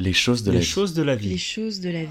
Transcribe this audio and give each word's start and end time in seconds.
Les 0.00 0.12
choses 0.12 0.42
de 0.44 0.50
Les 0.50 0.58
la 0.58 0.60
vie. 0.60 0.66
choses 0.66 0.94
de 0.94 1.02
la 1.02 1.16
vie. 1.16 1.28
Les 1.30 1.38
choses 1.38 1.80
de 1.80 1.90
la 1.90 2.04
vie. 2.04 2.08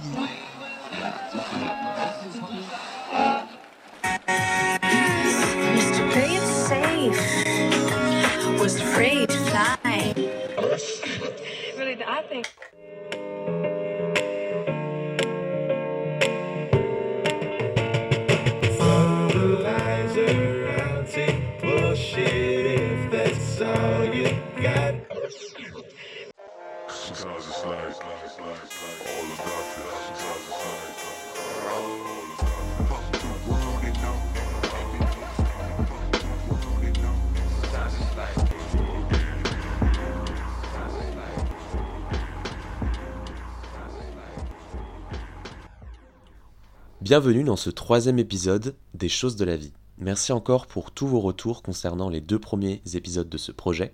Bienvenue 47.09 47.45
dans 47.45 47.55
ce 47.55 47.69
troisième 47.69 48.19
épisode 48.19 48.75
des 48.93 49.07
choses 49.07 49.37
de 49.37 49.45
la 49.45 49.55
vie. 49.55 49.71
Merci 49.97 50.33
encore 50.33 50.67
pour 50.67 50.91
tous 50.91 51.07
vos 51.07 51.21
retours 51.21 51.63
concernant 51.63 52.09
les 52.09 52.19
deux 52.19 52.37
premiers 52.37 52.81
épisodes 52.95 53.29
de 53.29 53.37
ce 53.37 53.53
projet. 53.53 53.91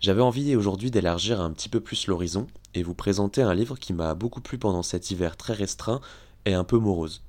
J'avais 0.00 0.22
envie 0.22 0.56
aujourd'hui 0.56 0.90
d'élargir 0.90 1.42
un 1.42 1.50
petit 1.50 1.68
peu 1.68 1.80
plus 1.80 2.06
l'horizon 2.06 2.46
et 2.72 2.82
vous 2.82 2.94
présenter 2.94 3.42
un 3.42 3.52
livre 3.52 3.76
qui 3.76 3.92
m'a 3.92 4.14
beaucoup 4.14 4.40
plu 4.40 4.56
pendant 4.56 4.82
cet 4.82 5.10
hiver 5.10 5.36
très 5.36 5.52
restreint 5.52 6.00
et 6.46 6.54
un 6.54 6.64
peu 6.64 6.78
morose. 6.78 7.22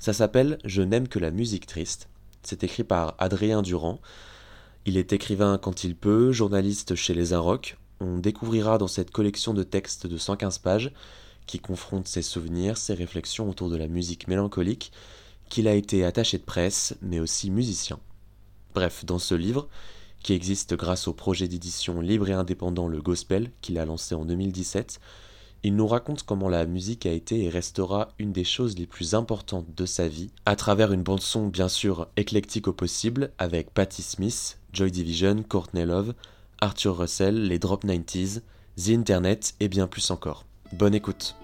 Ça 0.00 0.12
s'appelle 0.12 0.58
Je 0.64 0.82
n'aime 0.82 1.06
que 1.06 1.20
la 1.20 1.30
musique 1.30 1.66
triste. 1.66 2.08
C'est 2.42 2.64
écrit 2.64 2.82
par 2.82 3.14
Adrien 3.18 3.62
Durand. 3.62 4.00
Il 4.86 4.96
est 4.96 5.12
écrivain 5.12 5.56
quand 5.56 5.84
il 5.84 5.94
peut, 5.94 6.32
journaliste 6.32 6.96
chez 6.96 7.14
Les 7.14 7.32
Inrocks. 7.32 7.76
On 8.00 8.18
découvrira 8.18 8.78
dans 8.78 8.88
cette 8.88 9.12
collection 9.12 9.54
de 9.54 9.62
textes 9.62 10.08
de 10.08 10.18
115 10.18 10.58
pages 10.58 10.92
qui 11.52 11.58
confronte 11.58 12.08
ses 12.08 12.22
souvenirs, 12.22 12.78
ses 12.78 12.94
réflexions 12.94 13.50
autour 13.50 13.68
de 13.68 13.76
la 13.76 13.86
musique 13.86 14.26
mélancolique, 14.26 14.90
qu'il 15.50 15.68
a 15.68 15.74
été 15.74 16.02
attaché 16.02 16.38
de 16.38 16.44
presse, 16.44 16.94
mais 17.02 17.20
aussi 17.20 17.50
musicien. 17.50 17.98
Bref, 18.74 19.04
dans 19.04 19.18
ce 19.18 19.34
livre, 19.34 19.68
qui 20.22 20.32
existe 20.32 20.72
grâce 20.72 21.08
au 21.08 21.12
projet 21.12 21.48
d'édition 21.48 22.00
libre 22.00 22.30
et 22.30 22.32
indépendant 22.32 22.88
Le 22.88 23.02
Gospel, 23.02 23.50
qu'il 23.60 23.78
a 23.78 23.84
lancé 23.84 24.14
en 24.14 24.24
2017, 24.24 24.98
il 25.62 25.76
nous 25.76 25.86
raconte 25.86 26.22
comment 26.22 26.48
la 26.48 26.64
musique 26.64 27.04
a 27.04 27.12
été 27.12 27.44
et 27.44 27.50
restera 27.50 28.08
une 28.18 28.32
des 28.32 28.44
choses 28.44 28.78
les 28.78 28.86
plus 28.86 29.12
importantes 29.12 29.74
de 29.76 29.84
sa 29.84 30.08
vie, 30.08 30.30
à 30.46 30.56
travers 30.56 30.90
une 30.90 31.02
bande-son 31.02 31.48
bien 31.48 31.68
sûr 31.68 32.08
éclectique 32.16 32.66
au 32.66 32.72
possible, 32.72 33.30
avec 33.36 33.74
Patti 33.74 34.00
Smith, 34.00 34.58
Joy 34.72 34.90
Division, 34.90 35.44
Courtney 35.46 35.84
Love, 35.84 36.14
Arthur 36.62 36.96
Russell, 36.96 37.46
les 37.46 37.58
Drop 37.58 37.84
90s, 37.84 38.40
The 38.78 38.88
Internet 38.88 39.52
et 39.60 39.68
bien 39.68 39.86
plus 39.86 40.10
encore. 40.10 40.46
Bonne 40.72 40.94
écoute. 40.94 41.36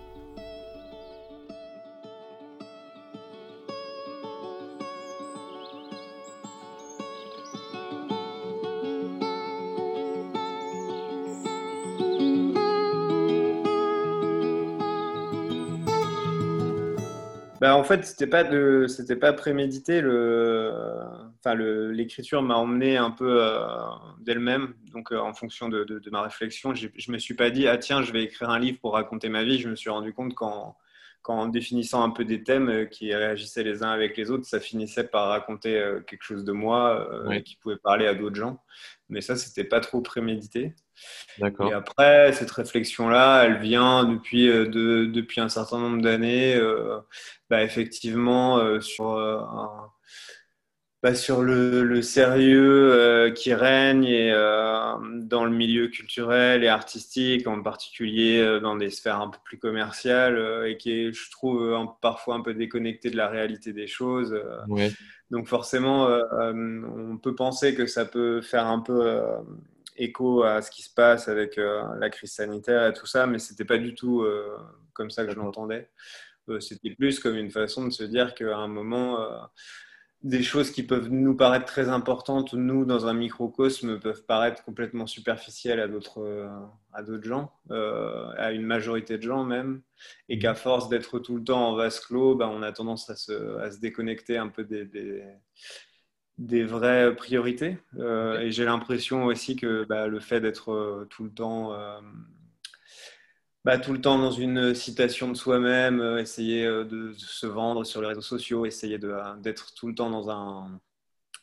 En 17.79 17.85
fait, 17.85 18.05
c'était 18.05 18.27
pas 18.27 18.45
de, 18.45 18.87
c'était 18.89 19.17
pas 19.17 19.33
prémédité. 19.33 20.01
Le, 20.01 20.73
enfin, 21.41 21.55
le, 21.55 21.91
l'écriture 21.93 22.43
m'a 22.43 22.57
emmené 22.57 22.97
un 22.97 23.11
peu 23.11 23.43
euh, 23.43 23.59
d'elle-même. 24.21 24.75
Donc, 24.93 25.13
euh, 25.13 25.19
en 25.19 25.33
fonction 25.35 25.69
de, 25.69 25.85
de, 25.85 25.99
de 25.99 26.11
ma 26.11 26.23
réflexion, 26.23 26.75
j'ai- 26.75 26.93
je 26.97 27.11
me 27.13 27.19
suis 27.19 27.35
pas 27.35 27.51
dit, 27.51 27.67
ah 27.69 27.79
tiens, 27.79 28.03
je 28.03 28.13
vais 28.13 28.23
écrire 28.25 28.51
un 28.51 28.59
livre 28.59 28.79
pour 28.81 28.93
raconter 28.95 29.29
ma 29.29 29.45
vie. 29.45 29.59
Je 29.59 29.69
me 29.69 29.77
suis 29.77 29.91
rendu 29.91 30.13
compte 30.13 30.35
qu'en, 30.35 30.77
qu'en 31.23 31.47
définissant 31.47 32.03
un 32.05 32.11
peu 32.11 32.25
des 32.25 32.43
thèmes 32.45 32.69
euh, 32.69 32.85
qui 32.85 33.15
réagissaient 33.15 33.65
les 33.65 33.83
uns 33.83 33.91
avec 33.91 34.17
les 34.17 34.31
autres, 34.31 34.45
ça 34.45 34.61
finissait 34.61 35.05
par 35.09 35.29
raconter 35.29 35.73
quelque 36.07 36.23
chose 36.23 36.45
de 36.45 36.53
moi 36.53 37.09
qui 37.45 37.57
pouvait 37.57 37.77
parler 37.77 38.07
à 38.07 38.15
d'autres 38.15 38.37
gens. 38.37 38.61
Mais 39.09 39.21
ça, 39.21 39.37
c'était 39.37 39.65
pas 39.65 39.81
trop 39.81 40.01
prémédité. 40.01 40.75
D'accord. 41.39 41.71
Et 41.71 41.73
après, 41.73 42.33
cette 42.33 42.51
réflexion-là, 42.51 43.45
elle 43.45 43.59
vient 43.59 44.05
depuis, 44.05 44.49
euh, 44.49 44.67
de- 44.67 45.07
depuis 45.07 45.41
un 45.41 45.49
certain 45.49 45.79
nombre 45.79 46.03
d'années, 46.03 46.57
euh, 46.57 46.99
bah, 47.49 47.63
effectivement, 47.63 48.59
euh, 48.59 48.81
sur, 48.81 49.19
un- 49.19 49.91
bah, 51.03 51.15
sur 51.15 51.43
le, 51.43 51.85
le 51.85 52.03
sérieux 52.03 52.93
euh, 52.93 53.31
qui 53.31 53.55
règne 53.55 54.05
et, 54.05 54.33
euh, 54.33 54.95
dans 55.23 55.45
le 55.45 55.51
milieu 55.53 55.89
culturel 55.89 56.65
et 56.65 56.69
artistique, 56.69 57.47
en 57.47 57.63
particulier 57.63 58.41
euh, 58.41 58.59
dans 58.59 58.75
des 58.77 58.91
sphères 58.91 59.21
un 59.21 59.29
peu 59.29 59.39
plus 59.45 59.59
commerciales, 59.59 60.67
et 60.67 60.77
qui 60.77 60.91
est, 60.93 61.13
je 61.13 61.31
trouve, 61.31 61.73
un- 61.73 61.87
parfois 62.01 62.35
un 62.35 62.41
peu 62.43 62.53
déconnecté 62.55 63.11
de 63.11 63.17
la 63.17 63.29
réalité 63.29 63.73
des 63.73 63.87
choses. 63.87 64.37
Ouais. 64.69 64.91
Donc 65.31 65.47
forcément, 65.47 66.09
on 66.43 67.19
peut 67.19 67.35
penser 67.35 67.75
que 67.75 67.87
ça 67.87 68.07
peut 68.07 68.41
faire 68.41 68.67
un 68.67 68.81
peu 68.81 69.21
écho 69.97 70.43
à 70.43 70.63
ce 70.63 70.71
qui 70.71 70.83
se 70.83 70.93
passe 70.95 71.29
avec 71.29 71.57
la 71.57 72.09
crise 72.09 72.33
sanitaire 72.33 72.87
et 72.87 72.95
tout 72.95 73.05
ça, 73.07 73.27
mais 73.27 73.39
c'était 73.39 73.67
pas 73.67 73.77
du 73.77 73.95
tout 73.95 74.25
comme 74.95 75.11
ça 75.11 75.27
que 75.27 75.33
je 75.33 75.37
l'entendais. 75.37 75.91
C'était 76.61 76.95
plus 76.95 77.21
comme 77.21 77.37
une 77.37 77.51
façon 77.51 77.85
de 77.85 77.91
se 77.91 78.05
dire 78.05 78.35
qu'à 78.35 78.57
un 78.57 78.69
moment, 78.69 79.19
des 80.23 80.43
choses 80.43 80.73
qui 80.73 80.83
peuvent 80.83 81.11
nous 81.11 81.37
paraître 81.37 81.67
très 81.67 81.89
importantes, 81.89 82.53
nous, 82.53 82.85
dans 82.85 83.07
un 83.07 83.15
microcosme, 83.15 84.01
peuvent 84.01 84.25
paraître 84.25 84.65
complètement 84.65 85.07
superficielles 85.07 85.81
à 85.81 85.87
d'autres 85.87 86.23
euh, 86.23 86.49
à 86.93 87.03
d'autres 87.03 87.29
gens, 87.29 87.53
euh, 87.71 88.31
à 88.37 88.53
une 88.53 88.67
majorité 88.67 89.17
de 89.17 89.23
gens 89.23 89.45
même, 89.45 89.83
et 90.29 90.39
qu'à 90.39 90.55
force 90.55 90.89
d'être 90.89 91.21
tout 91.21 91.37
le 91.37 91.45
temps 91.45 91.69
en 91.69 91.77
vase 91.77 92.01
clos, 92.01 92.35
ben, 92.35 92.49
on 92.49 92.63
a 92.63 92.73
tendance 92.73 93.09
à 93.11 93.17
se, 93.17 93.59
à 93.59 93.71
se 93.71 93.79
déconnecter 93.79 94.37
un 94.39 94.49
peu 94.49 94.65
des, 94.65 94.85
des, 94.85 95.23
des 96.39 96.65
vraies 96.65 97.15
priorités. 97.15 97.79
Euh, 97.99 98.41
et 98.41 98.51
j'ai 98.51 98.65
l'impression 98.65 99.27
aussi 99.27 99.55
que 99.57 99.85
bah, 99.85 100.09
le 100.09 100.21
fait 100.21 100.41
d'être 100.41 101.07
tout 101.11 101.25
le 101.25 101.31
temps 101.31 101.75
euh, 101.75 102.01
bah, 103.69 103.79
tout 103.79 103.93
le 103.93 104.01
temps 104.01 104.19
dans 104.19 104.31
une 104.31 104.75
citation 104.75 105.29
de 105.29 105.35
soi-même, 105.37 106.01
euh, 106.01 106.19
essayer 106.21 106.65
euh, 106.65 106.85
de 106.85 107.13
se 107.13 107.47
vendre 107.47 107.85
sur 107.85 108.01
les 108.01 108.09
réseaux 108.09 108.23
sociaux, 108.23 108.65
essayer 108.65 108.99
euh, 109.05 109.37
d'être 109.37 109.75
tout 109.75 109.89
le 109.89 109.95
temps 109.95 110.09
dans 110.09 110.31
un, 110.31 110.81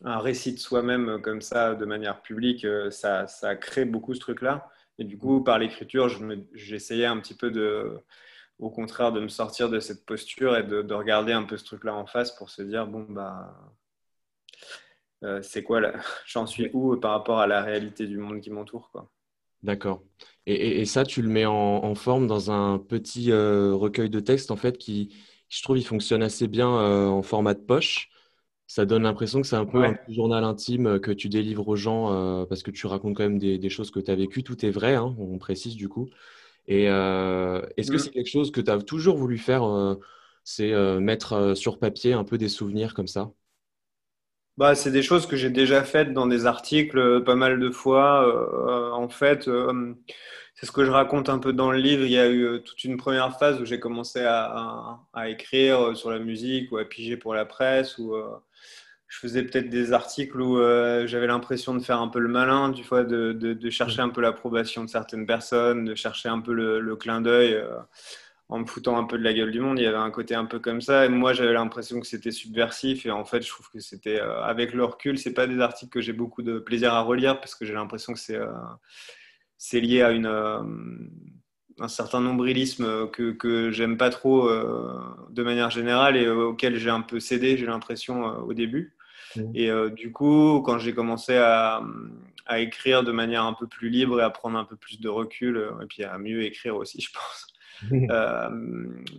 un 0.05 0.19
récit 0.19 0.53
de 0.53 0.59
soi-même 0.59 1.21
comme 1.21 1.41
ça, 1.41 1.75
de 1.75 1.85
manière 1.85 2.23
publique, 2.23 2.65
ça, 2.91 3.27
ça 3.27 3.55
crée 3.55 3.85
beaucoup 3.85 4.15
ce 4.15 4.19
truc-là. 4.21 4.69
Et 4.99 5.03
du 5.03 5.19
coup, 5.19 5.43
par 5.43 5.59
l'écriture, 5.59 6.09
je 6.09 6.19
j'essayais 6.53 7.05
un 7.05 7.19
petit 7.19 7.35
peu 7.35 7.51
de, 7.51 7.99
au 8.59 8.71
contraire, 8.71 9.11
de 9.13 9.19
me 9.21 9.27
sortir 9.29 9.69
de 9.69 9.79
cette 9.79 10.05
posture 10.05 10.57
et 10.57 10.63
de, 10.63 10.81
de 10.81 10.93
regarder 10.95 11.33
un 11.33 11.43
peu 11.43 11.57
ce 11.57 11.65
truc-là 11.65 11.93
en 11.95 12.07
face 12.07 12.31
pour 12.35 12.49
se 12.49 12.63
dire, 12.63 12.87
bon, 12.87 13.05
bah, 13.09 13.55
euh, 15.23 15.41
c'est 15.41 15.63
quoi 15.63 15.81
J'en 16.25 16.45
suis 16.47 16.69
où 16.73 16.97
par 16.97 17.11
rapport 17.11 17.39
à 17.39 17.47
la 17.47 17.61
réalité 17.61 18.07
du 18.07 18.17
monde 18.17 18.41
qui 18.41 18.49
m'entoure, 18.51 18.89
quoi. 18.91 19.11
D'accord. 19.63 20.03
Et, 20.45 20.53
et- 20.53 20.81
et 20.81 20.85
ça, 20.85 21.03
tu 21.05 21.21
le 21.21 21.29
mets 21.29 21.45
en, 21.45 21.53
en 21.53 21.95
forme 21.95 22.27
dans 22.27 22.51
un 22.51 22.77
petit 22.79 23.31
euh, 23.31 23.73
recueil 23.73 24.09
de 24.09 24.19
textes, 24.19 24.51
en 24.51 24.55
fait, 24.57 24.77
qui, 24.77 25.15
je 25.49 25.61
trouve, 25.63 25.77
il 25.77 25.85
fonctionne 25.85 26.21
assez 26.23 26.47
bien 26.47 26.69
euh, 26.79 27.07
en 27.07 27.23
format 27.23 27.53
de 27.55 27.61
poche. 27.61 28.09
Ça 28.67 28.85
donne 28.85 29.03
l'impression 29.03 29.41
que 29.41 29.47
c'est 29.47 29.55
un 29.57 29.65
peu 29.65 29.83
Ouais. 29.83 29.87
un 29.87 29.93
petit 29.95 30.15
journal 30.15 30.43
intime 30.43 30.87
euh, 30.87 30.99
que 30.99 31.11
tu 31.11 31.29
délivres 31.29 31.67
aux 31.67 31.75
gens 31.75 32.11
euh, 32.13 32.45
parce 32.45 32.63
que 32.63 32.71
tu 32.71 32.87
racontes 32.87 33.15
quand 33.17 33.23
même 33.23 33.39
des, 33.39 33.57
des 33.59 33.69
choses 33.69 33.91
que 33.91 33.99
tu 33.99 34.11
as 34.11 34.15
vécues. 34.15 34.43
Tout 34.43 34.65
est 34.65 34.71
vrai, 34.71 34.95
hein, 34.95 35.15
on 35.19 35.37
précise 35.39 35.75
du 35.75 35.89
coup. 35.89 36.09
Et 36.67 36.85
est-ce 37.77 37.91
que 37.91 37.97
Mm. 37.97 37.99
c'est 37.99 38.11
quelque 38.11 38.29
chose 38.29 38.51
que 38.51 38.61
tu 38.61 38.71
as 38.71 38.79
toujours 38.81 39.17
voulu 39.17 39.37
faire, 39.37 39.63
c'est 40.43 40.71
mettre 40.99 41.55
sur 41.55 41.79
papier 41.79 42.13
un 42.13 42.23
peu 42.23 42.37
des 42.37 42.49
souvenirs 42.49 42.93
comme 42.93 43.07
ça? 43.07 43.31
Bah, 44.57 44.73
c'est 44.75 44.91
des 44.91 45.03
choses 45.03 45.27
que 45.27 45.35
j'ai 45.35 45.49
déjà 45.49 45.83
faites 45.83 46.13
dans 46.13 46.27
des 46.27 46.45
articles 46.45 46.97
euh, 46.97 47.19
pas 47.21 47.35
mal 47.35 47.59
de 47.59 47.69
fois. 47.71 48.25
Euh, 48.25 48.91
en 48.91 49.09
fait, 49.09 49.47
euh, 49.49 49.93
c'est 50.55 50.65
ce 50.65 50.71
que 50.71 50.85
je 50.85 50.91
raconte 50.91 51.27
un 51.29 51.39
peu 51.39 51.51
dans 51.51 51.71
le 51.71 51.77
livre. 51.77 52.05
Il 52.05 52.11
y 52.11 52.17
a 52.17 52.27
eu 52.27 52.43
euh, 52.45 52.59
toute 52.59 52.83
une 52.85 52.95
première 52.97 53.37
phase 53.37 53.59
où 53.61 53.65
j'ai 53.65 53.79
commencé 53.81 54.21
à, 54.21 54.45
à- 54.45 54.99
à 55.13 55.29
écrire 55.29 55.87
euh, 55.89 55.95
sur 55.95 56.09
la 56.09 56.19
musique 56.19 56.71
ou 56.71 56.77
à 56.77 56.85
piger 56.85 57.17
pour 57.17 57.33
la 57.33 57.45
presse. 57.45 57.99
Euh, 57.99 58.23
je 59.09 59.19
faisais 59.19 59.43
peut-être 59.43 59.69
des 59.69 59.93
articles 59.93 60.39
où 60.41 60.59
euh, 60.59 61.07
j'avais 61.07 61.27
l'impression 61.27 61.75
de 61.75 61.79
faire 61.83 62.01
un 62.01 62.07
peu 62.09 62.19
le 62.19 62.29
malin, 62.29 62.69
du 62.69 62.83
fois 62.83 63.03
de, 63.03 63.33
de- 63.33 63.53
de 63.53 63.69
chercher 63.69 64.01
un 64.01 64.09
peu 64.09 64.21
l'approbation 64.21 64.83
de 64.85 64.89
certaines 64.89 65.25
personnes, 65.27 65.85
de 65.85 65.95
chercher 65.95 66.29
un 66.29 66.39
peu 66.41 66.53
le, 66.53 66.79
le 66.79 66.95
clin 66.95 67.21
d'œil. 67.21 67.61
En 68.47 68.59
me 68.59 68.65
foutant 68.65 68.97
un 68.97 69.05
peu 69.05 69.17
de 69.17 69.23
la 69.23 69.33
gueule 69.33 69.51
du 69.51 69.59
monde. 69.59 69.79
Il 69.79 69.83
y 69.83 69.87
avait 69.87 69.97
un 69.97 70.11
côté 70.11 70.35
un 70.35 70.45
peu 70.45 70.59
comme 70.59 70.81
ça. 70.81 71.05
Et 71.05 71.09
moi, 71.09 71.33
j'avais 71.33 71.53
l'impression 71.53 71.99
que 71.99 72.05
c'était 72.05 72.31
subversif. 72.31 73.05
Et 73.05 73.11
en 73.11 73.25
fait, 73.25 73.41
je 73.41 73.49
trouve 73.49 73.69
que 73.69 73.79
c'était, 73.79 74.19
euh, 74.21 74.43
avec 74.43 74.73
le 74.73 74.83
recul, 74.83 75.17
c'est 75.17 75.33
pas 75.33 75.47
des 75.47 75.59
articles 75.59 75.91
que 75.91 76.01
j'ai 76.01 76.13
beaucoup 76.13 76.43
de 76.43 76.59
plaisir 76.59 76.93
à 76.93 77.01
relire 77.01 77.39
parce 77.39 77.55
que 77.55 77.65
j'ai 77.65 77.73
l'impression 77.73 78.13
que 78.13 78.19
c'est 78.19 78.35
euh, 78.35 78.51
c'est 79.57 79.79
lié 79.79 80.01
à 80.01 80.11
une, 80.11 80.27
euh, 80.27 80.61
un 81.79 81.87
certain 81.87 82.21
nombrilisme 82.21 83.09
que, 83.09 83.31
que 83.31 83.71
j'aime 83.71 83.97
pas 83.97 84.09
trop 84.09 84.49
de 84.49 85.43
manière 85.43 85.71
générale 85.71 86.17
et 86.17 86.29
auquel 86.29 86.77
j'ai 86.77 86.89
un 86.89 87.01
peu 87.01 87.19
cédé, 87.19 87.57
j'ai 87.57 87.65
l'impression, 87.65 88.25
au 88.25 88.53
début. 88.53 88.95
Mhm. 89.35 89.51
Et 89.55 89.71
du 89.91 90.11
coup, 90.11 90.61
quand 90.65 90.77
j'ai 90.77 90.93
commencé 90.93 91.35
à, 91.35 91.81
à 92.45 92.59
écrire 92.59 93.03
de 93.03 93.11
manière 93.11 93.43
un 93.43 93.53
peu 93.53 93.67
plus 93.67 93.89
libre 93.89 94.21
et 94.21 94.23
à 94.23 94.29
prendre 94.29 94.57
un 94.57 94.65
peu 94.65 94.75
plus 94.75 94.99
de 94.99 95.09
recul, 95.09 95.69
et 95.81 95.85
puis 95.87 96.03
à 96.03 96.17
mieux 96.17 96.43
écrire 96.43 96.75
aussi, 96.75 97.01
je 97.01 97.11
pense, 97.11 97.47
euh, 97.91 98.49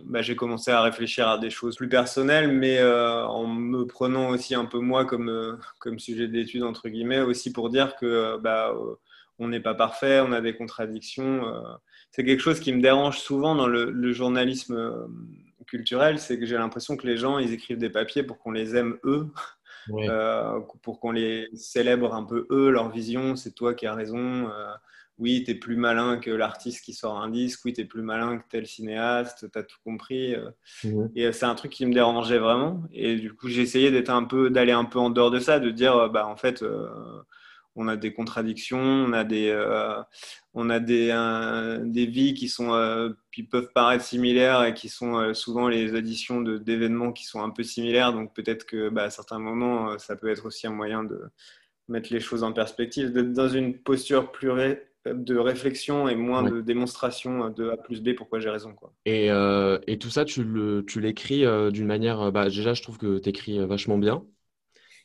bah, 0.05 0.21
j'ai 0.21 0.35
commencé 0.35 0.71
à 0.71 0.81
réfléchir 0.81 1.27
à 1.27 1.37
des 1.37 1.49
choses 1.49 1.75
plus 1.75 1.89
personnelles, 1.89 2.51
mais 2.51 2.79
euh, 2.79 3.25
en 3.25 3.47
me 3.47 3.85
prenant 3.85 4.29
aussi 4.29 4.55
un 4.55 4.65
peu 4.65 4.79
moi 4.79 5.05
comme, 5.05 5.29
euh, 5.29 5.57
comme 5.79 5.99
sujet 5.99 6.27
d'étude, 6.27 6.63
entre 6.63 6.89
guillemets, 6.89 7.21
aussi 7.21 7.51
pour 7.51 7.69
dire 7.69 7.95
que 7.95 8.37
bah, 8.37 8.73
on 9.39 9.47
n'est 9.47 9.59
pas 9.59 9.75
parfait, 9.75 10.19
on 10.19 10.31
a 10.31 10.41
des 10.41 10.55
contradictions. 10.55 11.41
c'est 12.11 12.23
quelque 12.23 12.41
chose 12.41 12.59
qui 12.59 12.73
me 12.73 12.81
dérange 12.81 13.19
souvent 13.19 13.55
dans 13.55 13.67
le, 13.67 13.91
le 13.91 14.11
journalisme 14.11 15.07
culturel, 15.67 16.17
c'est 16.17 16.39
que 16.39 16.45
j'ai 16.45 16.57
l'impression 16.57 16.97
que 16.97 17.05
les 17.05 17.17
gens, 17.17 17.37
ils 17.37 17.53
écrivent 17.53 17.77
des 17.77 17.89
papiers 17.89 18.23
pour 18.23 18.39
qu'on 18.39 18.51
les 18.51 18.75
aime 18.75 18.97
eux, 19.03 19.27
euh, 19.93 20.59
pour 20.81 20.99
qu'on 20.99 21.11
les 21.11 21.47
célèbre 21.53 22.15
un 22.15 22.23
peu 22.23 22.47
eux, 22.49 22.69
leur 22.69 22.89
vision, 22.89 23.35
c'est 23.35 23.51
toi 23.51 23.73
qui 23.75 23.85
as 23.85 23.93
raison. 23.93 24.49
euh, 24.49 24.73
oui, 25.19 25.43
tu 25.43 25.51
es 25.51 25.55
plus 25.55 25.75
malin 25.75 26.17
que 26.17 26.29
l'artiste 26.29 26.83
qui 26.85 26.93
sort 26.93 27.17
un 27.19 27.29
disque. 27.29 27.61
Oui, 27.65 27.73
tu 27.73 27.81
es 27.81 27.85
plus 27.85 28.01
malin 28.03 28.37
que 28.37 28.43
tel 28.49 28.67
cinéaste. 28.67 29.49
Tu 29.51 29.59
as 29.59 29.63
tout 29.63 29.77
compris. 29.83 30.35
euh. 30.35 30.49
Mhm. 30.83 31.11
Et 31.15 31.25
euh, 31.25 31.31
c'est 31.31 31.45
un 31.45 31.55
truc 31.55 31.71
qui 31.71 31.85
me 31.85 31.93
dérangeait 31.93 32.37
vraiment. 32.39 32.83
Et 32.91 33.15
du 33.15 33.33
coup, 33.33 33.47
j'ai 33.49 33.61
essayé 33.63 33.89
d'être 33.91 34.09
un 34.09 34.23
peu, 34.25 34.49
d'aller 34.49 34.73
un 34.73 34.85
peu 34.85 34.99
en 34.99 35.09
dehors 35.09 35.31
de 35.31 35.39
ça, 35.39 35.59
de 35.59 35.71
dire, 35.71 35.95
euh, 35.95 36.09
bah, 36.09 36.27
en 36.27 36.35
fait, 36.35 36.61
euh, 36.61 36.87
on 37.75 37.87
a 37.87 37.95
des 37.95 38.13
contradictions, 38.13 38.79
on 38.79 39.13
a 39.13 39.23
des, 39.23 39.49
euh, 39.49 40.01
on 40.55 40.69
a 40.69 40.79
des, 40.79 41.09
euh, 41.11 41.79
des 41.83 42.05
vies 42.07 42.33
qui 42.33 42.49
sont, 42.49 43.13
qui 43.31 43.43
peuvent 43.43 43.71
paraître 43.73 44.03
similaires 44.03 44.63
et 44.63 44.73
qui 44.73 44.89
sont 44.89 45.33
souvent 45.35 45.67
les 45.67 45.93
additions 45.95 46.41
de- 46.41 46.57
d'événements 46.57 47.11
qui 47.11 47.25
sont 47.25 47.41
un 47.43 47.51
peu 47.51 47.61
similaires. 47.63 48.13
Donc 48.13 48.33
peut-être 48.33 48.65
que, 48.65 48.89
bah, 48.89 49.03
à 49.03 49.09
certains 49.11 49.37
moments, 49.39 49.97
ça 49.99 50.15
peut 50.15 50.29
être 50.29 50.45
aussi 50.47 50.65
un 50.65 50.71
moyen 50.71 51.03
de 51.03 51.21
mettre 51.87 52.11
les 52.11 52.19
choses 52.19 52.43
en 52.43 52.51
perspective, 52.51 53.11
d'être 53.13 53.31
dans 53.33 53.47
une 53.47 53.77
posture 53.77 54.31
plus 54.31 54.49
ré- 54.49 54.86
de 55.13 55.37
réflexion 55.37 56.07
et 56.09 56.15
moins 56.15 56.43
Ouais. 56.43 56.51
de 56.51 56.61
démonstration 56.61 57.49
de 57.49 57.69
A 57.69 57.77
plus 57.77 58.01
B, 58.01 58.13
pourquoi 58.15 58.39
j'ai 58.39 58.49
raison, 58.49 58.73
quoi. 58.73 58.93
Et, 59.05 59.31
euh, 59.31 59.79
et 59.87 59.97
tout 59.99 60.09
ça, 60.09 60.25
tu 60.25 60.43
le, 60.43 60.83
tu 60.85 60.99
l'écris 60.99 61.45
euh, 61.45 61.71
d'une 61.71 61.85
manière. 61.87 62.19
euh, 62.21 62.31
Bah, 62.31 62.45
déjà, 62.45 62.73
je 62.73 62.81
trouve 62.81 62.97
que 62.97 63.19
tu 63.19 63.29
écris 63.29 63.57
vachement 63.65 63.97
bien. 63.97 64.25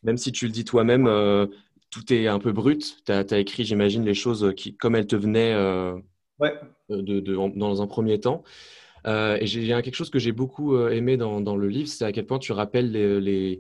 Même 0.05 0.19
si 0.19 0.33
tu 0.33 0.47
le 0.47 0.53
dis 0.53 0.65
toi-même, 0.65 1.07
euh, 1.09 1.47
tout 1.91 2.13
est 2.13 2.29
un 2.29 2.39
peu 2.41 2.53
brut. 2.53 3.03
Tu 3.07 3.13
as, 3.13 3.39
écrit, 3.39 3.65
j'imagine, 3.65 4.05
les 4.05 4.15
choses 4.15 4.55
qui, 4.57 4.77
comme 4.77 4.97
elles 4.97 5.07
te 5.09 5.17
venaient 5.17 5.55
euh, 5.55 5.99
Ouais. 6.39 6.73
de, 6.91 7.21
de- 7.21 7.37
en- 7.37 7.49
dans 7.51 7.83
un 7.83 7.87
premier 7.89 8.21
temps. 8.21 8.45
Et 9.07 9.45
il 9.45 9.65
y 9.67 9.73
a 9.73 9.83
quelque 9.83 9.97
chose 9.97 10.11
que 10.11 10.19
j'ai 10.21 10.33
beaucoup 10.33 10.79
aimé 10.89 11.17
dans, 11.17 11.41
dans 11.41 11.57
le 11.57 11.69
livre, 11.69 11.89
c'est 11.89 12.05
à 12.05 12.13
quel 12.13 12.27
point 12.27 12.39
tu 12.39 12.53
rappelles 12.53 12.93
les, 12.93 13.21
les, 13.21 13.59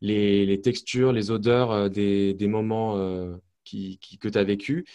les- 0.00 0.46
les 0.46 0.60
textures, 0.60 1.12
les 1.12 1.30
odeurs 1.30 1.90
des, 1.90 2.34
des 2.34 2.48
moments 2.48 2.96
qui, 3.64 3.98
qui- 4.00 4.18
que 4.18 4.28
tu 4.28 4.38
as 4.38 4.44
vécu. 4.44 4.86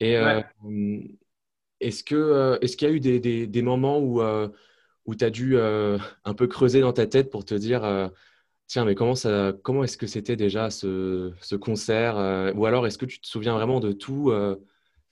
Et 0.00 0.16
euh, 0.16 0.42
est-ce 1.80 2.04
que, 2.04 2.14
euh, 2.14 2.58
est-ce 2.60 2.76
qu'il 2.76 2.88
y 2.88 2.90
a 2.90 2.94
eu 2.94 3.00
des, 3.00 3.20
des- 3.20 3.46
des 3.46 3.62
moments 3.62 3.98
où, 3.98 4.20
euh, 4.22 4.48
où 5.06 5.14
tu 5.14 5.24
as 5.24 5.30
dû 5.30 5.56
euh, 5.56 5.98
un 6.24 6.34
peu 6.34 6.46
creuser 6.46 6.80
dans 6.80 6.92
ta 6.92 7.06
tête 7.06 7.30
pour 7.30 7.44
te 7.44 7.54
dire, 7.54 7.84
euh, 7.84 8.08
tiens, 8.68 8.84
mais 8.84 8.94
comment 8.94 9.14
ça, 9.16 9.54
comment 9.64 9.84
est-ce 9.84 9.98
que 9.98 10.06
c'était 10.06 10.36
déjà 10.36 10.70
ce, 10.70 11.32
ce 11.40 11.56
concert? 11.56 12.18
euh, 12.18 12.52
ou 12.54 12.66
alors 12.66 12.86
est-ce 12.86 12.98
que 12.98 13.06
tu 13.06 13.20
te 13.20 13.26
souviens 13.28 13.54
vraiment 13.54 13.80
de 13.80 13.92
tout? 13.92 14.32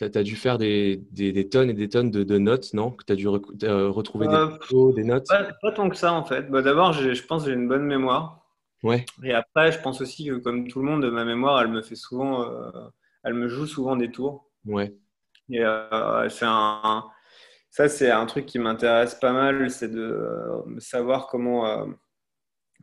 tu 0.00 0.04
as, 0.18 0.22
dû 0.24 0.36
faire 0.36 0.58
des, 0.58 0.98
des- 1.12 1.32
des 1.32 1.48
tonnes 1.48 1.70
et 1.70 1.74
des 1.74 1.88
tonnes 1.88 2.10
de, 2.10 2.24
de 2.24 2.38
notes, 2.38 2.74
non? 2.74 2.90
Que 2.92 3.04
tu 3.04 3.12
as 3.12 3.16
dû 3.16 3.28
rec- 3.28 3.64
euh, 3.64 3.90
retrouver 3.90 4.28
des 4.28 4.40
Euh, 4.40 4.58
photos, 4.68 4.94
des 4.94 5.04
notes? 5.04 5.28
Pas, 5.28 5.52
pas 5.62 5.72
tant 5.72 5.88
que 5.90 5.96
ça, 5.96 6.12
en 6.12 6.24
fait. 6.24 6.50
Bah, 6.50 6.62
D'abord, 6.62 6.92
je 6.92 7.22
pense 7.26 7.44
que 7.44 7.50
j'ai 7.50 7.56
une 7.56 7.68
bonne 7.68 7.84
mémoire. 7.86 8.44
Ouais, 8.82 9.10
Et 9.24 9.32
après, 9.34 9.72
je 9.72 9.80
pense 9.80 10.00
aussi 10.02 10.26
que, 10.26 10.34
comme 10.36 10.68
tout 10.68 10.80
le 10.80 10.86
monde, 10.86 11.04
ma 11.10 11.24
mémoire, 11.24 11.62
elle 11.62 11.68
me 11.70 11.82
fait 11.82 11.96
souvent, 11.96 12.42
euh, 12.44 12.70
elle 13.24 13.34
me 13.34 13.48
joue 13.48 13.66
souvent 13.66 13.96
des 13.96 14.10
tours. 14.12 14.50
Ouais, 14.66 14.94
Et 15.50 15.64
euh, 15.64 16.28
c'est 16.28 16.46
un, 16.48 17.04
ça, 17.70 17.88
c'est 17.88 18.10
un 18.10 18.26
truc 18.26 18.46
qui 18.46 18.58
m'intéresse 18.58 19.14
pas 19.14 19.32
mal, 19.32 19.70
c'est 19.70 19.88
de 19.90 20.00
euh, 20.00 20.78
savoir 20.78 21.26
comment, 21.26 21.66
euh, 21.66 21.86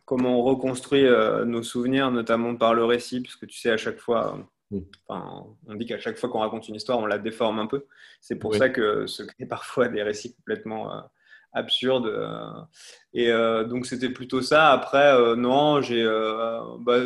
comment 0.05 0.39
on 0.39 0.43
reconstruit 0.43 1.05
euh, 1.05 1.45
nos 1.45 1.63
souvenirs, 1.63 2.11
notamment 2.11 2.55
par 2.55 2.73
le 2.73 2.85
récit, 2.85 3.21
parce 3.21 3.35
que 3.35 3.45
tu 3.45 3.57
sais, 3.57 3.71
à 3.71 3.77
chaque 3.77 3.99
fois, 3.99 4.37
Mm. 4.71 4.81
on 5.09 5.73
dit 5.73 5.87
qu'à 5.87 5.97
chaque 5.97 6.19
fois 6.19 6.29
qu'on 6.29 6.41
raconte 6.41 6.67
une 6.67 6.75
histoire, 6.75 6.99
on 6.99 7.07
la 7.07 7.17
déforme 7.17 7.57
un 7.57 7.65
peu. 7.65 7.87
C'est 8.21 8.35
pour 8.35 8.51
Oui. 8.51 8.59
ça 8.59 8.69
que 8.69 9.07
se 9.07 9.23
créent 9.33 9.47
parfois 9.47 9.87
des 9.87 10.03
récits 10.03 10.35
complètement 10.35 10.91
absurdes. 11.53 12.05
euh. 12.05 12.51
et 13.13 13.31
euh, 13.31 13.63
donc, 13.63 13.87
c'était 13.87 14.11
plutôt 14.11 14.43
ça. 14.43 14.71
Après, 14.71 15.11
euh, 15.15 15.35
non, 15.35 15.81
j'ai 15.81 16.05
bah, 16.81 16.99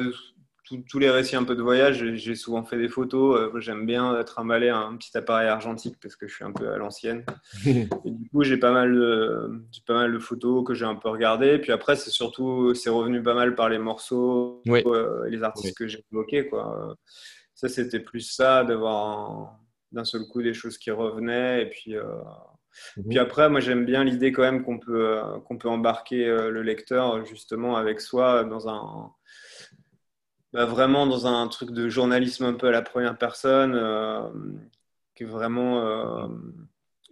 tous- 0.81 0.99
les 0.99 1.09
récits 1.09 1.35
un 1.35 1.43
peu 1.43 1.55
de 1.55 1.61
voyage, 1.61 2.03
j'ai- 2.15 2.35
souvent 2.35 2.63
fait 2.63 2.77
des 2.77 2.89
photos. 2.89 3.39
Euh, 3.39 3.59
J'aime 3.59 3.85
bien 3.85 4.17
être 4.19 4.39
emballé 4.39 4.69
un 4.69 4.95
petit 4.97 5.15
appareil 5.17 5.47
argentique 5.47 5.95
parce 6.01 6.15
que 6.15 6.27
je 6.27 6.33
suis 6.33 6.43
un 6.43 6.51
peu 6.51 6.69
à 6.69 6.77
l'ancienne. 6.77 7.25
Et 8.05 8.11
du 8.11 8.29
coup, 8.29 8.43
j'ai 8.43 8.57
pas 8.57 8.71
mal 8.71 8.93
de, 8.93 9.63
j'ai 9.71 9.81
pas 9.85 9.93
mal 9.93 10.11
de 10.13 10.19
photos 10.19 10.63
que 10.65 10.73
j'ai 10.73 10.85
un 10.85 10.95
peu 10.95 11.09
regardées. 11.09 11.59
Puis 11.59 11.71
après, 11.71 11.95
c'est 11.95 12.09
surtout, 12.11 12.73
c'est 12.73 12.89
revenu 12.89 13.21
pas 13.21 13.33
mal 13.35 13.55
par 13.55 13.69
les 13.69 13.77
morceaux 13.79 14.61
Oui. 14.67 14.81
euh, 14.85 15.25
et 15.25 15.29
les 15.31 15.43
artistes 15.43 15.67
Oui. 15.67 15.73
que 15.73 15.87
j'ai 15.87 16.03
évoqués, 16.11 16.47
quoi. 16.47 16.95
Ça, 17.55 17.67
c'était 17.69 17.99
plus 17.99 18.21
ça, 18.21 18.63
d'avoir 18.63 18.95
un- 19.31 19.49
d'un 19.91 20.03
seul 20.05 20.21
coup 20.27 20.41
des 20.41 20.53
choses 20.53 20.77
qui 20.77 20.89
revenaient. 20.91 21.61
Et 21.63 21.65
puis, 21.69 21.95
euh, 21.95 22.03
Mhm. 22.97 23.09
puis 23.09 23.19
après, 23.19 23.49
moi, 23.49 23.59
j'aime 23.59 23.85
bien 23.85 24.03
l'idée 24.03 24.31
quand 24.31 24.41
même 24.41 24.63
qu'on 24.63 24.79
peut, 24.79 25.17
euh, 25.19 25.37
qu'on 25.45 25.57
peut 25.59 25.69
embarquer 25.69 26.27
euh, 26.27 26.49
le 26.49 26.63
lecteur 26.63 27.23
justement 27.25 27.75
avec 27.77 28.01
soi 28.01 28.43
dans 28.43 28.67
un, 28.67 29.11
bah, 30.53 30.65
vraiment 30.65 31.07
dans 31.07 31.25
un 31.25 31.47
truc 31.47 31.71
de 31.71 31.89
journalisme 31.89 32.45
un 32.45 32.53
peu 32.53 32.67
à 32.67 32.71
la 32.71 32.83
première 32.83 33.17
personne, 33.17 33.73
euh, 33.75 34.21
qui 35.15 35.23
est 35.23 35.25
vraiment, 35.25 35.79
euh, 35.81 36.27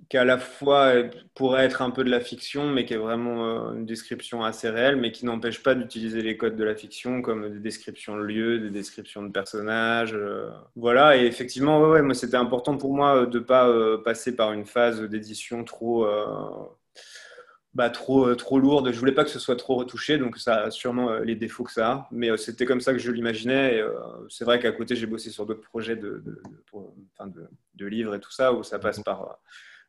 qui 0.10 0.18
à 0.18 0.26
la 0.26 0.38
fois 0.38 0.94
pourrait 1.34 1.66
être 1.66 1.82
un 1.82 1.90
peu 1.90 2.04
de 2.04 2.12
la 2.12 2.20
fiction, 2.20 2.70
mais 2.70 2.86
qui 2.86 2.94
est 2.94 2.98
vraiment 2.98 3.46
euh, 3.72 3.74
une 3.74 3.86
description 3.88 4.44
assez 4.44 4.70
réelle, 4.70 4.98
mais 4.98 5.12
qui 5.12 5.26
n'empêche 5.26 5.64
pas 5.64 5.74
d'utiliser 5.74 6.22
les 6.22 6.38
codes 6.38 6.56
de 6.56 6.64
la 6.64 6.76
fiction 6.76 7.24
comme 7.24 7.50
des 7.50 7.60
descriptions 7.60 8.16
de 8.16 8.22
lieux, 8.24 8.60
des 8.60 8.70
descriptions 8.70 9.24
de 9.24 9.32
personnages. 9.32 10.16
Voilà, 10.76 11.18
et 11.18 11.26
effectivement, 11.26 11.82
ouais, 11.82 12.04
moi, 12.04 12.14
c'était 12.14 12.38
important 12.38 12.78
pour 12.78 12.94
moi 12.94 13.26
de 13.26 13.40
ne 13.40 13.44
pas 13.44 13.98
passer 14.04 14.36
par 14.36 14.54
une 14.54 14.66
phase 14.66 15.02
d'édition 15.02 15.64
trop. 15.64 16.06
Bah, 17.74 17.90
trop, 17.90 18.28
euh, 18.28 18.36
trop 18.36 18.60
lourde. 18.60 18.92
Je 18.92 19.00
voulais 19.00 19.14
pas 19.14 19.24
que 19.24 19.30
ce 19.30 19.40
soit 19.40 19.56
trop 19.56 19.76
retouché, 19.76 20.18
donc 20.18 20.38
ça 20.38 20.64
a 20.64 20.72
sûrement 20.72 21.10
euh, 21.12 21.24
les 21.24 21.36
défauts 21.36 21.64
que 21.64 21.72
ça 21.72 21.92
a. 21.92 22.08
Mais 22.12 22.30
euh, 22.30 22.38
c'était 22.38 22.66
comme 22.66 22.82
ça 22.82 22.92
que 22.92 23.00
je 23.00 23.12
l'imaginais. 23.12 23.82
c'est 24.30 24.46
vrai 24.46 24.60
qu'à 24.60 24.72
côté, 24.72 24.96
j'ai 24.96 25.08
bossé 25.08 25.30
sur 25.30 25.46
d'autres 25.46 25.62
projets 25.62 25.96
de, 25.96 26.22
de, 26.26 26.42
de- 27.76 27.86
livres 27.86 28.16
et 28.16 28.20
tout 28.20 28.32
ça, 28.32 28.54
où 28.54 28.64
ça 28.64 28.78
passe 28.78 29.02
par 29.02 29.40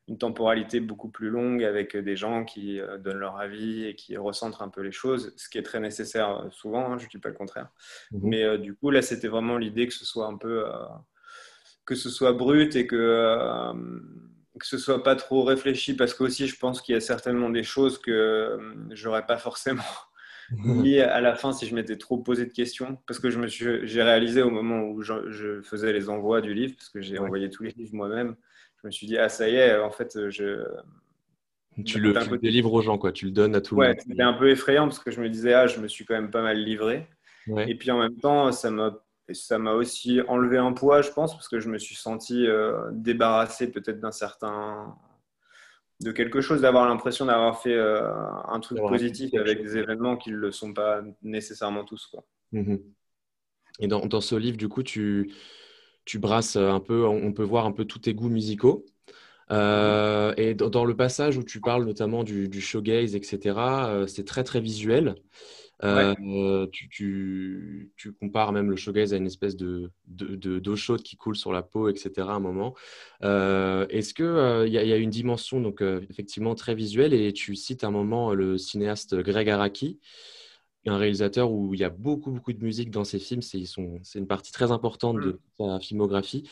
une 0.08 0.18
temporalité 0.18 0.80
beaucoup 0.80 1.08
plus 1.10 1.28
longue 1.30 1.62
avec 1.62 1.96
des 1.96 2.16
gens 2.16 2.44
qui 2.44 2.80
donnent 3.00 3.18
leur 3.18 3.36
avis 3.38 3.84
et 3.84 3.94
qui 3.94 4.16
recentrent 4.16 4.62
un 4.62 4.68
peu 4.70 4.80
les 4.80 4.90
choses, 4.92 5.32
ce 5.36 5.48
qui 5.48 5.58
est 5.58 5.62
très 5.62 5.78
nécessaire 5.78 6.46
souvent, 6.50 6.92
hein, 6.92 6.98
je 6.98 7.04
ne 7.04 7.10
dis 7.10 7.18
pas 7.18 7.28
le 7.28 7.34
contraire. 7.34 7.68
Mhm. 8.12 8.20
Mais 8.24 8.42
euh, 8.44 8.58
du 8.58 8.74
coup, 8.74 8.90
là, 8.90 9.02
c'était 9.02 9.28
vraiment 9.28 9.58
l'idée 9.58 9.86
que 9.86 9.92
ce 9.94 10.04
soit 10.04 10.26
un 10.26 10.36
peu, 10.36 10.66
euh, 10.66 10.72
que 11.84 11.94
ce 11.94 12.10
soit 12.10 12.32
brut 12.32 12.74
et 12.76 12.86
que, 12.86 12.96
euh, 12.96 13.72
que 14.58 14.66
ce 14.66 14.76
soit 14.78 15.02
pas 15.02 15.16
trop 15.16 15.44
réfléchi, 15.44 15.94
parce 15.94 16.14
qu'aussi, 16.14 16.46
je 16.46 16.58
pense 16.58 16.82
qu'il 16.82 16.94
y 16.94 16.96
a 16.98 17.00
certainement 17.00 17.48
des 17.50 17.62
choses 17.62 17.98
que 17.98 18.10
euh, 18.10 18.58
j'aurais 18.90 19.24
pas 19.26 19.38
forcément 19.38 19.82
mis 20.50 20.98
à 21.00 21.20
la 21.20 21.34
fin 21.34 21.52
si 21.52 21.66
je 21.66 21.74
m'étais 21.74 21.96
trop 21.96 22.18
posé 22.18 22.44
de 22.44 22.52
questions, 22.52 22.98
parce 23.06 23.18
que 23.18 23.30
je 23.30 23.38
me 23.38 23.46
suis, 23.48 23.86
j'ai 23.86 24.02
réalisé 24.02 24.42
au 24.42 24.50
moment 24.50 24.82
où 24.82 25.00
je, 25.02 25.30
je 25.30 25.62
faisais 25.62 25.92
les 25.92 26.08
envois 26.10 26.40
du 26.42 26.52
livre, 26.54 26.74
parce 26.76 26.90
que 26.90 27.00
j'ai 27.00 27.14
Ouais. 27.14 27.24
envoyé 27.24 27.48
tous 27.50 27.62
les 27.62 27.70
livres 27.70 27.94
moi-même, 27.94 28.36
je 28.82 28.86
me 28.88 28.90
suis 28.92 29.06
dit, 29.06 29.16
ah, 29.16 29.28
ça 29.28 29.48
y 29.48 29.54
est, 29.54 29.78
en 29.78 29.90
fait, 29.90 30.28
je, 30.30 30.64
Tu 31.86 31.98
le, 32.00 32.12
tu 32.12 32.28
côté- 32.28 32.38
délivres 32.48 32.72
aux 32.74 32.82
gens, 32.82 32.98
quoi. 32.98 33.12
Tu 33.12 33.24
le 33.24 33.30
donnes 33.30 33.54
à 33.54 33.60
tout 33.62 33.80
le 33.80 33.86
monde. 33.88 33.96
c'était 34.06 34.22
un 34.22 34.34
peu 34.34 34.50
effrayant, 34.50 34.84
parce 34.84 34.98
que 34.98 35.10
je 35.10 35.20
me 35.22 35.28
disais, 35.30 35.54
ah, 35.54 35.66
je 35.66 35.80
me 35.80 35.88
suis 35.88 36.04
quand 36.04 36.14
même 36.14 36.30
pas 36.30 36.42
mal 36.42 36.58
livré. 36.62 37.06
Ouais. 37.46 37.70
Et 37.70 37.74
puis 37.74 37.90
en 37.90 37.98
même 37.98 38.16
temps, 38.18 38.52
ça 38.52 38.70
m'a 38.70 39.02
ça 39.34 39.58
m'a 39.58 39.72
aussi 39.72 40.20
enlevé 40.28 40.58
un 40.58 40.72
poids, 40.72 41.02
je 41.02 41.10
pense, 41.10 41.32
parce 41.34 41.48
que 41.48 41.60
je 41.60 41.68
me 41.68 41.78
suis 41.78 41.94
senti 41.94 42.46
euh, 42.46 42.90
débarrassé 42.92 43.70
peut-être 43.70 44.00
d'un 44.00 44.12
certain 44.12 44.96
de 46.00 46.10
quelque 46.10 46.40
chose, 46.40 46.60
d'avoir 46.60 46.88
l'impression 46.88 47.26
d'avoir 47.26 47.62
fait 47.62 47.74
euh, 47.74 48.10
un 48.48 48.58
truc 48.60 48.78
positif 48.78 49.32
avec 49.34 49.62
des 49.62 49.76
événements 49.76 50.16
qui 50.16 50.30
ne 50.30 50.36
le 50.36 50.50
sont 50.50 50.72
pas 50.72 51.00
nécessairement 51.22 51.84
tous. 51.84 52.06
Quoi. 52.06 52.24
Mhm. 52.50 52.80
Et 53.78 53.86
dans, 53.86 54.04
dans 54.06 54.20
ce 54.20 54.34
livre, 54.34 54.56
du 54.56 54.68
coup, 54.68 54.82
tu, 54.82 55.32
tu 56.04 56.18
brasses 56.18 56.56
un 56.56 56.80
peu, 56.80 57.06
on 57.06 57.24
on 57.24 57.32
peut 57.32 57.44
voir 57.44 57.66
un 57.66 57.72
peu 57.72 57.84
tous 57.84 58.00
tes 58.00 58.14
goûts 58.14 58.28
musicaux. 58.28 58.84
Euh, 59.50 60.32
et 60.36 60.54
dans, 60.54 60.70
dans 60.70 60.84
le 60.84 60.96
passage 60.96 61.36
où 61.36 61.42
tu 61.42 61.60
parles 61.60 61.84
notamment 61.84 62.24
du, 62.24 62.48
du 62.48 62.60
showgaze, 62.60 63.14
etc., 63.14 63.56
euh, 63.58 64.06
c'est 64.06 64.24
très 64.24 64.44
très 64.44 64.60
visuel. 64.60 65.14
Euh, 65.84 66.66
tu, 66.72 66.88
tu- 66.88 67.92
tu 67.96 68.12
compares 68.12 68.52
même 68.52 68.70
le 68.70 68.76
shoegaze 68.76 69.12
à 69.14 69.16
une 69.16 69.26
espèce 69.26 69.56
de, 69.56 69.90
de, 70.06 70.36
de- 70.36 70.58
d'eau 70.60 70.76
chaude 70.76 71.02
qui 71.02 71.16
coule 71.16 71.34
sur 71.36 71.52
la 71.52 71.62
peau, 71.62 71.88
etc. 71.88 72.34
à 72.34 72.36
un 72.36 72.40
moment. 72.40 72.74
Euh, 73.24 73.86
est-ce 73.90 74.14
que 74.14 74.22
euh, 74.22 74.68
y, 74.68 74.78
a 74.78 74.82
il 74.84 74.88
y 74.88 74.92
a 74.92 74.96
une 74.96 75.10
dimension 75.10 75.60
donc 75.60 75.82
effectivement 76.10 76.54
très 76.54 76.74
visuelle 76.76 77.12
et 77.14 77.32
tu 77.32 77.56
cites 77.56 77.84
à 77.84 77.88
un 77.88 77.90
moment 77.90 78.32
le 78.34 78.58
cinéaste 78.58 79.16
Greg 79.16 79.48
Araki, 79.50 79.98
un 80.86 80.96
réalisateur 80.98 81.50
où 81.52 81.74
il 81.74 81.80
y 81.80 81.84
a 81.84 81.90
beaucoup 81.90 82.30
beaucoup 82.32 82.52
de 82.52 82.64
musique 82.64 82.90
dans 82.90 83.04
ses 83.04 83.18
films. 83.18 83.42
C'est 83.42 83.58
ils 83.58 83.66
sont- 83.66 84.00
c'est 84.02 84.18
une 84.18 84.26
partie 84.26 84.52
très 84.52 84.72
importante 84.72 85.20
de 85.20 85.38
sa 85.58 85.78
filmographie. 85.80 86.48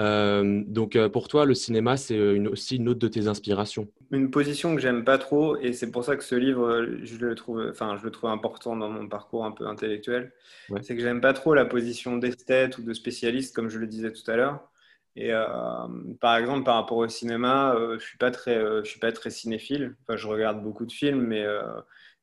Euh, 0.00 0.62
donc 0.66 0.96
euh, 0.96 1.08
pour 1.08 1.28
toi, 1.28 1.44
le 1.46 1.54
cinéma, 1.54 1.96
c'est 1.96 2.16
une- 2.16 2.48
aussi 2.48 2.76
une 2.76 2.88
autre 2.88 3.00
de 3.00 3.08
tes 3.08 3.28
inspirations. 3.28 3.88
Une 4.12 4.30
position 4.30 4.74
que 4.76 4.80
j'aime 4.80 5.04
pas 5.04 5.18
trop, 5.18 5.56
et 5.56 5.72
c'est 5.72 5.90
pour 5.90 6.04
ça 6.04 6.16
que 6.16 6.22
ce 6.22 6.36
livre, 6.36 6.64
euh, 6.68 6.98
je 7.02 7.16
le 7.16 7.34
trouve, 7.34 7.66
enfin, 7.70 7.96
je 7.98 8.04
le 8.04 8.10
trouve 8.12 8.30
important 8.30 8.76
dans 8.76 8.88
mon 8.88 9.08
parcours 9.08 9.44
un 9.44 9.50
peu 9.52 9.66
intellectuel, 9.66 10.32
Ouais. 10.68 10.80
c'est 10.80 10.94
que 10.96 11.02
j'aime 11.02 11.20
pas 11.20 11.32
trop 11.32 11.54
la 11.54 11.64
position 11.64 12.16
d'esthète 12.16 12.78
ou 12.78 12.82
de 12.82 12.92
spécialiste, 12.92 13.54
comme 13.54 13.68
je 13.68 13.78
le 13.78 13.86
disais 13.88 14.12
tout 14.12 14.28
à 14.30 14.36
l'heure. 14.36 14.70
Et 15.16 15.32
euh, 15.32 15.46
par 16.20 16.36
exemple, 16.36 16.64
par 16.64 16.76
rapport 16.76 16.98
au 16.98 17.08
cinéma, 17.08 17.74
euh, 17.74 17.98
je 17.98 18.04
suis 18.04 18.18
pas 18.18 18.30
très, 18.30 18.56
euh, 18.56 18.84
je 18.84 18.90
suis 18.90 19.00
pas 19.00 19.10
très 19.12 19.30
cinéphile. 19.30 19.96
Enfin, 20.02 20.16
je 20.16 20.26
regarde 20.28 20.62
beaucoup 20.62 20.86
de 20.86 20.92
films, 20.92 21.22
mais 21.26 21.42
euh, 21.44 21.62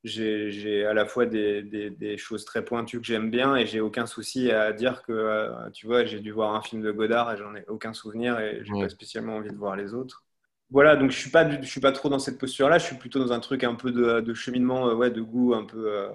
j'ai, 0.03 0.85
à 0.85 0.93
la 0.93 1.05
fois 1.05 1.25
des, 1.25 1.63
des, 1.63 1.89
des 1.89 2.17
choses 2.17 2.45
très 2.45 2.63
pointues 2.65 2.99
que 2.99 3.05
j'aime 3.07 3.31
bien, 3.31 3.55
et 3.55 3.65
j'ai 3.65 3.79
aucun 3.81 4.05
souci 4.05 4.51
à 4.51 4.73
dire 4.73 5.03
que, 5.03 5.11
euh, 5.13 5.69
tu 5.71 5.87
vois, 5.87 6.05
j'ai 6.05 6.19
dû 6.19 6.31
voir 6.31 6.53
un 6.55 6.61
film 6.61 6.81
de 6.81 6.91
Godard 6.91 7.31
et 7.33 7.37
j'en 7.37 7.55
ai 7.55 7.65
aucun 7.67 7.93
souvenir, 7.93 8.39
et 8.39 8.61
j'ai 8.63 8.71
Ouais. 8.73 8.81
pas 8.83 8.89
spécialement 8.89 9.35
envie 9.37 9.51
de 9.51 9.55
voir 9.57 9.75
les 9.75 9.93
autres. 9.93 10.23
Voilà, 10.71 10.95
donc 10.95 11.11
je 11.11 11.17
suis 11.17 11.29
pas, 11.29 11.49
je 11.61 11.67
suis 11.67 11.79
pas 11.81 11.91
trop 11.91 12.09
dans 12.09 12.19
cette 12.19 12.39
posture-là. 12.39 12.79
Je 12.79 12.85
suis 12.85 12.95
plutôt 12.97 13.19
dans 13.19 13.31
un 13.31 13.39
truc 13.39 13.63
un 13.63 13.75
peu 13.75 13.91
de, 13.91 14.21
de 14.21 14.33
cheminement, 14.33 14.89
euh, 14.89 14.95
ouais, 14.95 15.11
de 15.11 15.21
goût 15.21 15.53
un 15.53 15.65
peu 15.65 15.91
euh, 15.91 16.09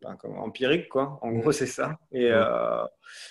ben, 0.00 0.16
comme 0.16 0.36
empirique, 0.38 0.88
quoi. 0.88 1.18
En 1.22 1.32
gros, 1.32 1.50
c'est 1.52 1.66
ça. 1.66 1.98
Et 2.12 2.30
euh, 2.30 2.84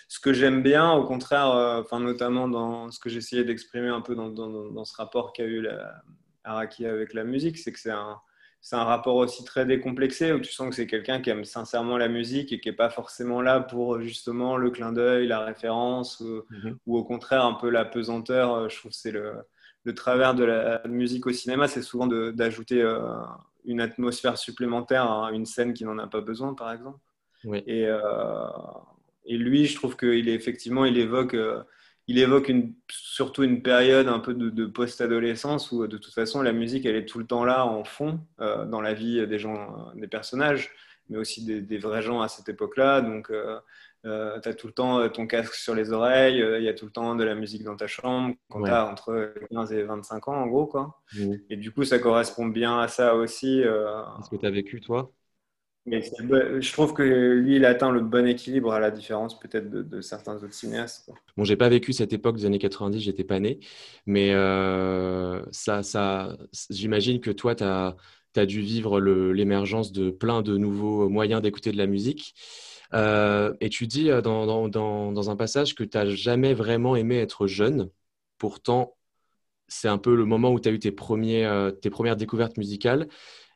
ce 0.10 0.20
que 0.20 0.34
j'aime 0.34 0.62
bien, 0.62 0.92
au 0.92 1.06
contraire, 1.06 1.52
euh, 1.52 2.00
notamment 2.00 2.48
dans 2.50 2.92
ce 2.92 3.00
que 3.00 3.10
j'essayais 3.10 3.46
d'exprimer 3.46 3.88
un 3.88 4.02
peu 4.02 4.16
dans, 4.16 4.30
dans, 4.30 4.50
dans 4.70 4.86
ce 4.86 4.96
rapport 4.98 5.32
qu'a 5.34 5.46
eu 5.46 5.62
la, 5.62 6.04
Araki 6.44 6.86
avec 6.86 7.14
la 7.14 7.24
musique, 7.24 7.58
c'est 7.58 7.72
que 7.72 7.80
c'est 7.80 7.92
un, 7.92 8.20
c'est 8.62 8.76
un 8.76 8.84
rapport 8.84 9.16
aussi 9.16 9.44
très 9.46 9.66
décomplexé 9.66 10.32
où 10.34 10.40
tu 10.40 10.52
sens 10.52 10.70
que 10.70 10.76
c'est 10.76 10.88
quelqu'un 10.88 11.22
qui 11.22 11.30
aime 11.30 11.46
sincèrement 11.46 11.98
la 11.98 12.08
musique 12.10 12.52
et 12.52 12.60
qui 12.60 12.70
est 12.70 12.74
pas 12.74 12.90
forcément 12.90 13.42
là 13.42 13.60
pour 13.62 14.02
justement 14.02 14.58
le 14.58 14.70
clin 14.70 14.92
d'œil, 14.92 15.28
la 15.28 15.40
référence 15.46 16.20
ou, 16.20 16.44
Mhm. 16.50 16.78
ou 16.86 16.98
au 16.98 17.04
contraire 17.04 17.46
un 17.46 17.54
peu 17.54 17.70
la 17.70 17.86
pesanteur. 17.86 18.54
Euh, 18.54 18.70
Je 18.70 18.78
trouve 18.78 18.92
que 18.92 18.98
c'est 18.98 19.12
le, 19.12 19.34
le 19.86 19.94
travers 19.96 20.36
de 20.36 20.44
la 20.44 20.82
musique 20.88 21.26
au 21.26 21.32
cinéma, 21.32 21.68
c'est 21.68 21.82
souvent 21.82 22.08
d'ajouter 22.08 22.82
euh, 22.82 23.00
une 23.66 23.82
atmosphère 23.82 24.38
supplémentaire 24.38 25.10
à 25.10 25.32
une 25.32 25.46
scène 25.46 25.74
qui 25.74 25.86
n'en 25.86 25.98
a 25.98 26.08
pas 26.08 26.22
besoin, 26.22 26.54
par 26.54 26.72
exemple. 26.74 27.00
Et, 27.68 27.86
euh, 27.88 28.48
et 29.26 29.38
lui, 29.38 29.66
je 29.66 29.76
trouve 29.76 29.96
qu'il 29.96 30.28
est 30.28 30.34
effectivement, 30.34 30.84
il 30.86 30.98
évoque, 30.98 31.34
euh, 31.34 31.64
il 32.10 32.18
évoque 32.20 32.50
une, 32.50 32.74
surtout 32.90 33.44
une 33.44 33.62
période 33.62 34.08
un 34.08 34.20
peu 34.20 34.34
de, 34.34 34.50
de 34.50 34.66
post-adolescence 34.66 35.72
où 35.72 35.86
de 35.88 35.98
toute 35.98 36.14
façon 36.14 36.42
la 36.42 36.54
musique, 36.54 36.86
elle 36.86 36.96
est 36.96 37.06
tout 37.06 37.20
le 37.20 37.28
temps 37.28 37.46
là 37.46 37.66
en 37.66 37.84
fond 37.84 38.20
euh, 38.42 38.66
dans 38.66 38.82
la 38.82 38.94
vie 38.94 39.26
des 39.28 39.40
gens, 39.40 39.92
des 39.96 40.08
personnages, 40.08 40.72
mais 41.10 41.18
aussi 41.18 41.46
des, 41.46 41.62
des 41.62 41.78
vrais 41.78 42.02
gens 42.02 42.22
à 42.22 42.28
cette 42.28 42.50
époque-là. 42.50 43.02
Donc, 43.02 43.30
euh, 43.32 43.60
euh, 44.06 44.40
tu 44.42 44.50
as 44.50 44.54
tout 44.56 44.68
le 44.68 44.74
temps 44.74 45.00
euh, 45.00 45.10
ton 45.10 45.28
casque 45.28 45.54
sur 45.56 45.76
les 45.76 45.92
oreilles, 45.92 46.44
il 46.60 46.64
y 46.64 46.70
a 46.70 46.74
tout 46.74 46.86
le 46.86 46.92
temps 46.92 47.16
de 47.16 47.24
la 47.24 47.36
musique 47.36 47.64
dans 47.64 47.76
ta 47.76 47.88
chambre 47.88 48.36
quand 48.50 48.62
Ouais. 48.62 48.70
tu 48.70 48.74
as 48.76 48.88
entre 48.90 49.34
15 49.52 49.74
et 49.74 49.84
25 49.84 50.28
ans, 50.30 50.36
en 50.36 50.48
gros. 50.48 50.66
Quoi. 50.68 51.00
Mhm. 51.14 51.40
Et 51.50 51.58
du 51.58 51.72
coup, 51.72 51.84
ça 51.84 52.00
correspond 52.00 52.48
bien 52.48 52.80
à 52.80 52.88
ça 52.88 53.16
aussi. 53.16 53.60
Est-ce 53.60 54.30
que 54.30 54.36
tu 54.38 54.46
as 54.46 54.52
vécu, 54.52 54.82
toi? 54.82 55.12
Mais 55.86 56.02
je 56.62 56.72
trouve 56.74 56.94
que 56.94 57.04
lui, 57.04 57.56
il 57.56 57.66
atteint 57.66 57.92
le 57.92 58.02
bon 58.02 58.28
équilibre 58.28 58.72
à 58.72 58.80
la 58.80 58.92
différence 58.92 59.40
peut-être 59.40 59.70
de, 59.70 60.02
certains 60.02 60.36
autres 60.36 60.54
cinéastes. 60.54 61.06
quoi. 61.06 61.16
Bon, 61.38 61.44
j'ai 61.44 61.56
pas 61.56 61.70
vécu 61.70 61.94
cette 61.94 62.14
époque 62.14 62.38
des 62.38 62.46
années 62.46 62.60
90, 62.60 63.00
j'étais 63.00 63.24
pas 63.24 63.40
né, 63.40 63.60
mais 64.06 64.32
euh, 64.34 65.42
ça, 65.52 66.38
j'imagine 66.70 67.20
que 67.22 67.32
toi, 67.32 67.56
tu 67.56 67.64
as, 67.64 67.96
dû 68.46 68.62
vivre 68.62 69.00
l'émergence 69.00 69.92
de 69.92 70.12
plein 70.12 70.42
de 70.42 70.58
nouveaux 70.58 71.10
moyens 71.10 71.42
d'écouter 71.42 71.72
de 71.72 71.78
la 71.78 71.88
musique. 71.88 72.36
Euh, 72.94 73.54
et 73.62 73.70
tu 73.70 73.86
dis 73.86 74.10
euh, 74.10 74.22
dans, 74.22 75.30
un 75.30 75.36
passage 75.36 75.76
que 75.76 75.84
tu 75.84 75.98
n'as 75.98 76.06
jamais 76.08 76.54
vraiment 76.54 76.96
aimé 76.96 77.18
être 77.18 77.48
jeune. 77.48 77.90
Pourtant, 78.38 78.96
c'est 79.68 79.88
un 79.88 79.98
peu 79.98 80.16
le 80.16 80.26
moment 80.26 80.52
où 80.52 80.60
tu 80.60 80.70
as 80.70 80.72
eu 80.72 80.80
tes 80.80 80.92
premières 80.92 81.74
découvertes 82.18 82.58
musicales. 82.58 83.08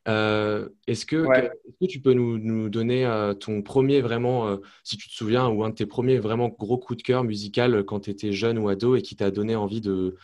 Euh, 0.08 0.68
est-ce 0.88 1.06
que, 1.06 1.16
Ouais. 1.16 1.46
est-ce 1.68 1.88
que 1.88 1.92
tu 1.92 2.02
peux 2.02 2.14
nous, 2.14 2.38
nous 2.38 2.70
donner 2.70 3.06
euh, 3.06 3.34
ton 3.34 3.62
premier 3.62 4.02
vraiment, 4.02 4.48
euh, 4.48 4.58
si 4.84 4.98
tu 4.98 5.08
te 5.08 5.14
souviens, 5.14 5.48
ou 5.48 5.64
un 5.64 5.70
de 5.70 5.76
tes 5.76 5.86
premiers 5.86 6.20
vraiment 6.20 6.50
gros 6.50 6.78
coups 6.78 6.98
de 6.98 7.04
cœur 7.04 7.24
musical 7.24 7.84
quand 7.86 8.02
tu 8.02 8.10
étais 8.10 8.34
jeune 8.34 8.58
ou 8.58 8.70
ado 8.70 8.96
et 8.96 9.02
qui 9.02 9.16
t'a 9.16 9.32
donné 9.32 9.56
envie 9.56 9.82
de, 9.82 10.16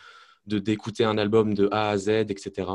d'écouter 0.46 1.04
un 1.04 1.16
album 1.16 1.54
de 1.54 1.68
A 1.72 1.90
à 1.90 1.96
Z, 1.96 2.08
etc. 2.08 2.72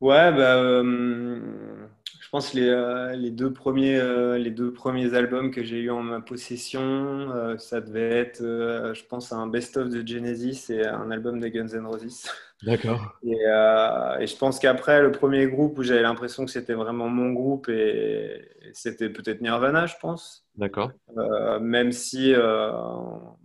Ouais, 0.00 0.32
bah, 0.32 0.82
je 0.82 2.28
pense 2.30 2.54
les, 2.54 3.14
les, 3.16 3.30
deux 3.30 3.52
premiers, 3.52 4.00
les 4.38 4.50
deux 4.50 4.72
premiers 4.72 5.14
albums 5.14 5.50
que 5.50 5.62
j'ai 5.62 5.80
eu 5.80 5.90
en 5.90 6.02
ma 6.02 6.20
possession, 6.20 7.56
ça 7.58 7.80
devait 7.80 8.10
être, 8.10 8.40
je 8.40 9.04
pense, 9.04 9.32
un 9.32 9.46
best-of 9.46 9.90
de 9.90 10.06
Genesis 10.06 10.72
et 10.72 10.86
un 10.86 11.10
album 11.10 11.38
de 11.38 11.48
Guns 11.48 11.68
N' 11.74 11.86
Roses. 11.86 12.24
D'accord. 12.62 13.16
Et, 13.22 13.36
euh, 13.46 14.18
et 14.18 14.26
je 14.26 14.36
pense 14.36 14.58
qu'après, 14.58 15.00
le 15.00 15.12
premier 15.12 15.46
groupe 15.46 15.78
où 15.78 15.82
j'avais 15.82 16.02
l'impression 16.02 16.44
que 16.44 16.50
c'était 16.50 16.74
vraiment 16.74 17.08
mon 17.08 17.32
groupe, 17.32 17.68
et, 17.68 18.48
et 18.62 18.70
c'était 18.74 19.08
peut-être 19.08 19.40
Nirvana, 19.40 19.86
je 19.86 19.94
pense. 20.00 20.46
D'accord. 20.56 20.90
Euh, 21.16 21.58
même 21.58 21.90
si 21.90 22.34
euh, 22.34 22.70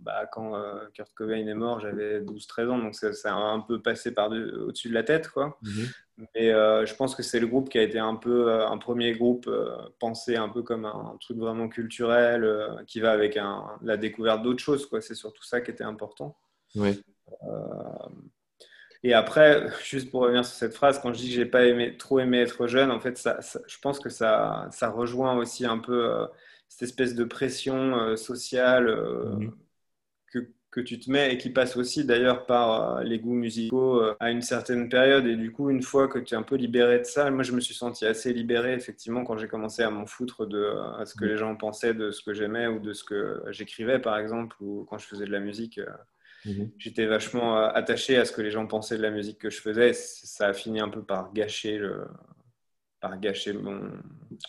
bah, 0.00 0.26
quand 0.30 0.52
Kurt 0.92 1.12
Cobain 1.14 1.46
est 1.46 1.54
mort, 1.54 1.80
j'avais 1.80 2.20
12-13 2.20 2.68
ans, 2.68 2.78
donc 2.78 2.94
ça, 2.94 3.12
ça 3.14 3.32
a 3.32 3.38
un 3.38 3.60
peu 3.60 3.80
passé 3.80 4.12
par 4.12 4.30
au-dessus 4.30 4.90
de 4.90 4.94
la 4.94 5.02
tête. 5.02 5.28
Quoi. 5.28 5.58
Mhm. 5.62 5.86
Mais 6.34 6.50
je 6.50 6.94
pense 6.94 7.14
que 7.14 7.22
c'est 7.22 7.40
le 7.40 7.46
groupe 7.46 7.68
qui 7.70 7.78
a 7.78 7.82
été 7.82 7.98
un 7.98 8.16
peu 8.16 8.50
un 8.50 8.78
premier 8.78 9.12
groupe 9.12 9.50
pensé 9.98 10.36
un 10.36 10.48
peu 10.48 10.62
comme 10.62 10.84
un, 10.84 11.16
truc 11.20 11.38
vraiment 11.38 11.68
culturel 11.68 12.46
qui 12.86 13.00
va 13.00 13.12
avec 13.12 13.36
un, 13.36 13.64
la 13.82 13.96
découverte 13.96 14.42
d'autres 14.42 14.62
choses. 14.62 14.86
Quoi. 14.86 15.00
C'est 15.00 15.14
surtout 15.14 15.44
ça 15.44 15.60
qui 15.60 15.70
était 15.70 15.84
important. 15.84 16.36
Ouais. 16.74 16.98
Et 19.06 19.14
après, 19.14 19.68
juste 19.84 20.10
pour 20.10 20.22
revenir 20.22 20.44
sur 20.44 20.54
cette 20.56 20.74
phrase, 20.74 20.98
quand 21.00 21.12
je 21.12 21.18
dis 21.20 21.28
que 21.28 21.34
j'ai 21.34 21.46
pas 21.46 21.64
aimé, 21.66 21.96
trop 21.96 22.18
aimé 22.18 22.38
être 22.40 22.66
jeune, 22.66 22.90
en 22.90 22.98
fait, 23.00 23.16
ça, 23.18 23.40
ça- 23.42 23.60
je 23.66 23.78
pense 23.78 24.00
que 24.00 24.08
ça, 24.10 24.68
ça 24.72 24.90
rejoint 24.90 25.36
aussi 25.36 25.64
un 25.66 25.78
peu 25.78 26.10
euh, 26.12 26.26
cette 26.68 26.82
espèce 26.90 27.14
de 27.14 27.24
pression 27.24 27.96
euh, 27.96 28.16
sociale 28.16 28.88
euh, 28.88 29.36
Mhm. 29.38 29.56
que, 30.32 30.50
que 30.70 30.80
tu 30.80 30.98
te 31.00 31.10
mets 31.10 31.34
et 31.34 31.38
qui 31.38 31.50
passe 31.50 31.76
aussi 31.76 32.04
d'ailleurs 32.04 32.46
par 32.46 33.02
les 33.04 33.18
goûts 33.20 33.34
musicaux 33.34 34.02
à 34.20 34.30
une 34.30 34.42
certaine 34.42 34.88
période. 34.88 35.26
Et 35.26 35.36
du 35.36 35.52
coup, 35.52 35.70
une 35.70 35.82
fois 35.82 36.08
que 36.08 36.18
tu 36.18 36.34
es 36.34 36.36
un 36.36 36.42
peu 36.42 36.56
libéré 36.56 36.98
de 37.00 37.04
ça, 37.04 37.30
moi 37.30 37.42
je 37.44 37.52
me 37.52 37.60
suis 37.60 37.74
senti 37.74 38.06
assez 38.06 38.32
libéré 38.32 38.74
effectivement 38.74 39.24
quand 39.24 39.38
j'ai 39.38 39.48
commencé 39.48 39.82
à 39.82 39.90
m'en 39.90 40.06
foutre 40.06 40.46
de 40.46 40.64
à 40.98 41.06
ce 41.06 41.14
que 41.14 41.24
Mhm. 41.24 41.26
les 41.26 41.36
gens 41.38 41.56
pensaient 41.56 41.94
de 41.94 42.10
ce 42.10 42.22
que 42.22 42.34
j'aimais 42.34 42.66
ou 42.68 42.80
de 42.80 42.92
ce 42.92 43.04
que 43.04 43.42
j'écrivais 43.50 43.98
par 44.00 44.18
exemple 44.18 44.56
ou 44.62 44.84
quand 44.88 44.98
je 44.98 45.06
faisais 45.06 45.26
de 45.26 45.32
la 45.32 45.40
musique. 45.40 45.80
Mhm. 46.46 46.70
j'étais 46.78 47.06
vachement 47.06 47.58
euh, 47.58 47.68
attaché 47.74 48.16
à 48.16 48.24
ce 48.24 48.32
que 48.32 48.42
les 48.42 48.50
gens 48.52 48.66
pensaient 48.66 48.96
de 48.96 49.02
la 49.02 49.10
musique 49.10 49.38
que 49.38 49.50
je 49.50 49.60
faisais. 49.60 49.92
Ça 49.94 50.48
a 50.48 50.52
fini 50.54 50.80
un 50.80 50.88
peu 50.88 51.02
par 51.02 51.32
gâcher, 51.32 51.78
le, 51.78 52.06
par 53.00 53.18
gâcher 53.20 53.52
mon, 53.52 53.90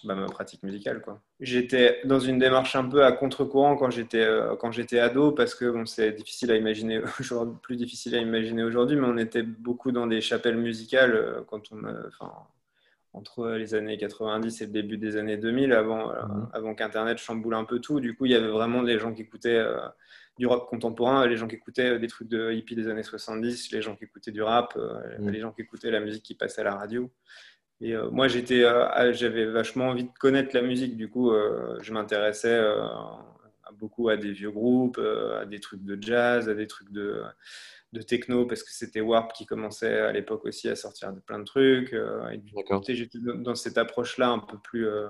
bah, 0.04 0.16
ma 0.16 0.28
pratique 0.28 0.64
musicale. 0.64 1.02
quoi. 1.02 1.22
J'étais 1.40 2.00
dans 2.06 2.20
une 2.20 2.40
démarche 2.40 2.76
un 2.76 2.88
peu 2.88 3.04
à 3.04 3.12
contre-courant 3.12 3.76
quand 3.78 3.90
j'étais 3.92 4.24
euh, 4.24 4.56
quand 4.56 4.72
j'étais 4.72 5.00
ado 5.00 5.32
parce 5.32 5.56
que 5.56 5.66
bon, 5.70 5.86
c'est 5.86 6.12
difficile 6.14 6.52
à 6.52 6.56
imaginer 6.56 7.02
aujourd'hui, 7.20 7.56
plus 7.62 7.76
difficile 7.78 8.16
à 8.16 8.20
imaginer 8.20 8.64
aujourd'hui, 8.64 8.98
mais 8.98 9.08
on 9.08 9.18
était 9.18 9.44
beaucoup 9.44 9.92
dans 9.92 10.08
des 10.08 10.22
chapelles 10.22 10.58
musicales 10.58 11.14
euh, 11.16 11.42
quand 11.48 11.72
on, 11.72 11.84
euh, 11.86 12.10
entre 13.14 13.50
les 13.52 13.74
années 13.74 13.98
90 13.98 14.62
et 14.62 14.66
le 14.68 14.72
début 14.72 14.98
des 14.98 15.18
années 15.18 15.38
2000, 15.38 15.74
avant, 15.74 16.12
euh, 16.12 16.22
Mhm. 16.28 16.50
avant 16.54 16.76
qu'Internet 16.76 17.18
chamboule 17.18 17.56
un 17.56 17.64
peu 17.66 17.80
tout. 17.80 18.00
Du 18.00 18.16
coup, 18.16 18.26
il 18.26 18.32
y 18.32 18.36
avait 18.36 18.48
vraiment 18.48 18.84
des 18.84 19.00
gens 19.00 19.14
qui 19.14 19.24
écoutaient 19.24 19.64
du 20.38 20.46
rock 20.48 20.70
contemporain, 20.70 21.26
les 21.28 21.38
gens 21.38 21.48
qui 21.48 21.56
écoutaient 21.56 21.98
des 22.00 22.08
trucs 22.08 22.28
de 22.28 22.52
hippie 22.52 22.76
des 22.76 22.88
années 22.88 23.04
70, 23.04 23.72
les 23.72 23.82
gens 23.82 23.96
qui 23.96 24.04
écoutaient 24.06 24.32
du 24.32 24.42
rap, 24.42 24.74
euh, 24.78 25.00
Mhm. 25.20 25.30
les 25.32 25.40
gens 25.40 25.52
qui 25.52 25.62
écoutaient 25.62 25.92
la 25.92 26.00
musique 26.00 26.24
qui 26.24 26.36
passait 26.36 26.62
à 26.62 26.66
la 26.66 26.76
radio. 26.76 27.12
Et 27.82 27.96
euh, 27.96 28.10
moi, 28.10 28.28
j'étais, 28.28 28.64
euh, 28.64 29.14
j'avais 29.14 29.46
vachement 29.46 29.90
envie 29.90 30.04
de 30.06 30.12
connaître 30.20 30.56
la 30.56 30.62
musique. 30.62 30.98
Du 30.98 31.10
coup, 31.10 31.32
euh, 31.32 31.78
je 31.82 31.94
m'intéressais 31.94 32.54
euh, 32.58 32.82
beaucoup 33.74 34.10
à 34.10 34.18
des 34.18 34.32
vieux 34.32 34.52
groupes, 34.52 34.98
euh, 34.98 35.42
à 35.42 35.46
des 35.46 35.60
trucs 35.60 35.84
de 35.84 35.98
jazz, 36.02 36.50
à 36.50 36.56
des 36.56 36.66
trucs 36.68 36.92
de, 36.92 37.22
de 37.94 38.02
techno, 38.02 38.46
parce 38.48 38.64
que 38.64 38.72
c'était 38.72 39.02
Warp 39.02 39.32
qui 39.34 39.46
commençait 39.46 40.00
à 40.00 40.12
l'époque 40.12 40.46
aussi 40.46 40.70
à 40.70 40.76
sortir 40.76 41.14
de 41.14 41.20
plein 41.20 41.40
de 41.40 41.44
trucs. 41.46 41.94
euh, 41.94 42.28
et 42.30 42.38
du 42.38 42.52
j'étais 42.90 43.20
dans 43.20 43.56
cette 43.56 43.78
approche-là 43.78 44.30
un 44.30 44.40
peu 44.40 44.58
plus, 44.58 44.88
euh, 44.88 45.08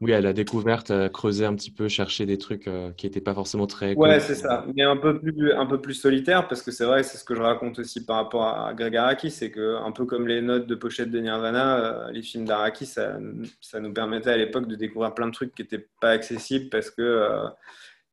Oui, 0.00 0.12
à 0.12 0.20
la 0.20 0.32
découverte, 0.32 0.92
à 0.92 1.08
creuser 1.08 1.44
un 1.44 1.54
petit 1.56 1.72
peu, 1.72 1.88
chercher 1.88 2.24
des 2.24 2.38
trucs 2.38 2.68
euh, 2.68 2.92
qui 2.96 3.06
n'étaient 3.06 3.20
pas 3.20 3.34
forcément 3.34 3.66
très 3.66 3.94
Ouais, 3.96 4.20
c'est 4.20 4.36
ça. 4.36 4.64
Mais 4.76 4.84
un 4.84 4.96
peu 4.96 5.18
plus, 5.18 5.52
un 5.52 5.66
peu 5.66 5.80
plus 5.80 5.94
solitaire, 5.94 6.46
parce 6.46 6.62
que 6.62 6.70
c'est 6.70 6.84
vrai, 6.84 7.02
c'est 7.02 7.18
ce 7.18 7.24
que 7.24 7.34
je 7.34 7.42
raconte 7.42 7.80
aussi 7.80 8.04
par 8.04 8.16
rapport 8.16 8.44
à 8.44 8.72
Greg 8.74 8.96
Araki, 8.96 9.30
c'est 9.30 9.50
que 9.50 9.76
un 9.76 9.90
peu 9.90 10.04
comme 10.04 10.28
les 10.28 10.40
notes 10.40 10.68
de 10.68 10.74
pochette 10.76 11.10
de 11.10 11.18
Nirvana, 11.18 11.78
euh, 11.78 12.12
les 12.12 12.22
films 12.22 12.44
d'Araki, 12.44 12.86
ça, 12.86 13.18
ça 13.60 13.80
nous 13.80 13.92
permettait 13.92 14.30
à 14.30 14.36
l'époque 14.36 14.68
de 14.68 14.76
découvrir 14.76 15.14
plein 15.14 15.26
de 15.26 15.32
trucs 15.32 15.52
qui 15.52 15.62
n'étaient 15.62 15.88
pas 16.00 16.10
accessibles 16.10 16.68
parce 16.68 16.90
que 16.90 17.02
euh, 17.02 17.48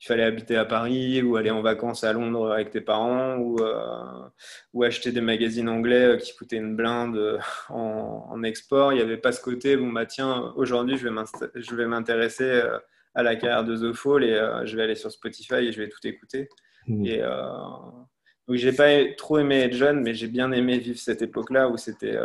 il 0.01 0.05
fallait 0.07 0.23
habiter 0.23 0.57
à 0.57 0.65
Paris 0.65 1.21
ou 1.21 1.35
aller 1.37 1.51
en 1.51 1.61
vacances 1.61 2.03
à 2.03 2.11
Londres 2.13 2.51
avec 2.51 2.69
tes 2.69 2.81
parents 2.81 3.37
ou, 3.37 3.57
euh, 3.61 4.29
ou 4.73 4.83
acheter 4.83 5.11
des 5.11 5.21
magazines 5.21 5.69
anglais 5.69 6.05
euh, 6.05 6.17
qui 6.17 6.35
coûtaient 6.35 6.57
une 6.57 6.75
blinde 6.75 7.15
euh, 7.17 7.39
en, 7.69 8.27
en 8.29 8.43
export. 8.43 8.91
Il 8.91 8.97
n'y 8.97 9.01
avait 9.01 9.17
pas 9.17 9.31
ce 9.31 9.41
côté, 9.41 9.77
bon 9.77 9.91
bah 9.91 10.05
tiens, 10.05 10.53
aujourd'hui 10.57 10.97
je 10.97 11.07
vais 11.75 11.85
m'intéresser 11.87 12.61
à 13.13 13.23
la 13.23 13.35
carrière 13.37 13.63
de 13.63 13.75
The 13.77 13.95
Fall 13.95 14.23
et 14.25 14.33
euh, 14.33 14.65
je 14.65 14.75
vais 14.75 14.83
aller 14.83 14.95
sur 14.95 15.09
Spotify 15.11 15.55
et 15.55 15.71
je 15.71 15.81
vais 15.81 15.87
tout 15.89 16.05
écouter. 16.05 16.49
Mm. 16.87 17.05
Et 17.05 17.21
euh, 17.23 17.39
donc 18.47 18.57
j'ai 18.57 18.73
pas 18.73 18.89
trop 19.17 19.39
aimé 19.39 19.61
être 19.61 19.73
jeune, 19.73 20.01
mais 20.01 20.13
j'ai 20.13 20.27
bien 20.27 20.51
aimé 20.51 20.77
vivre 20.77 20.99
cette 20.99 21.21
époque-là 21.21 21.69
où 21.69 21.77
c'était 21.77 22.19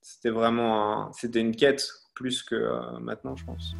c'était 0.00 0.30
vraiment 0.30 1.06
un- 1.08 1.12
c'était 1.12 1.40
une 1.40 1.54
quête 1.54 1.84
plus 2.14 2.42
que 2.42 2.56
maintenant, 3.00 3.34
je 3.36 3.44
pense. 3.44 3.74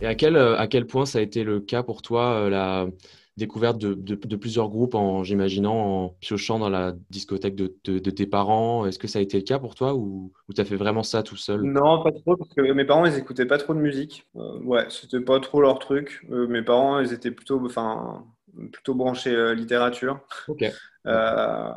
Et 0.00 0.06
à 0.06 0.14
quel, 0.14 0.36
euh, 0.36 0.56
à 0.58 0.66
quel 0.66 0.86
point 0.86 1.06
ça 1.06 1.18
a 1.18 1.22
été 1.22 1.44
le 1.44 1.60
cas 1.60 1.82
pour 1.82 2.02
toi, 2.02 2.34
euh, 2.46 2.50
la 2.50 2.86
découverte 3.36 3.78
de, 3.78 3.94
de- 3.94 4.14
de 4.14 4.36
plusieurs 4.36 4.68
groupes, 4.68 4.94
en, 4.94 5.22
j'imaginant, 5.24 5.74
en 6.04 6.08
piochant 6.20 6.58
dans 6.58 6.68
la 6.70 6.94
discothèque 7.10 7.54
de, 7.54 7.76
de- 7.84 7.98
tes 8.10 8.26
parents? 8.26 8.86
Est-ce 8.86 8.98
que 8.98 9.08
ça 9.08 9.18
a 9.18 9.22
été 9.22 9.36
le 9.38 9.44
cas 9.44 9.58
pour 9.58 9.74
toi 9.74 9.94
ou, 9.94 10.32
ou 10.48 10.52
tu 10.54 10.60
as 10.60 10.64
fait 10.64 10.76
vraiment 10.76 11.02
ça 11.02 11.22
tout 11.22 11.36
seul? 11.36 11.70
Non, 11.72 12.02
pas 12.02 12.12
trop, 12.12 12.36
parce 12.36 12.48
que 12.54 12.62
mes 12.72 12.84
parents, 12.86 13.04
ils 13.04 13.18
écoutaient 13.18 13.44
pas 13.44 13.58
trop 13.58 13.74
de 13.74 13.80
musique. 13.80 14.26
Euh, 14.36 14.58
ouais, 14.60 14.86
c'était 14.88 15.20
pas 15.20 15.40
trop 15.40 15.60
leur 15.60 15.78
truc. 15.78 16.26
Euh, 16.30 16.46
mes 16.46 16.62
parents, 16.62 17.00
ils 17.00 17.12
étaient 17.12 17.30
plutôt, 17.32 17.62
enfin, 17.66 18.24
plutôt 18.72 18.94
branchés 18.94 19.34
euh, 19.34 19.54
littérature. 19.54 20.20
Ok. 20.46 20.62
Euh, 21.06 21.72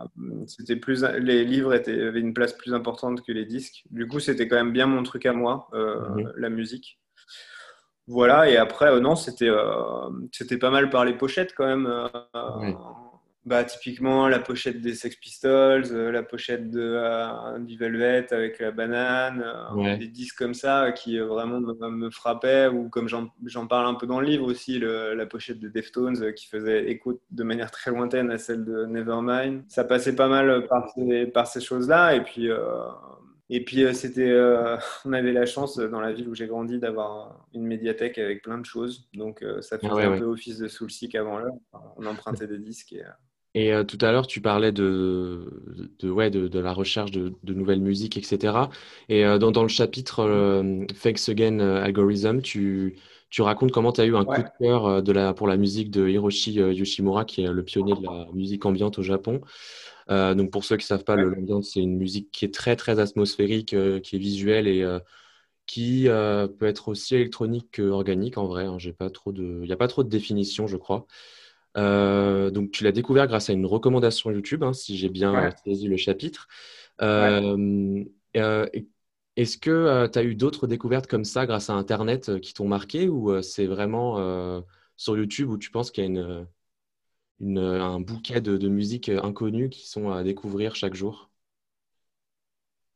c'était 0.47 0.75
plus, 0.77 1.03
les 1.19 1.45
livres 1.45 1.73
étaient, 1.73 2.01
avaient 2.07 2.19
une 2.21 2.33
place 2.33 2.53
plus 2.53 2.73
importante 2.73 3.23
que 3.25 3.31
les 3.33 3.45
disques. 3.45 3.83
Du 3.91 4.07
coup, 4.07 4.19
c'était 4.19 4.47
quand 4.47 4.57
même 4.57 4.73
bien 4.73 4.87
mon 4.87 5.03
truc 5.03 5.25
à 5.25 5.33
moi, 5.33 5.69
euh, 5.73 5.99
Mhm. 5.99 6.33
la 6.37 6.49
musique. 6.49 6.99
Voilà, 8.07 8.49
et 8.49 8.57
après, 8.57 8.87
euh, 8.91 8.99
non, 8.99 9.15
c'était 9.15 9.47
euh, 9.49 10.09
c'était 10.31 10.57
pas 10.57 10.69
mal 10.71 10.89
par 10.89 11.05
les 11.05 11.13
pochettes 11.13 11.53
quand 11.55 11.65
même. 11.65 11.87
euh, 11.87 12.71
bah, 13.45 13.65
typiquement, 13.65 14.29
la 14.29 14.39
pochette 14.39 14.79
des 14.79 14.93
Sex 14.93 15.17
Pistols, 15.17 15.83
la 16.11 16.23
pochette 16.23 16.69
de, 16.71 17.59
du 17.59 17.77
Velvet 17.77 18.33
avec 18.33 18.59
la 18.59 18.71
banane, 18.71 19.43
Ouais. 19.75 19.97
des 19.97 20.07
disques 20.07 20.37
comme 20.37 20.53
ça 20.53 20.93
qui 20.93 21.19
vraiment 21.19 21.59
me, 21.59 21.89
me 21.89 22.09
frappaient, 22.09 22.67
ou 22.67 22.87
comme 22.89 23.09
j'en 23.09 23.27
j'en 23.45 23.67
parle 23.67 23.87
un 23.87 23.95
peu 23.95 24.07
dans 24.07 24.21
le 24.21 24.27
livre 24.27 24.45
aussi, 24.45 24.79
le- 24.79 25.13
la 25.13 25.25
pochette 25.25 25.59
de 25.59 25.67
Deftones 25.67 26.33
qui 26.33 26.47
faisait 26.47 26.89
écho 26.89 27.19
de 27.31 27.43
manière 27.43 27.69
très 27.71 27.91
lointaine 27.91 28.31
à 28.31 28.37
celle 28.37 28.63
de 28.63 28.85
Nevermind. 28.85 29.63
Ça 29.67 29.83
passait 29.83 30.15
pas 30.15 30.29
mal 30.29 30.65
par 30.67 30.87
ces, 30.95 31.25
par 31.27 31.47
ces 31.47 31.59
choses-là, 31.61 32.15
et 32.15 32.21
puis. 32.23 32.49
euh, 32.49 32.59
et 33.49 33.63
puis, 33.63 33.83
euh, 33.83 33.93
c'était, 33.93 34.29
euh, 34.29 34.77
on 35.05 35.13
avait 35.13 35.33
la 35.33 35.45
chance 35.45 35.77
euh, 35.79 35.89
dans 35.89 35.99
la 36.01 36.11
ville 36.13 36.27
où 36.29 36.35
j'ai 36.35 36.47
grandi 36.47 36.79
d'avoir 36.79 37.45
une 37.53 37.63
médiathèque 37.65 38.17
avec 38.17 38.41
plein 38.43 38.57
de 38.57 38.65
choses. 38.65 39.07
Donc, 39.13 39.43
ça 39.61 39.79
faisait 39.79 39.91
Ah 39.91 39.93
ouais, 39.95 40.05
un 40.05 40.11
ouais. 40.11 40.19
peu 40.19 40.23
office 40.25 40.57
de 40.59 40.67
soulseek 40.67 41.15
avant 41.15 41.37
l'heure. 41.39 41.53
On 41.97 42.05
empruntait 42.05 42.47
des 42.47 42.57
disques. 42.59 42.93
Et, 42.93 43.03
Et 43.55 43.71
euh, 43.71 43.83
tout 43.83 43.99
à 44.01 44.11
l'heure, 44.11 44.25
tu 44.25 44.41
parlais 44.41 44.71
de, 44.71 45.93
de, 45.99 46.09
ouais, 46.09 46.31
de, 46.31 46.47
de 46.47 46.59
la 46.59 46.73
recherche 46.73 47.11
de, 47.11 47.35
de 47.43 47.53
nouvelles 47.53 47.81
musiques, 47.81 48.17
etc. 48.17 48.71
Et 49.09 49.23
euh, 49.25 49.37
dans, 49.37 49.51
dans 49.51 49.61
le 49.61 49.67
chapitre 49.67 50.21
euh, 50.21 50.85
Thanks 51.03 51.29
Again 51.29 51.59
Algorithm, 51.59 52.41
tu, 52.41 52.95
tu 53.29 53.43
racontes 53.43 53.71
comment 53.71 53.91
tu 53.91 54.01
as 54.01 54.05
eu 54.05 54.15
un 54.15 54.25
coup 54.25 54.41
de 54.41 54.49
cœur 54.59 55.03
de 55.03 55.11
la, 55.11 55.33
pour 55.35 55.47
la 55.47 55.57
musique 55.57 55.91
de 55.91 56.07
Hiroshi 56.09 56.53
Yoshimura, 56.53 57.25
qui 57.25 57.43
est 57.43 57.51
le 57.51 57.63
pionnier 57.63 57.93
de 57.93 58.01
la 58.03 58.27
musique 58.33 58.65
ambiante 58.65 58.97
au 58.97 59.03
Japon. 59.03 59.39
Euh, 60.09 60.33
donc 60.35 60.51
pour 60.51 60.65
ceux 60.65 60.77
qui 60.77 60.83
ne 60.83 60.87
savent 60.87 61.03
pas, 61.03 61.15
le- 61.15 61.29
Ouais. 61.29 61.35
l'ambiance, 61.35 61.71
c'est 61.73 61.79
une 61.81 61.97
musique 61.97 62.31
qui 62.31 62.45
est 62.45 62.53
très, 62.53 62.75
très 62.75 62.99
atmosphérique, 62.99 63.73
euh, 63.73 63.99
qui 63.99 64.15
est 64.17 64.19
visuelle 64.19 64.67
et 64.67 64.81
euh, 64.83 64.99
qui 65.67 66.05
peut 66.07 66.65
être 66.67 66.89
aussi 66.89 67.15
électronique 67.15 67.69
qu'organique 67.77 68.37
en 68.37 68.47
vrai. 68.47 68.65
hein. 68.65 68.77
J'ai 68.79 68.93
pas 68.93 69.09
trop 69.09 69.31
de... 69.31 69.59
Il 69.63 69.67
n'y 69.67 69.71
a 69.73 69.77
pas 69.77 69.87
trop 69.87 70.03
de 70.03 70.09
définition, 70.09 70.67
je 70.67 70.77
crois. 70.77 71.07
Donc, 71.75 72.71
tu 72.71 72.83
l'as 72.83 72.91
découvert 72.91 73.27
grâce 73.27 73.49
à 73.49 73.53
une 73.53 73.65
recommandation 73.65 74.31
YouTube, 74.31 74.63
hein, 74.63 74.73
si 74.73 74.97
j'ai 74.97 75.09
bien 75.09 75.33
Ouais. 75.33 75.53
saisi 75.65 75.87
le 75.87 75.97
chapitre. 75.97 76.47
Ouais. 77.17 77.33
Est-ce 79.35 79.57
que 79.57 80.07
tu 80.07 80.19
as 80.19 80.23
eu 80.23 80.35
d'autres 80.35 80.67
découvertes 80.67 81.07
comme 81.07 81.25
ça 81.25 81.45
grâce 81.45 81.69
à 81.69 81.73
Internet 81.73 82.39
qui 82.39 82.53
t'ont 82.53 82.67
marqué 82.67 83.09
ou 83.09 83.41
c'est 83.41 83.65
vraiment 83.65 84.63
sur 84.95 85.17
YouTube 85.17 85.49
où 85.49 85.57
tu 85.57 85.71
penses 85.71 85.91
qu'il 85.91 86.03
y 86.03 86.07
a 86.07 86.09
une, 86.09 86.47
une- 87.43 87.57
un 87.59 87.99
bouquet 87.99 88.41
de, 88.41 88.57
de 88.57 88.69
musiques 88.69 89.09
euh, 89.09 89.21
inconnues 89.23 89.69
qui 89.69 89.87
sont 89.87 90.11
à 90.11 90.23
découvrir 90.23 90.75
chaque 90.75 90.95
jour? 90.95 91.29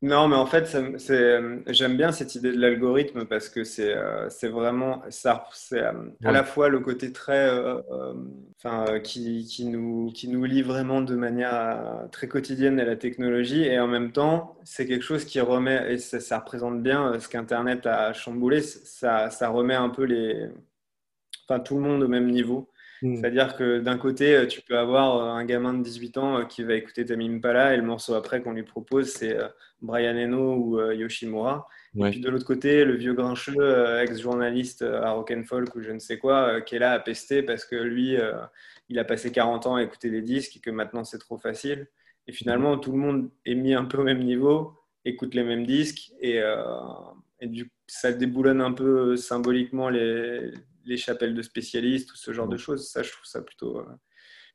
Non, 0.03 0.27
mais 0.27 0.35
en 0.35 0.45
fait, 0.45 0.75
euh, 0.75 1.59
j'aime 1.67 1.97
bien 1.97 2.11
cette 2.11 2.35
idée 2.35 2.51
de 2.51 2.59
l'algorithme 2.59 3.25
parce 3.25 3.49
que 3.49 3.63
c'est 3.63 3.95
euh, 3.95 4.29
vraiment 4.43 5.01
ça, 5.09 5.47
c'est 5.53 5.81
euh, 5.81 5.91
à 6.23 6.31
la 6.31 6.43
fois 6.43 6.69
le 6.69 6.79
côté 6.81 7.11
très, 7.11 7.49
euh, 7.49 8.99
qui, 8.99 9.45
qui 9.45 9.65
nous, 9.65 10.11
qui 10.13 10.27
nous 10.27 10.43
lie 10.45 10.61
vraiment 10.61 11.01
de 11.01 11.15
manière 11.15 12.07
très 12.11 12.27
quotidienne 12.27 12.79
à 12.79 12.85
la 12.85 12.95
technologie 12.95 13.63
et 13.63 13.79
en 13.79 13.87
même 13.87 14.11
temps, 14.11 14.57
c'est 14.63 14.85
quelque 14.87 15.03
chose 15.03 15.25
qui 15.25 15.39
remet, 15.39 15.93
et 15.93 15.97
ça, 15.97 16.19
ça 16.19 16.39
représente 16.39 16.81
bien 16.83 17.19
ce 17.19 17.27
qu'Internet 17.29 17.85
a 17.87 18.13
chamboulé, 18.13 18.61
ça, 18.61 19.29
ça 19.31 19.49
remet 19.49 19.75
un 19.75 19.89
peu 19.89 20.03
les, 20.03 20.47
enfin, 21.47 21.59
tout 21.59 21.75
le 21.75 21.81
monde 21.81 22.03
au 22.03 22.07
même 22.07 22.29
niveau. 22.29 22.69
Mm. 23.01 23.15
C'est-à-dire 23.17 23.55
que 23.55 23.79
d'un 23.79 23.97
côté, 23.97 24.35
euh, 24.35 24.45
tu 24.47 24.61
peux 24.61 24.77
avoir 24.77 25.17
euh, 25.17 25.29
un 25.29 25.45
gamin 25.45 25.73
de 25.73 25.83
18 25.83 26.17
ans 26.17 26.39
euh, 26.39 26.43
qui 26.45 26.63
va 26.63 26.75
écouter 26.75 27.05
Tame 27.05 27.21
Impala 27.21 27.73
et 27.73 27.77
le 27.77 27.83
morceau 27.83 28.15
après 28.15 28.41
qu'on 28.41 28.53
lui 28.53 28.63
propose, 28.63 29.09
c'est 29.09 29.37
Brian 29.81 30.15
Eno 30.15 30.55
ou 30.55 30.81
Yoshimura. 30.91 31.67
Et 31.95 32.09
puis 32.11 32.19
de 32.19 32.29
l'autre 32.29 32.45
côté, 32.45 32.85
le 32.85 32.95
vieux 32.95 33.13
grincheux, 33.13 33.99
ex-journaliste 34.01 34.83
à 34.83 35.11
Rock 35.11 35.31
and 35.35 35.43
Folk 35.45 35.75
ou 35.75 35.81
je 35.81 35.91
ne 35.91 35.99
sais 35.99 36.17
quoi, 36.17 36.61
qui 36.61 36.75
est 36.75 36.79
là 36.79 36.91
à 36.91 36.99
pester 36.99 37.41
parce 37.41 37.65
que 37.65 37.75
lui, 37.75 38.17
il 38.89 38.99
a 38.99 39.03
passé 39.03 39.31
40 39.31 39.65
ans 39.65 39.75
à 39.75 39.83
écouter 39.83 40.11
des 40.11 40.21
disques 40.21 40.57
et 40.57 40.59
que 40.59 40.69
maintenant 40.69 41.03
c'est 41.03 41.17
trop 41.17 41.37
facile. 41.37 41.87
Et 42.27 42.33
finalement, 42.33 42.77
tout 42.77 42.91
le 42.91 42.97
monde 42.97 43.29
est 43.45 43.55
mis 43.55 43.73
un 43.73 43.85
peu 43.85 43.97
au 43.99 44.03
même 44.03 44.23
niveau, 44.23 44.77
écoute 45.05 45.33
les 45.33 45.43
mêmes 45.43 45.65
disques 45.65 46.11
et, 46.19 46.41
euh, 46.41 46.65
et 47.39 47.47
du 47.47 47.71
ça 47.87 48.11
déboulonne 48.11 48.61
un 48.61 48.73
peu 48.73 49.15
symboliquement 49.15 49.89
les, 49.89 50.51
les 50.87 50.97
chapelles 50.97 51.35
de 51.35 51.41
spécialistes 51.41 52.11
ou 52.13 52.15
ce 52.15 52.33
genre 52.33 52.47
de 52.47 52.57
choses. 52.57 52.89
Ça, 52.89 53.03
je 53.03 53.11
trouve 53.11 53.25
ça 53.25 53.41
plutôt, 53.41 53.79
euh, 53.79 53.85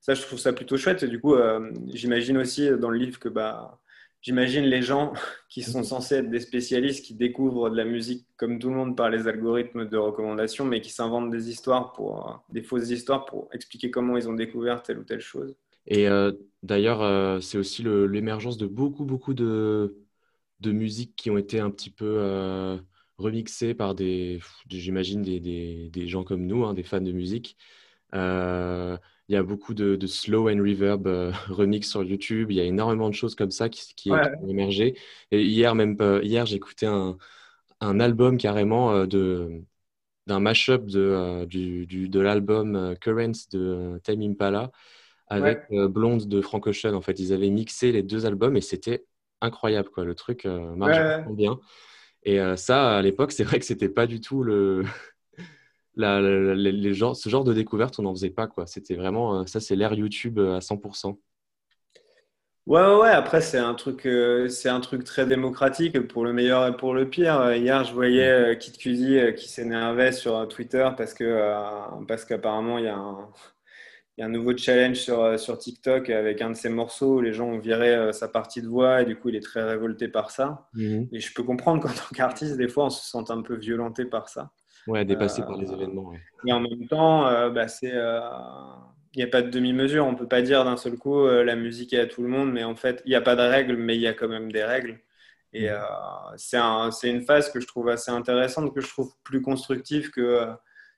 ça, 0.00 0.14
je 0.14 0.22
trouve 0.22 0.38
ça 0.38 0.52
plutôt 0.52 0.76
chouette. 0.76 1.02
Et 1.02 1.08
du 1.08 1.20
coup, 1.20 1.34
euh, 1.34 1.72
j'imagine 1.94 2.38
aussi 2.38 2.70
dans 2.78 2.90
le 2.90 2.98
livre 2.98 3.18
que 3.18 3.28
bah, 3.28 3.80
j'imagine 4.22 4.64
les 4.64 4.82
gens 4.82 5.12
qui 5.48 5.62
sont 5.62 5.82
censés 5.82 6.16
être 6.16 6.30
des 6.30 6.40
spécialistes 6.40 7.04
qui 7.04 7.14
découvrent 7.14 7.70
de 7.70 7.76
la 7.76 7.84
musique 7.84 8.26
comme 8.36 8.58
tout 8.58 8.68
le 8.70 8.76
monde 8.76 8.96
par 8.96 9.10
les 9.10 9.28
algorithmes 9.28 9.88
de 9.88 9.96
recommandation, 9.96 10.64
mais 10.64 10.80
qui 10.80 10.90
s'inventent 10.90 11.30
des 11.30 11.50
histoires 11.50 11.92
pour 11.92 12.28
euh, 12.30 12.34
des 12.50 12.62
fausses 12.62 12.90
histoires 12.90 13.24
pour 13.26 13.48
expliquer 13.52 13.90
comment 13.90 14.16
ils 14.16 14.28
ont 14.28 14.34
découvert 14.34 14.82
telle 14.82 14.98
ou 14.98 15.04
telle 15.04 15.20
chose. 15.20 15.56
Et 15.86 16.08
euh, 16.08 16.32
d'ailleurs, 16.62 17.02
euh, 17.02 17.40
c'est 17.40 17.58
aussi 17.58 17.82
l'émergence 17.82 18.56
de 18.56 18.66
beaucoup, 18.66 19.04
beaucoup 19.04 19.34
de, 19.34 19.96
de 20.60 20.72
musiques 20.72 21.16
qui 21.16 21.30
ont 21.30 21.38
été 21.38 21.60
un 21.60 21.70
petit 21.70 21.90
peu 21.90 22.06
euh, 22.18 22.78
remixées 23.22 23.74
par 23.74 23.94
des, 23.94 24.40
j'imagine, 24.68 25.22
des, 25.22 25.40
des, 25.40 25.90
des 25.90 26.08
gens 26.08 26.24
comme 26.24 26.46
nous, 26.46 26.64
hein, 26.64 26.74
des 26.74 26.82
fans 26.84 27.00
de 27.00 27.12
musique. 27.12 27.56
Euh, 28.14 28.96
il 29.28 29.34
y 29.34 29.36
a 29.36 29.42
beaucoup 29.42 29.74
de, 29.74 29.96
de 29.96 30.06
slow 30.06 30.48
and 30.50 30.58
reverb 30.58 31.06
euh, 31.06 31.32
remix 31.48 31.88
sur 31.90 32.04
YouTube. 32.04 32.50
Il 32.52 32.56
y 32.56 32.60
a 32.60 32.64
énormément 32.64 33.08
de 33.10 33.14
choses 33.14 33.34
comme 33.34 33.50
ça 33.52 33.68
qui, 33.68 33.94
qui, 33.96 34.10
Ouais. 34.10 34.20
qui 34.20 34.30
ont 34.38 34.48
émergé. 34.48 34.96
Et 35.32 35.42
hier, 35.44 35.74
même 35.74 35.96
pas- 35.96 36.20
hier, 36.22 36.46
j'écoutais 36.46 36.86
un, 36.86 37.16
un 37.80 38.00
album 38.00 38.38
carrément 38.38 38.92
euh, 38.92 39.06
de, 39.06 39.62
d'un 40.26 40.40
mashup 40.40 40.86
de, 40.86 41.00
euh, 41.00 41.46
du, 41.46 41.86
du- 41.86 42.08
de 42.08 42.20
l'album 42.20 42.76
euh, 42.76 42.94
Currents 42.94 43.32
de 43.52 43.58
euh, 43.58 43.98
Tame 44.00 44.22
Impala 44.22 44.70
avec 45.28 45.60
euh, 45.72 45.88
Blonde 45.88 46.28
de 46.28 46.40
Frank 46.42 46.66
Ocean. 46.66 46.94
En 46.94 47.02
fait, 47.02 47.18
ils 47.20 47.32
avaient 47.32 47.50
mixé 47.50 47.92
les 47.92 48.02
deux 48.02 48.26
albums 48.26 48.56
et 48.56 48.60
c'était 48.60 49.06
incroyable, 49.40 49.90
quoi. 49.90 50.04
Le 50.04 50.14
truc 50.14 50.46
euh, 50.46 50.74
marche 50.76 51.02
Ouais, 51.04 51.24
bien. 51.26 51.60
Et 52.24 52.40
euh, 52.40 52.56
ça, 52.56 52.96
à 52.98 53.02
l'époque, 53.02 53.32
c'est 53.32 53.44
vrai 53.44 53.58
que 53.58 53.64
c'était 53.64 53.88
pas 53.88 54.06
du 54.06 54.20
tout 54.20 54.42
le, 54.42 54.84
la, 55.96 56.20
la- 56.20 56.54
les, 56.54 56.72
les 56.72 56.94
genres- 56.94 57.16
ce 57.16 57.28
genre 57.28 57.44
de 57.44 57.52
découverte, 57.54 57.98
on 57.98 58.02
n'en 58.02 58.14
faisait 58.14 58.30
pas, 58.30 58.46
quoi. 58.46 58.66
C'était 58.66 58.96
vraiment, 58.96 59.40
euh, 59.42 59.46
ça, 59.46 59.60
c'est 59.60 59.76
l'ère 59.76 59.94
YouTube 59.94 60.38
euh, 60.38 60.56
à 60.56 60.60
100%. 60.60 61.18
Ouais, 62.66 62.80
ouais, 62.80 62.94
ouais. 62.96 63.08
Après, 63.10 63.40
c'est 63.40 63.58
un 63.58 63.74
truc, 63.74 64.06
euh, 64.06 64.48
c'est 64.48 64.68
un 64.68 64.78
truc 64.80 65.02
très 65.02 65.26
démocratique 65.26 66.00
pour 66.06 66.24
le 66.24 66.32
meilleur 66.32 66.66
et 66.68 66.76
pour 66.76 66.94
le 66.94 67.08
pire. 67.10 67.52
Hier, 67.54 67.82
je 67.84 67.92
voyais 67.92 68.28
euh, 68.28 68.54
Kid 68.54 68.76
Cudi 68.78 69.18
euh, 69.18 69.32
qui 69.32 69.48
s'énervait 69.48 70.12
sur 70.12 70.46
Twitter 70.46 70.88
parce 70.96 71.12
que, 71.12 71.24
parce 72.06 72.24
qu'apparemment, 72.24 72.78
il 72.78 72.84
y 72.84 72.88
a 72.88 72.96
un, 72.96 73.28
il 74.18 74.20
y 74.20 74.24
a 74.24 74.26
un 74.26 74.30
nouveau 74.30 74.56
challenge 74.56 74.96
sur, 74.98 75.20
euh, 75.22 75.36
sur 75.38 75.58
TikTok 75.58 76.10
avec 76.10 76.42
un 76.42 76.50
de 76.50 76.54
ses 76.56 76.68
morceaux 76.68 77.16
où 77.18 77.20
les 77.20 77.32
gens 77.32 77.46
ont 77.48 77.58
viré 77.58 77.94
euh, 77.94 78.12
sa 78.12 78.28
partie 78.28 78.62
de 78.62 78.68
voix 78.68 79.02
et 79.02 79.04
du 79.06 79.16
coup, 79.18 79.28
il 79.30 79.36
est 79.36 79.40
très 79.40 79.62
révolté 79.64 80.08
par 80.08 80.30
ça. 80.30 80.68
Mhm. 80.74 81.12
Et 81.12 81.20
je 81.20 81.32
peux 81.34 81.42
comprendre 81.42 81.82
qu'en 81.82 81.88
tant 81.92 82.14
qu'artiste, 82.14 82.56
des 82.56 82.68
fois, 82.68 82.86
on 82.86 82.90
se 82.90 83.08
sent 83.10 83.30
un 83.32 83.42
peu 83.42 83.54
violenté 83.56 84.04
par 84.04 84.28
ça. 84.28 84.52
Ouais, 84.86 85.04
dépassé 85.04 85.42
par 85.42 85.56
les 85.56 85.72
Euh, 85.72 85.74
événements. 85.74 86.10
ouais. 86.10 86.20
et 86.46 86.52
en 86.52 86.60
même 86.60 86.88
temps, 86.88 87.26
euh, 87.28 87.50
bah, 87.50 87.68
c'est, 87.68 87.92
euh, 87.94 88.20
il 89.14 89.18
n'y 89.18 89.24
a 89.24 89.26
pas 89.28 89.42
de 89.42 89.50
demi-mesure. 89.50 90.06
On 90.06 90.14
peut 90.14 90.28
pas 90.28 90.42
dire 90.42 90.64
d'un 90.64 90.76
seul 90.76 90.96
coup 90.98 91.18
euh, 91.26 91.44
la 91.44 91.56
musique 91.56 91.92
est 91.92 92.00
à 92.00 92.06
tout 92.06 92.22
le 92.22 92.28
monde, 92.28 92.52
mais 92.52 92.64
en 92.64 92.74
fait, 92.76 93.02
il 93.04 93.10
n'y 93.10 93.14
a 93.14 93.20
pas 93.20 93.36
de 93.36 93.42
règles, 93.42 93.76
mais 93.76 93.94
il 93.96 94.00
y 94.00 94.06
a 94.06 94.14
quand 94.14 94.28
même 94.28 94.50
des 94.52 94.64
règles. 94.64 95.00
Et 95.52 95.68
Mhm. 95.68 95.70
euh, 95.70 95.78
c'est 96.36 96.56
un- 96.58 96.90
une 97.04 97.22
phase 97.22 97.50
que 97.52 97.60
je 97.60 97.66
trouve 97.66 97.88
assez 97.90 98.10
intéressante, 98.10 98.74
que 98.74 98.80
je 98.80 98.88
trouve 98.88 99.12
plus 99.24 99.42
constructive 99.42 100.10
que 100.10 100.20
euh, 100.20 100.52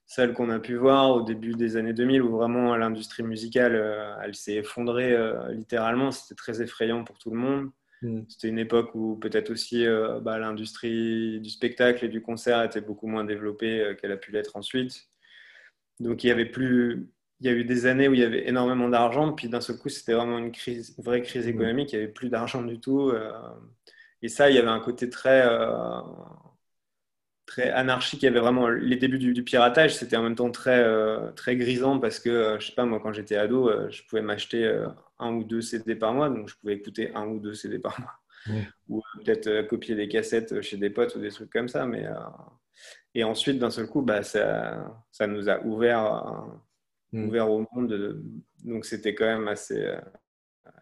celle 0.07 0.33
qu'on 0.35 0.51
a 0.51 0.61
pu 0.61 0.77
voir 0.77 1.11
au 1.17 1.23
début 1.23 1.55
des 1.55 1.77
années 1.77 1.93
2000, 1.95 2.23
où 2.23 2.37
vraiment 2.37 2.77
l'industrie 2.77 3.23
musicale, 3.23 3.75
euh, 3.75 4.15
elle 4.23 4.35
s'est 4.35 4.57
effondrée 4.57 5.13
euh, 5.13 5.51
littéralement. 5.53 6.11
C'était 6.13 6.35
très 6.35 6.63
effrayant 6.63 7.05
pour 7.05 7.19
tout 7.19 7.31
le 7.31 7.39
monde. 7.39 7.71
Mhm. 8.03 8.27
C'était 8.29 8.49
une 8.49 8.59
époque 8.59 8.95
où 8.95 9.17
peut-être 9.17 9.51
aussi 9.51 9.87
euh, 9.87 10.21
bah, 10.21 10.39
l'industrie 10.39 11.41
du 11.41 11.51
spectacle 11.51 12.05
et 12.05 12.09
du 12.09 12.23
concert 12.23 12.63
était 12.63 12.81
beaucoup 12.83 13.07
moins 13.07 13.25
développée 13.25 13.97
qu'elle 14.01 14.13
a 14.13 14.17
pu 14.17 14.31
l'être 14.33 14.57
ensuite. 14.57 15.09
Donc 16.01 16.25
il 16.25 16.29
y 16.29 16.31
avait 16.31 16.47
plus, 16.47 17.09
il 17.41 17.47
y 17.47 17.49
a 17.49 17.53
eu 17.53 17.65
des 17.65 17.87
années 17.87 18.09
où 18.09 18.15
il 18.15 18.21
y 18.21 18.25
avait 18.25 18.49
énormément 18.49 18.89
d'argent, 18.89 19.33
puis 19.33 19.49
d'un 19.49 19.61
seul 19.61 19.79
coup 19.79 19.89
c'était 19.89 20.13
vraiment 20.15 20.39
une 20.39 20.53
crise, 20.53 20.95
une 20.99 21.05
vraie 21.05 21.23
crise 21.23 21.47
Mhm. 21.47 21.53
économique. 21.55 21.93
Il 21.93 21.97
y 21.97 21.99
avait 22.03 22.13
plus 22.13 22.29
d'argent 22.31 22.63
du 22.63 22.81
tout, 22.81 23.11
euh, 23.11 23.33
et 24.23 24.29
ça, 24.29 24.51
il 24.51 24.57
y 24.57 24.59
avait 24.59 24.69
un 24.69 24.81
côté 24.81 25.11
très 25.11 25.43
euh, 25.47 26.01
très 27.47 27.71
anarchique. 27.71 28.23
Il 28.23 28.27
y 28.27 28.29
avait 28.29 28.41
vraiment 28.41 28.69
les 28.69 28.97
débuts 28.97 29.19
du, 29.19 29.33
du 29.35 29.43
piratage. 29.45 29.95
C'était 29.95 30.17
en 30.17 30.23
même 30.23 30.35
temps 30.35 30.51
très 30.51 30.83
euh, 30.83 31.31
très 31.33 31.57
grisant 31.57 31.99
parce 31.99 32.19
que 32.21 32.31
euh, 32.31 32.59
je 32.61 32.67
sais 32.69 32.75
pas 32.75 32.85
moi 32.85 33.01
quand 33.03 33.13
j'étais 33.13 33.37
ado, 33.37 33.69
euh, 33.69 33.89
je 33.91 34.03
pouvais 34.05 34.23
m'acheter 34.23 34.67
un 35.19 35.33
ou 35.35 35.45
deux 35.45 35.61
CD 35.61 35.95
par 35.97 36.13
mois, 36.15 36.29
donc 36.31 36.49
je 36.49 36.57
pouvais 36.57 36.75
écouter 36.75 37.13
un 37.15 37.27
ou 37.27 37.39
deux 37.41 37.55
CD 37.55 37.79
par 37.79 38.01
mois, 38.01 38.13
Ouais. 38.49 38.67
ou 38.89 39.03
peut-être 39.25 39.67
copier 39.69 39.95
des 39.95 40.09
cassettes 40.09 40.61
chez 40.61 40.77
des 40.77 40.91
potes 40.91 41.15
ou 41.17 41.21
des 41.21 41.31
trucs 41.31 41.51
comme 41.51 41.69
ça, 41.69 41.87
mais 41.87 42.07
et 43.15 43.23
ensuite, 43.25 43.59
d'un 43.59 43.71
seul 43.71 43.87
coup, 43.87 44.03
bah, 44.03 44.23
ça, 44.25 44.85
ça 45.13 45.27
nous 45.27 45.49
a 45.49 45.61
ouvert, 45.65 46.45
Mhm. 47.13 47.29
ouvert 47.29 47.51
au 47.51 47.65
monde. 47.73 47.89
de- 47.89 48.21
donc, 48.65 48.85
c'était 48.85 49.15
quand 49.15 49.25
même 49.27 49.47
assez, 49.47 49.95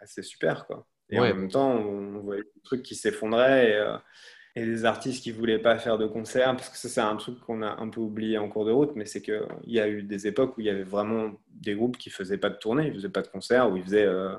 assez 0.01 0.22
super. 0.22 0.66
Quoi. 0.66 0.87
Et 1.11 1.20
Ouais. 1.20 1.31
en 1.33 1.35
même 1.37 1.51
temps, 1.51 1.70
on, 1.72 2.16
on 2.16 2.20
voyait 2.20 2.42
des 2.42 2.61
trucs 2.62 2.83
qui 2.83 2.94
s'effondraient 2.94 3.72
et, 3.72 3.94
et 4.55 4.65
des 4.67 4.85
artistes 4.85 5.23
qui 5.23 5.33
ne 5.33 5.37
voulaient 5.37 5.59
pas 5.59 5.79
faire 5.79 5.97
de 5.99 6.07
concerts. 6.07 6.55
Parce 6.57 6.69
que 6.69 6.77
ça, 6.77 6.88
c'est 6.88 7.01
un 7.01 7.17
truc 7.17 7.41
qu'on 7.41 7.62
a 7.62 7.81
un 7.81 7.88
peu 7.88 8.01
oublié 8.01 8.38
en 8.38 8.49
cours 8.49 8.65
de 8.67 8.71
route, 8.73 8.93
mais 8.97 9.07
c'est 9.07 9.23
qu'il 9.23 9.41
y 9.67 9.81
a 9.81 9.88
eu 9.88 10.03
des 10.03 10.27
époques 10.27 10.57
où 10.59 10.61
il 10.61 10.67
y 10.67 10.71
avait 10.71 10.83
vraiment 10.85 11.33
des 11.51 11.75
groupes 11.75 11.97
qui 11.97 12.11
ne 12.11 12.15
faisaient 12.15 12.38
pas 12.38 12.51
de 12.51 12.57
tournée, 12.57 12.85
ils 12.85 12.91
ne 12.91 12.95
faisaient 12.95 13.09
pas 13.09 13.23
de 13.23 13.29
concerts, 13.29 13.71
où 13.71 13.77
ils 13.77 13.83
faisaient 13.85 14.05
euh, 14.07 14.35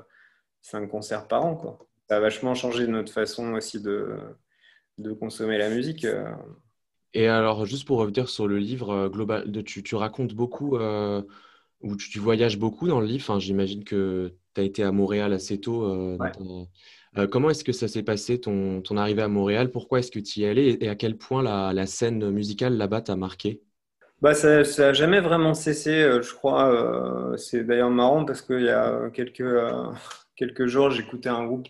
cinq 0.62 0.86
concerts 0.88 1.26
par 1.28 1.44
an. 1.44 1.56
Quoi. 1.56 1.78
Ça 2.08 2.16
a 2.18 2.20
vachement 2.20 2.54
changé 2.54 2.86
notre 2.86 3.12
façon 3.12 3.54
aussi 3.54 3.80
de, 3.82 4.16
de 4.98 5.12
consommer 5.12 5.58
la 5.58 5.70
musique. 5.70 6.04
euh. 6.04 6.30
Et 7.12 7.28
alors, 7.28 7.64
juste 7.64 7.86
pour 7.86 7.98
revenir 7.98 8.28
sur 8.28 8.46
le 8.48 8.58
livre, 8.58 8.90
euh, 8.90 9.08
global, 9.08 9.50
de- 9.50 9.60
tu, 9.60 9.82
tu 9.82 9.94
racontes 9.94 10.34
beaucoup, 10.34 10.76
euh, 10.76 11.22
ou 11.80 11.96
tu, 11.96 12.10
tu 12.10 12.18
voyages 12.18 12.58
beaucoup 12.58 12.88
dans 12.88 13.00
le 13.00 13.06
livre. 13.06 13.22
Enfin, 13.24 13.38
j'imagine 13.38 13.84
que 13.84 14.32
tu 14.54 14.60
as 14.60 14.64
été 14.64 14.82
à 14.82 14.92
Montréal 14.92 15.32
assez 15.32 15.60
tôt. 15.60 15.84
euh, 15.84 16.16
Ouais. 16.18 16.32
dans 16.38 16.64
ta- 16.64 16.70
Euh, 17.16 17.28
comment 17.28 17.50
est-ce 17.50 17.62
que 17.62 17.72
ça 17.72 17.86
s'est 17.86 18.02
passé, 18.02 18.40
ton, 18.40 18.82
arrivée 18.96 19.22
à 19.22 19.28
Montréal? 19.28 19.70
Pourquoi 19.70 20.00
est-ce 20.00 20.10
que 20.10 20.18
tu 20.18 20.40
y 20.40 20.46
allé 20.46 20.76
et, 20.80 20.88
à 20.88 20.96
quel 20.96 21.16
point 21.16 21.42
la, 21.42 21.86
scène 21.86 22.30
musicale 22.30 22.76
là-bas 22.76 23.02
t'a 23.02 23.16
marqué? 23.16 23.62
Bah, 24.20 24.34
ça 24.34 24.62
n'a 24.62 24.92
jamais 24.92 25.20
vraiment 25.20 25.54
cessé, 25.54 26.02
euh, 26.02 26.22
je 26.22 26.32
crois. 26.34 26.72
euh, 26.72 27.36
c'est 27.36 27.64
d'ailleurs 27.64 27.90
marrant 27.90 28.24
parce 28.24 28.42
qu'il 28.42 28.62
y 28.62 28.70
a 28.70 29.10
quelques, 29.12 29.44
quelques 30.36 30.66
jours, 30.66 30.90
j'écoutais 30.90 31.28
un 31.28 31.44
groupe 31.44 31.68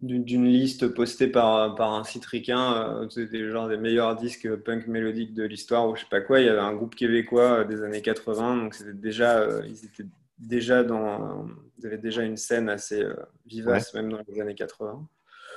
d'une 0.00 0.46
liste 0.46 0.88
postée 0.88 1.28
par, 1.28 1.76
par 1.76 1.92
un 1.92 2.02
site 2.02 2.24
ricain, 2.26 3.02
euh, 3.02 3.08
c'était 3.10 3.48
genre 3.48 3.68
des 3.68 3.76
meilleurs 3.76 4.16
disques 4.16 4.52
punk 4.56 4.88
mélodiques 4.88 5.34
de 5.34 5.44
l'histoire 5.44 5.88
ou 5.88 5.94
je 5.94 6.00
sais 6.00 6.08
pas 6.10 6.20
quoi. 6.20 6.40
Il 6.40 6.46
y 6.46 6.48
avait 6.48 6.58
un 6.58 6.74
groupe 6.74 6.96
québécois 6.96 7.64
des 7.64 7.82
années 7.82 8.02
80, 8.02 8.56
donc 8.56 8.74
c'était 8.74 8.92
déjà, 8.92 9.46
ils 9.66 9.84
étaient 9.84 10.06
déjà 10.42 10.84
dans, 10.84 11.46
ils 11.78 11.86
avaient 11.86 11.98
déjà 11.98 12.22
une 12.22 12.36
scène 12.36 12.68
assez 12.68 13.02
euh, 13.02 13.14
vivace, 13.46 13.94
même 13.94 14.10
dans 14.10 14.20
les 14.28 14.40
années 14.40 14.54
80. 14.54 15.06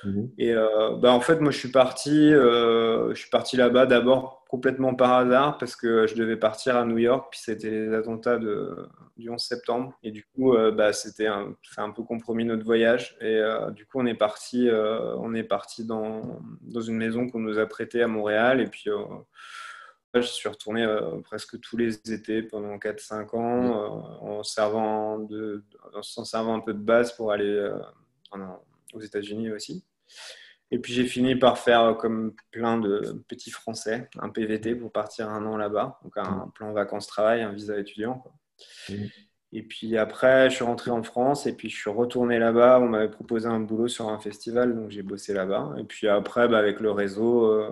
Mhm. 0.04 0.32
Et 0.38 0.54
euh, 0.54 0.96
bah, 0.98 1.12
en 1.12 1.20
fait, 1.20 1.40
moi, 1.40 1.52
je 1.52 1.58
suis 1.58 1.72
parti, 1.72 2.34
euh, 2.34 3.14
je 3.14 3.20
suis 3.20 3.30
parti 3.30 3.58
là-bas 3.58 3.86
d'abord 3.86 4.44
complètement 4.48 4.94
par 4.94 5.14
hasard 5.14 5.58
parce 5.58 5.76
que 5.76 6.08
je 6.08 6.16
devais 6.16 6.38
partir 6.38 6.78
à 6.78 6.86
New 6.86 7.00
York, 7.00 7.28
puis 7.32 7.40
c'était 7.44 7.70
les 7.70 7.94
attentats 7.94 8.38
de, 8.38 8.88
du 9.18 9.30
11 9.30 9.42
septembre. 9.42 9.98
Et 10.04 10.12
du 10.12 10.24
coup, 10.24 10.54
euh, 10.56 10.72
bah, 10.72 10.94
c'était 10.94 11.28
un, 11.28 11.56
un 11.78 11.92
peu 11.92 12.04
compromis 12.04 12.46
notre 12.46 12.64
voyage. 12.64 13.18
Et 13.22 13.42
du 13.72 13.86
coup, 13.86 14.00
on 14.00 14.06
est 14.06 14.16
parti, 14.16 14.70
on 14.72 15.34
est 15.34 15.44
parti 15.44 15.86
dans, 15.86 16.40
dans 16.62 16.82
une 16.82 16.98
maison 16.98 17.28
qu'on 17.28 17.40
nous 17.40 17.58
a 17.58 17.66
prêtée 17.66 18.02
à 18.02 18.08
Montréal. 18.08 18.62
Et 18.62 18.68
puis, 18.68 18.90
je 20.22 20.28
suis 20.28 20.50
retourné 20.50 20.84
euh, 20.84 21.18
presque 21.24 21.60
tous 21.62 21.78
les 21.78 21.96
étés 22.12 22.42
pendant 22.44 22.78
4-5 22.78 23.36
ans 23.36 23.64
euh, 23.64 24.28
en 24.38 24.44
servant 24.44 25.20
de, 25.20 25.64
en 25.94 26.02
s'en 26.02 26.26
servant 26.26 26.56
un 26.56 26.60
peu 26.62 26.74
de 26.74 26.80
base 26.80 27.12
pour 27.14 27.32
aller 27.32 27.46
euh, 27.50 27.78
en- 28.32 28.60
aux 28.94 29.02
États-Unis 29.02 29.52
aussi. 29.52 29.84
Et 30.72 30.80
puis 30.80 30.94
j'ai 30.94 31.06
fini 31.06 31.36
par 31.36 31.60
faire 31.60 31.96
comme 31.98 32.34
plein 32.52 32.78
de 32.80 33.24
petits 33.28 33.52
Français, 33.52 34.10
un 34.20 34.30
PVT 34.30 34.76
pour 34.76 34.92
partir 34.92 35.30
un 35.30 35.46
an 35.46 35.58
là-bas, 35.58 36.00
donc 36.04 36.18
un 36.18 36.52
plan 36.56 36.74
vacances-travail, 36.74 37.42
un 37.44 37.52
visa 37.52 37.78
étudiant. 37.78 38.16
quoi. 38.20 38.34
Mhm. 38.90 39.10
Et 39.54 39.62
puis 39.64 39.98
après, 39.98 40.50
je 40.50 40.56
suis 40.56 40.66
rentré 40.66 40.92
en 40.92 41.02
France 41.04 41.46
et 41.46 41.54
puis 41.54 41.70
je 41.70 41.78
suis 41.78 41.90
retourné 41.90 42.40
là-bas. 42.40 42.80
On 42.82 42.88
m'avait 42.90 43.10
proposé 43.12 43.48
un 43.48 43.60
boulot 43.62 43.88
sur 43.88 44.10
un 44.10 44.20
festival, 44.20 44.76
donc 44.76 44.90
j'ai 44.90 45.02
bossé 45.04 45.34
là-bas. 45.34 45.76
Et 45.78 45.84
puis 45.86 46.10
après, 46.10 46.50
bah, 46.50 46.58
avec 46.58 46.82
le 46.82 46.92
réseau, 46.92 47.46
euh, 47.46 47.70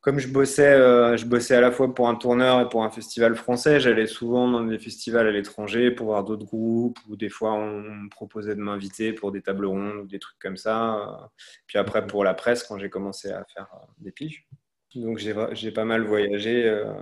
comme 0.00 0.18
je 0.18 0.28
bossais, 0.28 0.72
euh, 0.72 1.16
je 1.16 1.26
bossais 1.26 1.54
à 1.54 1.60
la 1.60 1.70
fois 1.70 1.94
pour 1.94 2.08
un 2.08 2.14
tourneur 2.14 2.60
et 2.60 2.68
pour 2.68 2.84
un 2.84 2.90
festival 2.90 3.34
français, 3.36 3.80
j'allais 3.80 4.06
souvent 4.06 4.48
dans 4.48 4.64
des 4.64 4.78
festivals 4.78 5.26
à 5.26 5.30
l'étranger 5.30 5.90
pour 5.90 6.06
voir 6.06 6.24
d'autres 6.24 6.46
groupes, 6.46 6.98
ou 7.08 7.16
des 7.16 7.28
fois 7.28 7.52
on 7.52 7.80
me 7.80 8.08
proposait 8.08 8.54
de 8.54 8.60
m'inviter 8.60 9.12
pour 9.12 9.32
des 9.32 9.42
tables 9.42 9.66
rondes 9.66 9.96
ou 10.02 10.06
des 10.06 10.18
trucs 10.18 10.38
comme 10.38 10.56
ça. 10.56 11.30
Puis 11.66 11.78
après 11.78 12.06
pour 12.06 12.24
la 12.24 12.34
presse, 12.34 12.62
quand 12.64 12.78
j'ai 12.78 12.90
commencé 12.90 13.30
à 13.30 13.44
faire 13.54 13.68
euh, 13.74 13.86
des 13.98 14.12
piges. 14.12 14.46
Donc 14.94 15.18
j'ai 15.18 15.70
pas 15.72 15.84
mal 15.84 16.02
voyagé 16.02 16.68
euh, 16.68 16.92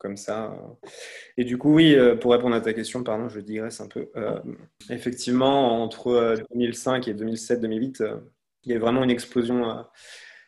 comme 0.00 0.16
ça. 0.16 0.56
Et 1.36 1.44
du 1.44 1.58
coup, 1.58 1.74
oui, 1.74 1.94
euh, 1.94 2.16
pour 2.16 2.32
répondre 2.32 2.56
à 2.56 2.60
ta 2.60 2.72
question, 2.72 3.04
pardon, 3.04 3.28
je 3.28 3.38
digresse 3.38 3.80
un 3.80 3.86
peu. 3.86 4.10
Euh, 4.16 4.40
effectivement, 4.88 5.82
entre 5.82 6.08
euh, 6.08 6.36
2005 6.54 7.06
et 7.06 7.14
2007-2008, 7.14 8.02
euh, 8.02 8.16
il 8.64 8.72
y 8.72 8.74
a 8.74 8.78
vraiment 8.78 9.04
une 9.04 9.10
explosion 9.10 9.70
euh, 9.70 9.82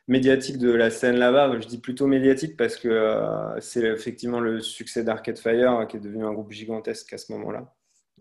médiatique 0.09 0.59
de 0.59 0.71
la 0.71 0.91
scène 0.91 1.17
là-bas. 1.17 1.61
Je 1.61 1.67
dis 1.67 1.79
plutôt 1.79 2.07
médiatique 2.07 2.57
parce 2.57 2.77
que 2.77 2.89
euh, 2.89 3.61
c'est 3.61 3.85
effectivement 3.85 4.41
le 4.41 4.61
succès 4.61 5.05
d'Arcade 5.05 5.39
Fire 5.39 5.87
qui 5.89 5.97
est 5.97 6.01
devenu 6.01 6.25
un 6.25 6.33
groupe 6.33 6.53
gigantesque 6.53 7.13
à 7.13 7.19
ce 7.19 7.33
moment-là, 7.33 7.73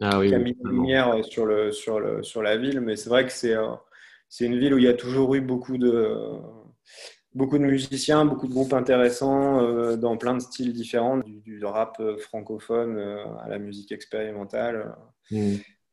Ah 0.02 0.20
oui, 0.20 0.30
qui 0.30 0.36
a 0.36 0.39
mis 0.39 0.56
une 0.63 0.70
lumière 0.70 1.24
sur, 1.26 1.46
le, 1.46 1.72
sur, 1.72 2.00
le, 2.00 2.24
sur 2.24 2.41
la 2.41 2.58
ville. 2.58 2.82
Mais 2.82 2.96
c'est 2.96 3.10
vrai 3.10 3.26
que 3.26 3.32
c'est 3.32 3.56
euh, 3.56 3.67
c'est 4.30 4.46
une 4.46 4.58
ville 4.58 4.74
où 4.74 4.78
il 4.78 4.86
y 4.86 4.88
a 4.88 4.94
toujours 4.94 5.36
eu 5.36 5.41
beaucoup 5.41 5.78
de, 5.78 6.15
beaucoup 7.34 7.58
de 7.58 7.65
musiciens, 7.65 8.24
beaucoup 8.24 8.48
de 8.48 8.54
groupes 8.54 8.72
intéressants 8.72 9.62
euh, 9.62 9.98
dans 9.98 10.15
plein 10.15 10.36
de 10.36 10.39
styles 10.39 10.72
différents, 10.72 11.17
du, 11.17 11.41
du 11.41 11.65
rap 11.65 12.02
francophone 12.20 12.98
à 13.44 13.50
la 13.50 13.60
musique 13.60 13.91
expérimentale. 13.91 14.96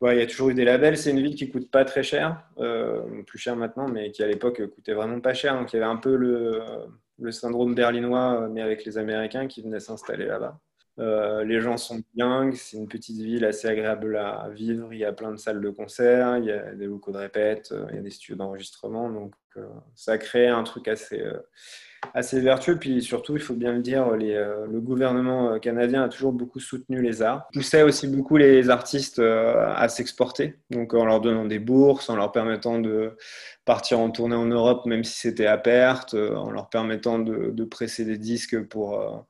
Il 0.03 0.17
y 0.17 0.23
a 0.23 0.27
toujours 0.27 0.51
eu 0.51 0.55
des 0.55 0.65
labels. 0.65 0.97
C'est 0.97 1.11
une 1.11 1.21
ville 1.21 1.35
qui 1.35 1.51
coûte 1.51 1.71
pas 1.71 1.85
très 1.85 2.03
cher, 2.03 2.43
euh, 2.59 3.23
plus 3.25 3.39
cher 3.39 3.57
maintenant, 3.57 3.89
mais 3.89 4.13
qui 4.13 4.23
à 4.23 4.29
l'époque 4.29 4.65
coûtait 4.75 4.95
vraiment 4.95 5.21
pas 5.21 5.35
cher. 5.35 5.59
Donc 5.59 5.73
il 5.73 5.77
y 5.77 5.79
avait 5.83 5.91
un 5.91 5.97
peu 5.97 6.15
le, 6.15 7.33
syndrome 7.33 7.75
berlinois, 7.75 8.43
euh, 8.43 8.49
mais 8.49 8.63
avec 8.63 8.85
les 8.85 8.97
Américains 8.97 9.49
qui 9.49 9.63
venaient 9.63 9.81
s'installer 9.81 10.27
là-bas. 10.27 10.61
Euh, 11.01 11.45
les 11.45 11.61
gens 11.61 11.77
sont 11.77 12.01
bilingues, 12.13 12.55
c'est 12.55 12.77
une 12.77 12.89
petite 12.89 13.21
ville 13.21 13.45
assez 13.45 13.69
agréable 13.69 14.17
à 14.17 14.49
vivre. 14.51 14.93
Il 14.93 14.99
y 14.99 15.05
a 15.05 15.13
plein 15.13 15.33
de 15.33 15.37
salles 15.37 15.61
de 15.61 15.71
concert, 15.71 16.39
il 16.39 16.45
y 16.45 16.53
a 16.53 16.75
des 16.75 16.87
locaux 16.87 17.13
de 17.13 17.19
répète, 17.19 17.75
il 17.91 17.97
y 17.97 17.99
a 17.99 18.03
des 18.03 18.11
studios 18.11 18.37
d'enregistrement. 18.37 19.11
Donc 19.11 19.35
ça 19.95 20.13
a 20.13 20.19
créé 20.19 20.49
un 20.49 20.63
truc 20.65 20.89
assez, 20.89 21.23
assez 22.15 22.41
vertueux. 22.41 22.79
Puis 22.79 23.03
surtout, 23.03 23.37
il 23.37 23.43
faut 23.43 23.55
bien 23.55 23.73
le 23.73 23.81
dire, 23.81 24.09
euh, 24.09 24.67
le 24.67 24.81
gouvernement 24.81 25.53
euh, 25.53 25.59
canadien 25.59 26.03
a 26.03 26.09
toujours 26.09 26.33
beaucoup 26.33 26.61
soutenu 26.61 27.03
les 27.03 27.23
arts. 27.23 27.49
Poussait 27.53 27.83
aussi 27.83 28.09
beaucoup 28.09 28.37
les 28.37 28.71
artistes 28.71 29.19
euh, 29.19 29.73
à 29.75 29.89
s'exporter, 29.89 30.57
donc 30.71 30.95
en 30.95 31.05
leur 31.05 31.21
donnant 31.21 31.45
des 31.45 31.59
bourses, 31.59 32.09
en 32.11 32.17
leur 32.17 32.33
permettant 32.33 32.79
de 32.79 33.17
partir 33.65 34.01
en 34.01 34.11
tournée 34.11 34.37
en 34.37 34.47
Europe, 34.47 34.87
même 34.87 35.05
si 35.05 35.19
c'était 35.19 35.47
à 35.47 35.59
perte, 35.59 36.15
en 36.15 36.51
leur 36.51 36.69
permettant 36.69 37.19
de, 37.19 37.65
presser 37.65 38.07
des 38.07 38.17
disques 38.17 38.63
pour, 38.65 39.27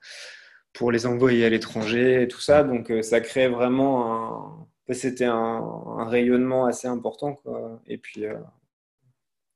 pour 0.72 0.92
les 0.92 1.06
envoyer 1.06 1.44
à 1.44 1.48
l'étranger 1.48 2.22
et 2.22 2.28
tout 2.28 2.40
ça. 2.40 2.62
Donc 2.62 2.92
ça 3.02 3.20
crée 3.20 3.48
vraiment 3.48 4.68
un, 4.88 4.94
c'était 4.94 5.24
un, 5.24 6.04
rayonnement 6.04 6.66
assez 6.66 6.86
important. 6.86 7.40
Et 7.88 7.98
puis, 7.98 8.26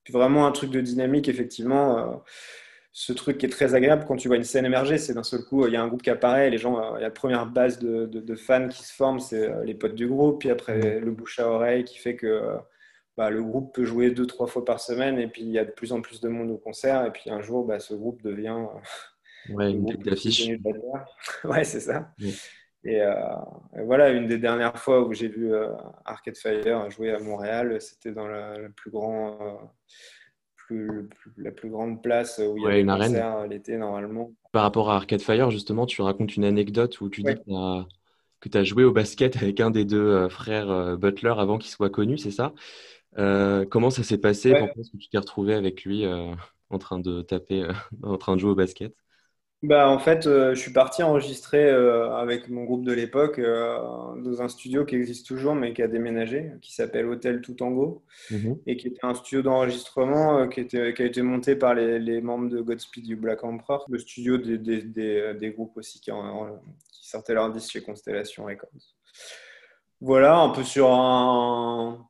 puis 0.02 0.12
vraiment 0.12 0.48
un 0.48 0.52
truc 0.52 0.72
de 0.72 0.80
dynamique, 0.80 1.28
effectivement. 1.28 2.20
Ce 2.92 3.12
truc 3.12 3.38
qui 3.38 3.46
est 3.46 3.48
très 3.48 3.74
agréable 3.74 4.04
quand 4.06 4.16
tu 4.16 4.28
vois 4.28 4.36
une 4.36 4.44
scène 4.44 4.66
émerger, 4.66 4.98
c'est 4.98 5.14
d'un 5.14 5.22
seul 5.22 5.42
coup, 5.44 5.66
il 5.66 5.72
y 5.72 5.76
a 5.76 5.82
un 5.82 5.88
groupe 5.88 6.02
qui 6.02 6.10
apparaît, 6.10 6.50
les 6.50 6.58
gens, 6.58 6.78
euh, 6.78 6.90
il 6.98 7.00
y 7.00 7.04
a 7.04 7.08
la 7.08 7.10
première 7.10 7.46
base 7.46 7.78
de, 7.78 8.06
de- 8.06 8.20
de 8.20 8.34
fans 8.36 8.68
qui 8.68 8.82
se 8.84 8.92
forment, 8.94 9.20
c'est 9.20 9.48
euh, 9.50 9.64
les 9.64 9.74
potes 9.74 9.94
du 9.94 10.06
groupe, 10.06 10.40
puis 10.40 10.50
après 10.50 11.00
le 11.00 11.10
bouche 11.12 11.38
à 11.40 11.48
oreille 11.48 11.84
qui 11.84 11.98
fait 11.98 12.16
que 12.16 12.26
euh, 12.26 12.56
bah, 13.16 13.30
le 13.30 13.42
groupe 13.42 13.74
peut 13.74 13.84
jouer 13.84 14.10
deux, 14.10 14.26
trois 14.26 14.46
fois 14.46 14.64
par 14.64 14.80
semaine, 14.80 15.18
et 15.18 15.26
puis 15.28 15.42
il 15.42 15.50
y 15.50 15.58
a 15.58 15.64
de 15.64 15.70
plus 15.70 15.92
en 15.92 16.00
plus 16.02 16.20
de 16.20 16.28
monde 16.28 16.50
au 16.50 16.58
concert, 16.58 17.04
et 17.06 17.10
puis 17.12 17.30
un 17.30 17.40
jour, 17.42 17.64
bah, 17.66 17.80
ce 17.80 17.94
groupe 17.94 18.22
devient 18.22 18.56
Ouais, 19.48 19.64
le 19.66 19.70
une 19.70 19.82
groupe 19.82 19.96
tête 19.96 20.04
le 20.06 20.10
d'affiche. 20.10 20.48
Ouais, 21.44 21.64
c'est 21.64 21.80
ça. 21.80 22.12
Et, 22.84 23.00
euh, 23.00 23.14
et 23.78 23.82
voilà, 23.82 24.10
une 24.10 24.26
des 24.26 24.38
dernières 24.38 24.78
fois 24.78 25.02
où 25.06 25.12
j'ai 25.12 25.28
vu 25.28 25.52
euh, 25.54 25.68
Arcade 26.04 26.36
Fire 26.36 26.90
jouer 26.90 27.12
à 27.12 27.18
Montréal, 27.20 27.80
c'était 27.80 28.12
dans 28.12 28.26
la 28.28 28.56
plus 28.76 28.90
grand, 28.90 29.40
euh, 29.40 29.54
plus, 30.72 31.08
plus- 31.08 31.32
la 31.44 31.50
plus 31.50 31.70
grande 31.70 32.02
place 32.02 32.38
où 32.44 32.56
il 32.56 32.62
y 32.62 32.66
Ouais, 32.66 32.72
avait 32.72 32.80
une 32.80 32.88
des 32.88 32.90
arène. 32.90 33.14
euh, 33.14 33.46
l'été 33.46 33.76
normalement. 33.76 34.32
Par 34.52 34.62
rapport 34.62 34.90
à 34.90 34.96
Arcade 34.96 35.20
Fire, 35.22 35.50
justement, 35.50 35.86
tu 35.86 36.02
racontes 36.02 36.36
une 36.36 36.44
anecdote 36.44 37.00
où 37.00 37.08
tu 37.08 37.22
Ouais. 37.22 37.34
dis 37.34 37.42
que 38.40 38.48
tu 38.48 38.58
as, 38.58 38.64
joué 38.64 38.84
au 38.84 38.92
basket 38.92 39.36
avec 39.36 39.60
un 39.60 39.70
des 39.70 39.84
deux 39.84 40.00
euh, 40.00 40.28
frères 40.28 40.70
euh, 40.70 40.96
Butler 40.96 41.34
avant 41.36 41.58
qu'il 41.58 41.70
soit 41.70 41.90
connu, 41.90 42.18
c'est 42.18 42.30
ça? 42.30 42.52
Euh, 43.18 43.66
comment 43.66 43.90
ça 43.90 44.02
s'est 44.04 44.18
passé? 44.18 44.54
Pourquoi 44.56 44.80
est-ce 44.82 44.90
que 44.92 44.96
tu 44.98 45.08
t'es 45.08 45.18
retrouvé 45.18 45.54
avec 45.54 45.84
lui 45.84 46.04
euh, 46.06 46.34
en 46.70 46.78
train 46.78 46.98
de 47.00 47.22
taper, 47.22 47.68
en 48.02 48.18
train 48.18 48.36
de 48.36 48.40
jouer 48.40 48.52
au 48.52 48.54
basket? 48.56 48.94
Bah, 49.62 49.88
en 49.88 50.00
fait, 50.00 50.26
euh, 50.26 50.56
je 50.56 50.60
suis 50.60 50.72
parti 50.72 51.04
enregistrer 51.04 51.70
euh, 51.70 52.12
avec 52.16 52.48
mon 52.48 52.64
groupe 52.64 52.84
de 52.84 52.92
l'époque 52.92 53.38
euh, 53.38 53.78
dans 54.16 54.42
un 54.42 54.48
studio 54.48 54.84
qui 54.84 54.96
existe 54.96 55.24
toujours 55.24 55.54
mais 55.54 55.72
qui 55.72 55.82
a 55.82 55.86
déménagé, 55.86 56.50
qui 56.60 56.74
s'appelle 56.74 57.06
Hôtel 57.06 57.40
Toutango. 57.40 58.02
Mhm. 58.32 58.58
et 58.66 58.76
qui 58.76 58.88
était 58.88 59.04
un 59.04 59.14
studio 59.14 59.42
d'enregistrement 59.42 60.48
qui, 60.48 60.60
était, 60.60 60.92
qui 60.94 61.02
a 61.02 61.06
été 61.06 61.22
monté 61.22 61.54
par 61.54 61.74
les, 61.74 62.00
les 62.00 62.20
membres 62.20 62.48
de 62.48 62.60
Godspeed 62.60 63.06
You 63.06 63.16
Black 63.16 63.44
Emperor, 63.44 63.86
le 63.88 63.98
studio 63.98 64.36
des, 64.36 64.58
des, 64.58 64.82
des, 64.82 65.34
des 65.34 65.50
groupes 65.52 65.76
aussi 65.76 66.00
qui, 66.00 66.10
en- 66.10 66.58
qui 66.92 67.08
sortaient 67.08 67.34
leurs 67.34 67.52
disques 67.52 67.70
chez 67.72 67.82
Constellation 67.82 68.44
Records. 68.46 68.68
Voilà, 70.00 70.38
un 70.40 70.48
peu 70.48 70.64
sur 70.64 70.90
un... 70.92 72.04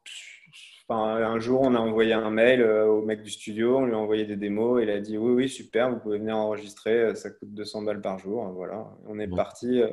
Enfin, 0.92 1.24
un 1.24 1.38
jour, 1.40 1.60
on 1.62 1.74
a 1.74 1.78
envoyé 1.78 2.12
un 2.12 2.30
mail 2.30 2.60
euh, 2.62 2.86
au 2.86 3.02
mec 3.02 3.22
du 3.22 3.30
studio, 3.30 3.78
on 3.78 3.86
lui 3.86 3.94
a 3.94 3.98
envoyé 3.98 4.24
des 4.26 4.36
démos, 4.36 4.82
il 4.82 4.90
a 4.90 5.00
dit 5.00 5.16
oui, 5.18 5.32
oui, 5.32 5.48
super, 5.48 5.90
vous 5.90 5.98
pouvez 5.98 6.18
venir 6.18 6.36
enregistrer, 6.36 6.92
euh, 7.00 7.14
ça 7.14 7.30
coûte 7.30 7.52
200 7.54 7.82
balles 7.82 8.00
par 8.00 8.18
jour. 8.18 8.44
Voilà, 8.54 8.86
on 9.06 9.18
est 9.18 9.26
Ouais. 9.28 9.36
parti 9.36 9.80
euh, 9.82 9.88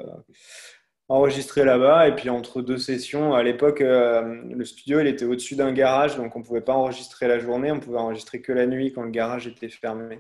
enregistrer 1.08 1.66
là-bas, 1.66 2.08
et 2.08 2.16
puis 2.16 2.30
entre 2.30 2.62
deux 2.62 2.78
sessions, 2.78 3.34
à 3.34 3.42
l'époque, 3.44 3.82
euh, 3.82 4.22
le 4.44 4.66
studio, 4.66 5.00
il 5.00 5.08
était 5.08 5.26
au-dessus 5.26 5.56
d'un 5.56 5.72
garage, 5.72 6.18
donc 6.18 6.36
on 6.36 6.40
ne 6.40 6.44
pouvait 6.44 6.62
pas 6.62 6.74
enregistrer 6.74 7.28
la 7.28 7.40
journée, 7.40 7.72
on 7.72 7.80
pouvait 7.80 7.98
enregistrer 7.98 8.42
que 8.42 8.52
la 8.52 8.68
nuit 8.68 8.92
quand 8.94 9.04
le 9.04 9.10
garage 9.12 9.48
était 9.48 9.70
fermé. 9.70 10.20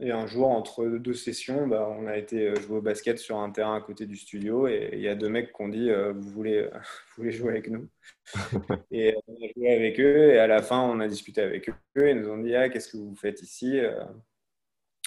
Et 0.00 0.10
un 0.10 0.26
jour, 0.26 0.48
entre 0.48 0.84
deux 0.86 1.14
sessions, 1.14 1.68
bah, 1.68 1.88
on 1.88 2.06
a 2.08 2.16
été 2.16 2.48
euh, 2.48 2.56
jouer 2.56 2.78
au 2.78 2.82
basket 2.82 3.16
sur 3.18 3.38
un 3.38 3.50
terrain 3.50 3.76
à 3.76 3.80
côté 3.80 4.06
du 4.06 4.16
studio, 4.16 4.66
et 4.66 4.90
il 4.94 5.00
y 5.00 5.08
a 5.08 5.14
deux 5.14 5.28
mecs 5.28 5.52
qui 5.52 5.62
ont 5.62 5.68
dit 5.68 5.88
euh, 5.90 6.12
vous, 6.12 6.30
voulez, 6.30 6.62
vous 6.72 6.78
voulez 7.18 7.30
jouer 7.30 7.50
avec 7.50 7.68
nous? 7.70 7.88
Et 8.90 9.14
on 9.28 9.34
a 9.34 9.48
joué 9.56 9.72
avec 9.72 10.00
eux, 10.00 10.32
et 10.32 10.38
à 10.38 10.46
la 10.48 10.62
fin, 10.62 10.80
on 10.80 10.98
a 11.00 11.06
discuté 11.06 11.42
avec 11.42 11.68
eux, 11.68 11.74
et 12.08 12.10
ils 12.10 12.20
nous 12.20 12.28
ont 12.30 12.38
dit 12.38 12.54
ah, 12.56 12.68
qu'est-ce 12.68 12.88
que 12.90 12.96
vous 12.96 13.14
faites 13.14 13.40
ici 13.42 13.78
Euh, 13.78 14.02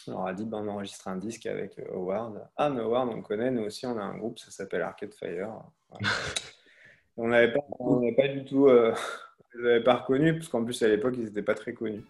On 0.07 0.11
leur 0.11 0.27
a 0.27 0.33
dit 0.33 0.45
ben, 0.45 0.59
on 0.59 0.67
enregistre 0.69 1.07
un 1.09 1.17
disque 1.17 1.45
avec 1.47 1.77
euh, 1.79 1.93
Howard. 1.93 2.47
Ah, 2.55 2.69
mais 2.69 2.79
Howard, 2.81 3.09
on 3.09 3.21
connaît, 3.21 3.51
nous 3.51 3.63
aussi, 3.63 3.85
on 3.85 3.97
a 3.97 4.03
un 4.03 4.17
groupe, 4.17 4.39
ça 4.39 4.51
s'appelle 4.51 4.81
Arcade 4.83 5.13
Fire. 5.13 5.63
Voilà. 5.89 6.09
on 7.17 7.27
n'avait 7.27 7.51
pas, 7.51 7.59
on 7.79 8.13
pas 8.13 8.27
du 8.29 8.45
tout. 8.45 8.67
euh, 8.67 8.93
on 9.55 9.59
les 9.59 9.69
avait 9.69 9.83
pas 9.83 9.95
reconnus, 9.95 10.35
parce 10.35 10.47
qu'en 10.47 10.63
plus, 10.63 10.81
à 10.83 10.87
l'époque, 10.87 11.15
ils 11.17 11.25
n'étaient 11.25 11.41
pas 11.41 11.55
très 11.55 11.73
connus. 11.73 12.05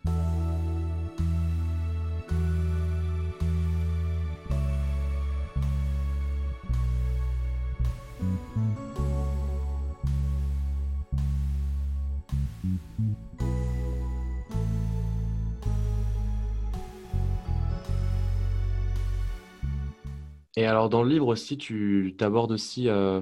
Et 20.57 20.65
alors, 20.65 20.89
dans 20.89 21.03
le 21.03 21.09
livre 21.09 21.27
aussi, 21.27 21.57
tu 21.57 22.15
abordes 22.19 22.51
aussi 22.51 22.89
euh, 22.89 23.21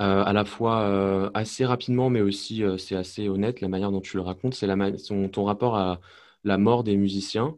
euh, 0.00 0.24
à 0.24 0.32
la 0.32 0.44
fois 0.44 0.80
euh, 0.82 1.30
assez 1.32 1.64
rapidement, 1.64 2.10
mais 2.10 2.20
aussi 2.20 2.64
c'est 2.78 2.96
assez 2.96 3.28
honnête 3.28 3.60
la 3.60 3.68
manière 3.68 3.92
dont 3.92 4.00
tu 4.00 4.16
le 4.16 4.22
racontes, 4.24 4.54
c'est 4.54 4.66
ton 5.32 5.44
rapport 5.44 5.76
à 5.76 6.00
la 6.42 6.58
mort 6.58 6.82
des 6.82 6.96
musiciens, 6.96 7.56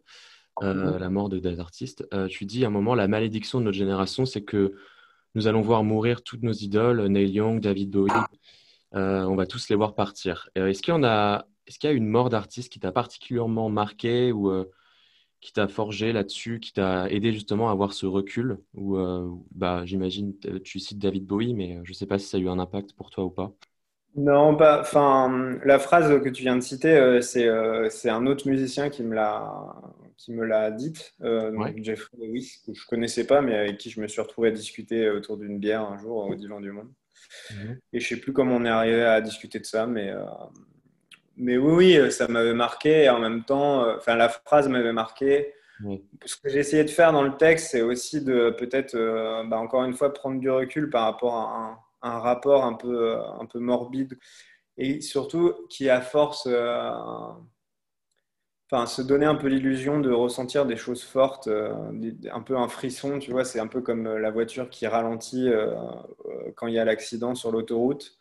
euh, 0.63 0.99
la 0.99 1.09
mort 1.09 1.31
de- 1.31 1.39
des 1.39 1.61
artistes. 1.61 2.07
Tu 2.29 2.45
dis 2.45 2.65
à 2.65 2.69
un 2.69 2.71
moment, 2.71 2.95
la 2.95 3.09
malédiction 3.09 3.59
de 3.59 3.65
notre 3.65 3.79
génération, 3.79 4.27
c'est 4.27 4.43
que 4.43 4.75
nous 5.35 5.47
allons 5.47 5.63
voir 5.63 5.83
mourir 5.83 6.23
toutes 6.23 6.43
nos 6.43 6.53
idoles, 6.53 7.07
Neil 7.07 7.31
Young, 7.31 7.61
David 7.61 7.91
Bowie, 7.91 8.11
euh, 8.95 9.25
on 9.25 9.35
va 9.35 9.47
tous 9.47 9.69
les 9.71 9.77
voir 9.77 9.95
partir. 9.95 10.51
Est-ce 10.55 10.83
qu'il 10.83 10.93
y 10.93 10.97
en 10.97 11.05
a, 11.05 11.47
est-ce 11.67 11.79
qu'il 11.79 11.89
y 11.89 11.93
a 11.93 11.97
une 11.97 12.07
mort 12.09 12.29
d'artiste 12.29 12.71
qui 12.71 12.81
t'a 12.81 12.93
particulièrement 12.93 13.71
marqué 13.71 14.33
ou 14.33 14.53
qui 15.47 15.53
t'a 15.53 15.69
forgé 15.69 16.13
là-dessus, 16.13 16.59
qui 16.59 16.73
t'a 16.73 17.09
aidé 17.09 17.33
justement 17.33 17.69
à 17.69 17.73
avoir 17.73 17.93
ce 17.93 18.05
recul 18.05 18.59
Ou 18.75 18.97
euh, 18.99 19.31
bah, 19.53 19.85
j'imagine, 19.87 20.35
tu 20.65 20.81
cites 20.81 20.99
David 20.99 21.25
Bowie, 21.25 21.55
mais 21.55 21.77
euh, 21.77 21.83
je 21.85 21.93
ne 21.93 21.95
sais 21.95 22.07
pas 22.07 22.19
si 22.19 22.27
ça 22.27 22.37
a 22.37 22.41
eu 22.41 22.49
un 22.49 22.59
impact 22.59 22.95
pour 22.95 23.11
toi 23.11 23.25
ou 23.25 23.31
pas. 23.31 23.53
Non, 24.17 24.57
pas. 24.57 24.81
Enfin, 24.81 25.59
la 25.65 25.79
phrase 25.79 26.09
que 26.23 26.29
tu 26.31 26.43
viens 26.43 26.57
de 26.57 26.63
citer, 26.63 26.97
euh, 26.97 27.21
c'est 27.21 27.49
c'est 27.91 28.09
un 28.09 28.27
autre 28.27 28.49
musicien 28.49 28.89
qui 28.89 29.03
me 29.03 29.15
l'a 29.15 29.75
qui 30.17 30.33
me 30.33 30.45
l'a 30.47 30.71
dite, 30.71 31.15
euh, 31.23 31.53
Ouais. 31.53 31.75
Jeffrey 31.77 32.17
Lewis, 32.19 32.63
que 32.67 32.73
je 32.73 32.87
connaissais 32.87 33.27
pas, 33.27 33.43
mais 33.43 33.55
avec 33.55 33.77
qui 33.79 33.91
je 33.91 34.01
me 34.01 34.09
suis 34.09 34.21
retrouvé 34.23 34.49
à 34.49 34.51
discuter 34.53 35.11
autour 35.11 35.37
d'une 35.37 35.59
bière 35.59 35.83
un 35.83 35.99
jour 35.99 36.27
au 36.27 36.35
Divan 36.35 36.61
du 36.61 36.73
Monde. 36.73 36.91
Mhm. 37.51 37.79
Et 37.93 38.01
je 38.01 38.09
sais 38.09 38.17
plus 38.21 38.33
comment 38.33 38.57
on 38.57 38.65
est 38.65 38.69
arrivé 38.71 39.03
à 39.03 39.21
discuter 39.21 39.59
de 39.59 39.65
ça, 39.67 39.87
mais 39.87 40.11
euh, 40.11 40.25
mais 41.37 41.57
oui, 41.57 41.99
oui, 41.99 42.13
ça 42.13 42.29
m'avait 42.29 42.55
marqué. 42.55 43.05
Et 43.05 43.09
en 43.11 43.19
même 43.21 43.45
temps, 43.45 43.85
euh, 43.85 43.97
enfin, 43.97 44.17
la 44.17 44.29
phrase 44.29 44.69
m'avait 44.69 44.93
marqué. 44.93 45.55
Ce 46.25 46.37
que 46.37 46.49
j'ai 46.49 46.61
essayé 46.61 46.85
de 46.85 46.91
faire 46.91 47.13
dans 47.13 47.23
le 47.23 47.37
texte, 47.37 47.69
c'est 47.71 47.83
aussi 47.83 48.23
de 48.25 48.51
peut-être, 48.51 48.95
euh, 48.95 49.45
bah, 49.45 49.59
encore 49.59 49.85
une 49.85 49.95
fois, 49.95 50.13
prendre 50.13 50.41
du 50.41 50.51
recul 50.51 50.91
par 50.91 51.05
rapport 51.05 51.35
à 51.37 51.79
un, 52.03 52.15
un 52.15 52.19
rapport 52.21 52.65
un 52.65 52.75
peu, 52.75 53.13
euh, 53.13 53.23
un 53.41 53.47
peu 53.47 53.59
morbide 53.59 54.19
et 54.79 55.01
surtout 55.01 55.55
qui, 55.71 55.89
à 55.91 56.01
force, 56.01 56.47
euh, 56.51 56.91
enfin, 58.71 58.87
se 58.87 59.03
donner 59.03 59.27
un 59.27 59.35
peu 59.37 59.49
l'illusion 59.49 60.01
de 60.01 60.11
ressentir 60.11 60.67
des 60.67 60.77
choses 60.77 61.03
fortes, 61.05 61.49
euh, 61.49 61.73
un 62.33 62.41
peu 62.43 62.57
un 62.57 62.69
frisson, 62.69 63.19
tu 63.19 63.31
vois, 63.31 63.45
c'est 63.45 63.61
un 63.61 63.67
peu 63.69 63.81
comme 63.81 64.07
euh, 64.07 64.19
la 64.19 64.31
voiture 64.31 64.71
qui 64.71 64.87
ralentit 64.87 65.49
euh, 65.49 65.75
euh, 66.27 66.53
quand 66.57 66.67
il 66.67 66.75
y 66.75 66.79
a 66.79 66.85
l'accident 66.85 67.35
sur 67.35 67.53
l'autoroute. 67.53 68.17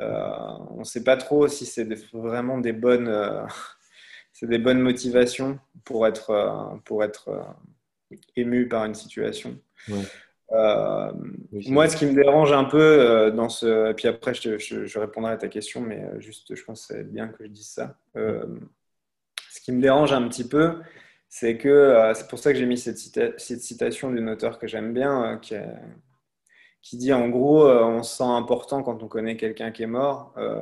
Euh, 0.00 0.30
on 0.70 0.80
ne 0.80 0.84
sait 0.84 1.04
pas 1.04 1.16
trop 1.16 1.48
si 1.48 1.66
c'est 1.66 1.88
vraiment 2.12 2.58
des 2.58 2.72
bonnes, 2.72 3.08
euh, 3.08 3.44
c'est 4.32 4.48
des 4.48 4.58
bonnes 4.58 4.80
motivations 4.80 5.58
pour 5.84 6.06
être, 6.06 6.30
euh, 6.30 6.76
pour 6.84 7.04
être 7.04 7.30
ému 8.36 8.68
par 8.68 8.84
une 8.84 8.94
situation. 8.94 9.58
Ouais. 9.88 10.10
Euh, 10.52 11.12
Oui, 11.52 11.64
c'est 11.64 11.70
moi, 11.70 11.86
vrai. 11.86 11.88
ce 11.88 11.96
qui 11.96 12.06
me 12.06 12.14
dérange 12.14 12.52
un 12.52 12.64
peu 12.64 12.78
euh, 12.80 13.30
dans 13.30 13.48
ce. 13.48 13.90
Et 13.90 13.94
puis 13.94 14.08
après, 14.08 14.34
je, 14.34 14.42
te- 14.42 14.58
je- 14.58 14.84
je 14.86 14.98
répondrai 14.98 15.32
à 15.32 15.36
ta 15.36 15.48
question, 15.48 15.80
mais 15.80 16.04
juste, 16.20 16.54
je 16.54 16.64
pense 16.64 16.86
que 16.86 16.94
c'est 16.94 17.04
bien 17.04 17.28
que 17.28 17.44
je 17.44 17.48
dise 17.50 17.68
ça. 17.68 17.96
Euh, 18.16 18.46
ce 19.50 19.60
qui 19.60 19.72
me 19.72 19.80
dérange 19.82 20.12
un 20.12 20.26
petit 20.28 20.48
peu, 20.48 20.80
c'est 21.28 21.56
que 21.58 22.12
c'est 22.14 22.28
pour 22.28 22.38
ça 22.38 22.52
que 22.52 22.58
j'ai 22.58 22.66
mis 22.66 22.78
cette, 22.78 22.98
cita- 22.98 23.34
cette 23.38 23.60
citation 23.62 24.10
d'une 24.10 24.28
auteure 24.28 24.58
que 24.58 24.66
j'aime 24.66 24.92
bien, 24.92 25.38
qui, 25.42 25.54
est- 25.54 25.66
qui 26.82 26.96
dit 26.96 27.12
en 27.12 27.28
gros, 27.28 27.66
euh, 27.66 27.84
on 27.84 28.02
se 28.02 28.16
sent 28.16 28.24
important 28.24 28.82
quand 28.82 29.02
on 29.02 29.08
connaît 29.08 29.36
quelqu'un 29.36 29.70
qui 29.70 29.82
est 29.82 29.86
mort. 29.86 30.32
Euh, 30.38 30.60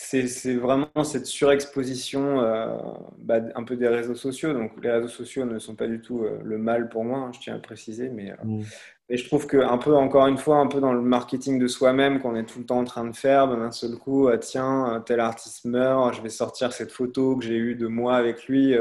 c'est 0.00 0.54
vraiment 0.54 0.86
cette 1.02 1.26
surexposition 1.26 2.40
euh, 2.40 2.78
bah, 3.18 3.40
un 3.56 3.64
peu 3.64 3.76
des 3.76 3.88
réseaux 3.88 4.14
sociaux. 4.14 4.52
Donc, 4.52 4.72
les 4.80 4.92
réseaux 4.92 5.08
sociaux 5.08 5.44
ne 5.44 5.58
sont 5.58 5.74
pas 5.74 5.88
du 5.88 6.00
tout 6.00 6.24
le 6.44 6.56
mal 6.56 6.88
pour 6.88 7.04
moi, 7.04 7.18
hein, 7.18 7.32
je 7.34 7.40
tiens 7.40 7.56
à 7.56 7.58
préciser, 7.58 8.08
mais, 8.08 8.30
euh, 8.30 8.36
Mm. 8.44 8.62
mais 9.10 9.16
je 9.16 9.26
trouve 9.26 9.48
que 9.48 9.56
un 9.56 9.76
peu, 9.76 9.96
encore 9.96 10.28
une 10.28 10.38
fois, 10.38 10.58
un 10.58 10.68
peu 10.68 10.80
dans 10.80 10.92
le 10.92 11.02
marketing 11.02 11.58
de 11.58 11.66
soi-même 11.66 12.20
qu'on 12.20 12.36
est 12.36 12.44
tout 12.44 12.60
le 12.60 12.66
temps 12.66 12.78
en 12.78 12.84
train 12.84 13.04
de 13.04 13.16
faire, 13.16 13.48
d'un 13.48 13.72
seul 13.72 13.96
coup, 13.96 14.28
ah, 14.28 14.38
tiens, 14.38 15.02
tel 15.04 15.18
artiste 15.18 15.64
meurt, 15.64 16.14
je 16.14 16.22
vais 16.22 16.28
sortir 16.28 16.72
cette 16.72 16.92
photo 16.92 17.36
que 17.36 17.44
j'ai 17.44 17.56
eue 17.56 17.74
de 17.74 17.88
moi 17.88 18.14
avec 18.16 18.46
lui. 18.46 18.76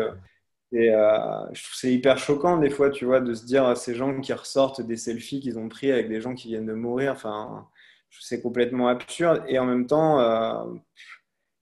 Et 0.72 0.94
euh, 0.94 1.10
je 1.54 1.64
trouve 1.64 1.76
c'est 1.76 1.94
hyper 1.94 2.18
choquant 2.18 2.58
des 2.58 2.70
fois, 2.70 2.90
tu 2.90 3.06
vois, 3.06 3.22
de 3.22 3.34
se 3.34 3.46
dire 3.46 3.66
à 3.66 3.76
ces 3.76 3.96
gens 3.96 4.20
qui 4.20 4.34
ressortent 4.34 4.82
des 4.82 4.98
selfies 4.98 5.40
qu'ils 5.40 5.58
ont 5.60 5.70
pris 5.70 5.92
avec 5.92 6.10
des 6.10 6.22
gens 6.22 6.34
qui 6.36 6.50
viennent 6.50 6.66
de 6.66 6.74
mourir. 6.74 7.14
Enfin, 7.14 7.68
je 8.10 8.18
trouve 8.18 8.24
que 8.24 8.28
c'est 8.28 8.42
complètement 8.42 8.88
absurde. 8.90 9.44
Et 9.48 9.60
en 9.60 9.66
même 9.66 9.88
temps, 9.88 10.20
euh, 10.20 10.74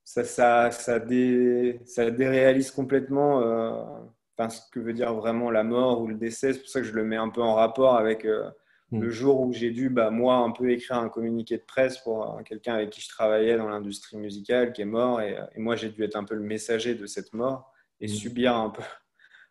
ça, 0.03 0.23
ça, 0.23 0.71
ça, 0.71 0.99
dé- 0.99 1.79
ça 1.85 2.09
déréalise 2.11 2.71
complètement 2.71 3.41
euh, 3.41 3.71
enfin, 4.37 4.49
ce 4.49 4.61
que 4.71 4.79
veut 4.79 4.93
dire 4.93 5.13
vraiment 5.13 5.51
la 5.51 5.63
mort 5.63 6.01
ou 6.01 6.07
le 6.07 6.15
décès. 6.15 6.53
C'est 6.53 6.59
pour 6.59 6.69
ça 6.69 6.81
que 6.81 6.87
je 6.87 6.93
le 6.93 7.03
mets 7.03 7.17
un 7.17 7.29
peu 7.29 7.41
en 7.41 7.55
rapport 7.55 7.95
avec, 7.95 8.25
Mm. 8.91 9.01
Le 9.01 9.09
jour 9.09 9.41
où 9.41 9.51
j'ai 9.51 9.71
dû, 9.71 9.89
bah, 9.89 10.11
moi, 10.11 10.35
un 10.35 10.51
peu 10.51 10.69
écrire 10.69 10.97
un 10.97 11.09
communiqué 11.09 11.57
de 11.57 11.63
presse 11.63 11.97
pour 11.97 12.39
quelqu'un 12.45 12.75
avec 12.75 12.91
qui 12.91 13.01
je 13.01 13.09
travaillais 13.09 13.57
dans 13.57 13.67
l'industrie 13.67 14.17
musicale 14.17 14.73
qui 14.73 14.83
est 14.83 14.85
mort, 14.85 15.21
et, 15.21 15.35
et 15.55 15.59
moi, 15.59 15.75
j'ai 15.75 15.89
dû 15.89 16.03
être 16.03 16.15
un 16.15 16.23
peu 16.23 16.35
le 16.35 16.43
messager 16.43 16.93
de 16.95 17.07
cette 17.07 17.33
mort 17.33 17.71
et 18.05 18.07
subir 18.07 18.55
un 18.55 18.69
peu, 18.69 18.83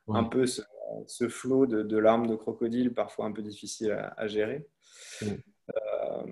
Ouais. 0.07 0.19
un 0.19 0.25
peu 0.25 0.47
ce, 0.47 0.63
ce 1.07 1.29
flot 1.29 1.67
de, 1.67 1.83
de 1.83 1.99
larmes 1.99 2.27
de 2.27 2.37
crocodile, 2.37 2.93
parfois 2.95 3.27
un 3.27 3.33
peu 3.33 3.43
difficile 3.43 3.93
à, 3.93 4.15
à 4.17 4.27
gérer. 4.27 4.67
Euh, 5.23 6.27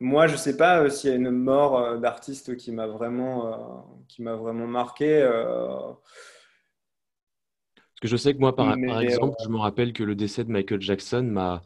moi, 0.00 0.26
je 0.26 0.36
sais 0.36 0.56
pas 0.56 0.82
euh, 0.82 0.90
s'il 0.90 1.10
y 1.10 1.12
a 1.12 1.16
une 1.16 1.30
mort 1.30 1.78
euh, 1.78 1.96
d'artiste 1.98 2.56
qui 2.56 2.72
m'a 2.72 2.86
vraiment, 2.86 4.04
qui 4.08 4.22
m'a 4.22 4.34
vraiment 4.36 4.66
marqué. 4.66 5.22
Parce 7.74 8.00
que 8.02 8.08
je 8.08 8.16
sais 8.16 8.32
que 8.34 8.38
moi, 8.38 8.54
par, 8.54 8.76
Mais, 8.76 8.86
par 8.86 9.00
exemple, 9.00 9.36
je 9.42 9.48
me 9.48 9.58
rappelle 9.58 9.92
que 9.92 10.04
le 10.04 10.14
décès 10.14 10.44
de 10.44 10.50
Michael 10.50 10.80
Jackson 10.80 11.22
m'a. 11.22 11.62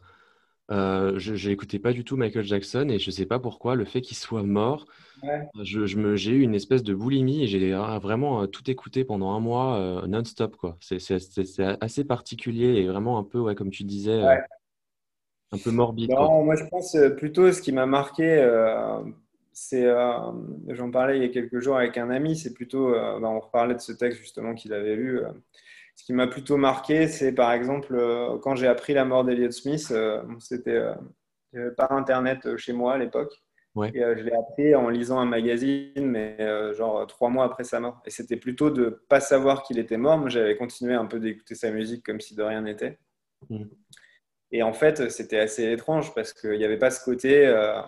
Euh, 0.71 1.19
je 1.19 1.49
n'écoutais 1.49 1.79
pas 1.79 1.93
du 1.93 2.03
tout 2.03 2.17
Michael 2.17 2.43
Jackson 2.45 2.87
et 2.89 2.99
je 2.99 3.11
sais 3.11 3.25
pas 3.25 3.39
pourquoi, 3.39 3.75
le 3.75 3.85
fait 3.85 4.01
qu'il 4.01 4.17
soit 4.17 4.43
mort, 4.43 4.85
Ouais. 5.23 5.49
je, 5.63 5.85
je 5.87 5.97
me, 5.97 6.15
j'ai 6.15 6.31
eu 6.31 6.41
une 6.41 6.55
espèce 6.55 6.83
de 6.83 6.93
boulimie 6.95 7.43
et 7.43 7.47
j'ai 7.47 7.73
euh, 7.73 7.99
vraiment 7.99 8.43
euh, 8.43 8.47
tout 8.47 8.69
écouté 8.71 9.05
pendant 9.05 9.31
un 9.33 9.39
mois 9.41 9.77
euh, 9.79 10.07
non-stop, 10.07 10.55
quoi. 10.57 10.77
C'est 10.81 10.99
c'est- 10.99 11.19
c'est- 11.19 11.45
c'est 11.45 11.77
assez 11.83 12.05
particulier 12.05 12.75
et 12.81 12.87
vraiment 12.87 13.17
un 13.19 13.23
peu, 13.23 13.39
ouais, 13.39 13.55
comme 13.55 13.71
tu 13.71 13.83
disais, 13.85 14.11
euh, 14.13 14.37
un 15.53 15.57
peu 15.59 15.71
morbide, 15.71 16.15
quoi. 16.15 16.29
Non, 16.29 16.43
moi 16.43 16.55
je 16.55 16.65
pense 16.65 16.95
euh, 16.95 17.09
plutôt 17.11 17.51
ce 17.51 17.61
qui 17.61 17.71
m'a 17.71 17.85
marqué, 17.85 18.23
euh, 18.25 19.01
c'est, 19.53 19.85
euh, 19.85 20.31
j'en 20.69 20.91
parlais 20.91 21.17
il 21.17 21.23
y 21.23 21.25
a 21.25 21.29
quelques 21.29 21.59
jours 21.59 21.77
avec 21.77 21.97
un 21.97 22.09
ami, 22.09 22.35
c'est 22.37 22.53
plutôt, 22.53 22.93
euh, 22.93 23.19
bah, 23.19 23.29
on 23.29 23.39
reparlait 23.39 23.75
de 23.75 23.79
ce 23.79 23.93
texte 23.93 24.19
justement 24.19 24.53
qu'il 24.53 24.73
avait 24.73 24.95
lu. 24.95 25.21
Ce 25.95 26.05
qui 26.05 26.13
m'a 26.13 26.27
plutôt 26.27 26.57
marqué, 26.57 27.07
c'est 27.07 27.31
par 27.31 27.51
exemple 27.51 27.95
euh, 27.95 28.37
quand 28.39 28.55
j'ai 28.55 28.67
appris 28.67 28.93
la 28.93 29.05
mort 29.05 29.23
d'Elliott 29.23 29.51
Smith, 29.51 29.89
euh, 29.91 30.21
c'était 30.39 30.81
euh, 31.55 31.71
par 31.77 31.91
internet 31.91 32.57
chez 32.57 32.73
moi 32.73 32.93
à 32.93 32.97
l'époque. 32.97 33.33
Ouais. 33.75 33.89
Et 33.95 34.01
je 34.01 34.21
l'ai 34.21 34.33
appris 34.33 34.75
en 34.75 34.89
lisant 34.89 35.17
un 35.17 35.25
magazine, 35.25 36.05
mais 36.05 36.37
genre 36.75 37.07
trois 37.07 37.29
mois 37.31 37.45
après 37.45 37.63
sa 37.63 37.79
mort. 37.79 38.03
Et 38.05 38.11
c'était 38.11 38.37
plutôt 38.37 38.69
de 38.69 39.03
pas 39.09 39.19
savoir 39.19 39.63
qu'il 39.63 39.79
était 39.79 39.97
mort. 39.97 40.19
Moi, 40.19 40.29
j'avais 40.29 40.55
continué 40.55 40.93
un 40.93 41.07
peu 41.07 41.19
d'écouter 41.19 41.55
sa 41.55 41.71
musique 41.71 42.05
comme 42.05 42.21
si 42.21 42.35
de 42.35 42.43
rien 42.43 42.61
n'était. 42.61 42.99
Mm. 43.49 43.63
Et 44.53 44.61
en 44.61 44.71
fait, 44.71 45.09
c'était 45.09 45.39
assez 45.39 45.71
étrange 45.71 46.13
parce 46.13 46.31
qu'il 46.31 46.57
n'y 46.57 46.63
avait 46.63 46.77
pas 46.77 46.91
ce 46.91 47.03
côté, 47.03 47.47
euh, 47.47 47.81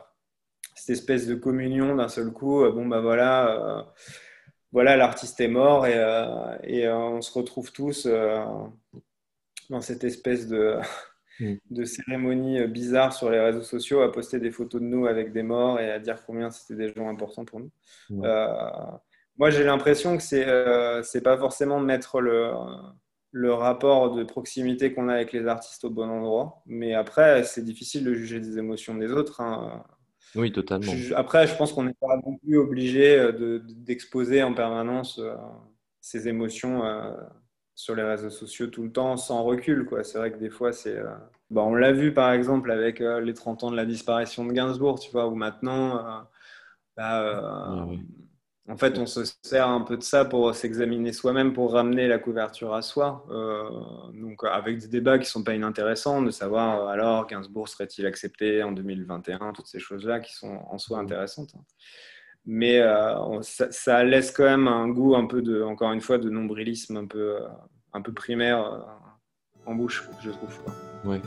cette 0.74 0.98
espèce 0.98 1.28
de 1.28 1.36
communion 1.36 1.96
d'un 1.96 2.08
seul 2.08 2.34
coup. 2.34 2.68
bon, 2.72 2.88
bah 2.88 3.02
voilà, 3.02 3.52
euh, 3.52 3.84
voilà, 4.76 4.98
l'artiste 4.98 5.40
est 5.40 5.48
mort 5.48 5.88
et, 5.88 5.96
euh, 5.96 6.58
et 6.64 6.86
euh, 6.86 6.96
on 6.98 7.22
se 7.22 7.32
retrouve 7.32 7.72
tous 7.72 8.06
euh, 8.06 8.44
dans 9.70 9.82
cette 9.82 10.04
espèce 10.04 10.48
de, 10.48 10.78
Mm. 11.42 11.56
de 11.70 11.84
cérémonie 11.84 12.66
bizarre 12.68 13.12
sur 13.12 13.30
les 13.30 13.42
réseaux 13.42 13.62
sociaux 13.62 14.02
à 14.02 14.10
poster 14.10 14.40
des 14.40 14.52
photos 14.52 14.80
de 14.80 14.86
nous 14.86 15.06
avec 15.06 15.34
des 15.34 15.44
morts 15.44 15.82
et 15.82 15.92
à 15.92 16.00
dire 16.00 16.24
combien 16.26 16.50
c'était 16.50 16.76
des 16.76 16.94
gens 16.94 17.10
importants 17.10 17.44
pour 17.44 17.60
nous. 17.60 17.72
Ouais. 18.10 18.30
Moi, 19.38 19.50
j'ai 19.50 19.66
l'impression 19.66 20.16
que 20.16 20.24
c'est 20.24 20.46
c'est 21.04 21.22
pas 21.22 21.38
forcément 21.38 21.82
mettre 21.82 22.22
le, 22.22 22.54
le 23.32 23.52
rapport 23.54 24.16
de 24.16 24.24
proximité 24.24 24.94
qu'on 24.94 25.10
a 25.10 25.14
avec 25.16 25.34
les 25.34 25.46
artistes 25.46 25.84
au 25.84 25.90
bon 25.90 26.10
endroit, 26.10 26.62
mais 26.68 26.94
après, 26.94 27.44
c'est 27.44 27.66
difficile 27.66 28.06
de 28.06 28.14
juger 28.14 28.40
des 28.40 28.58
émotions 28.58 28.96
des 28.96 29.12
autres. 29.12 29.42
hein. 29.42 29.84
Oui, 30.36 30.52
totalement. 30.52 30.94
Je- 30.94 31.14
après, 31.14 31.48
je 31.48 31.56
pense 31.56 31.74
qu'on 31.74 31.84
n'est 31.84 31.94
pas 31.94 32.18
non 32.26 32.38
plus 32.38 32.58
obligé 32.58 33.18
euh, 33.18 33.32
de- 33.32 33.64
d'exposer 33.68 34.44
en 34.44 34.54
permanence 34.54 35.20
euh, 35.20 35.36
ces 36.02 36.28
émotions 36.28 36.86
euh, 36.86 37.12
sur 37.76 37.96
les 37.96 38.04
réseaux 38.04 38.30
sociaux 38.30 38.68
tout 38.68 38.84
le 38.84 38.92
temps 38.92 39.18
sans 39.18 39.44
recul. 39.44 39.88
C'est 40.04 40.18
vrai 40.18 40.32
que 40.32 40.38
des 40.38 40.50
fois, 40.50 40.72
c'est. 40.74 40.98
euh, 40.98 41.14
bah, 41.50 41.64
on 41.64 41.76
l'a 41.76 41.92
vu 41.94 42.14
par 42.14 42.32
exemple 42.34 42.72
avec 42.72 43.02
euh, 43.02 43.22
les 43.22 43.34
30 43.34 43.64
ans 43.64 43.72
de 43.72 43.76
la 43.76 43.86
disparition 43.86 44.46
de 44.46 44.52
Gainsbourg, 44.54 45.00
tu 45.00 45.12
vois, 45.12 45.28
où 45.28 45.36
maintenant, 45.36 45.98
euh, 46.06 46.22
bah, 46.98 47.86
ouais. 47.88 48.00
En 48.68 48.78
fait, 48.78 48.98
on 48.98 49.06
se 49.06 49.22
sert 49.44 49.68
un 49.68 49.82
peu 49.82 49.96
de 49.96 50.02
ça 50.02 50.26
pour 50.26 50.56
s'examiner 50.56 51.14
soi-même, 51.14 51.54
pour 51.54 51.74
ramener 51.74 52.08
la 52.08 52.18
couverture 52.18 52.74
à 52.74 52.82
soi. 52.82 53.24
Euh, 53.30 53.70
donc, 54.14 54.44
avec 54.44 54.80
des 54.80 54.88
débats 54.88 55.20
qui 55.20 55.30
sont 55.30 55.44
pas 55.44 55.54
inintéressants, 55.54 56.22
de 56.24 56.32
savoir 56.32 56.82
euh, 56.82 56.88
alors 56.88 57.28
Gainsbourg 57.28 57.70
serait-il 57.70 58.08
accepté 58.08 58.64
en 58.64 58.72
2021, 58.72 59.54
toutes 59.54 59.68
ces 59.68 59.80
choses-là 59.80 60.20
qui 60.20 60.34
sont 60.34 60.60
en 60.68 60.80
soi 60.80 60.98
intéressantes. 60.98 61.54
hein. 61.56 61.64
Mais 62.48 62.80
euh, 62.80 63.42
ça, 63.42 64.04
laisse 64.04 64.32
quand 64.32 64.44
même 64.44 64.68
un 64.68 64.88
goût 64.88 65.16
un 65.16 65.26
peu 65.26 65.42
de, 65.42 65.62
encore 65.62 65.92
une 65.92 66.02
fois, 66.02 66.18
de 66.18 66.30
nombrilisme 66.30 66.98
un 66.98 67.06
peu, 67.06 67.38
un 67.94 68.02
peu 68.02 68.14
primaire 68.14 68.86
en 69.66 69.74
bouche, 69.74 70.08
je 70.22 70.30
trouve. 70.30 70.62
quoi. 70.64 70.74
Ouais. 71.06 71.22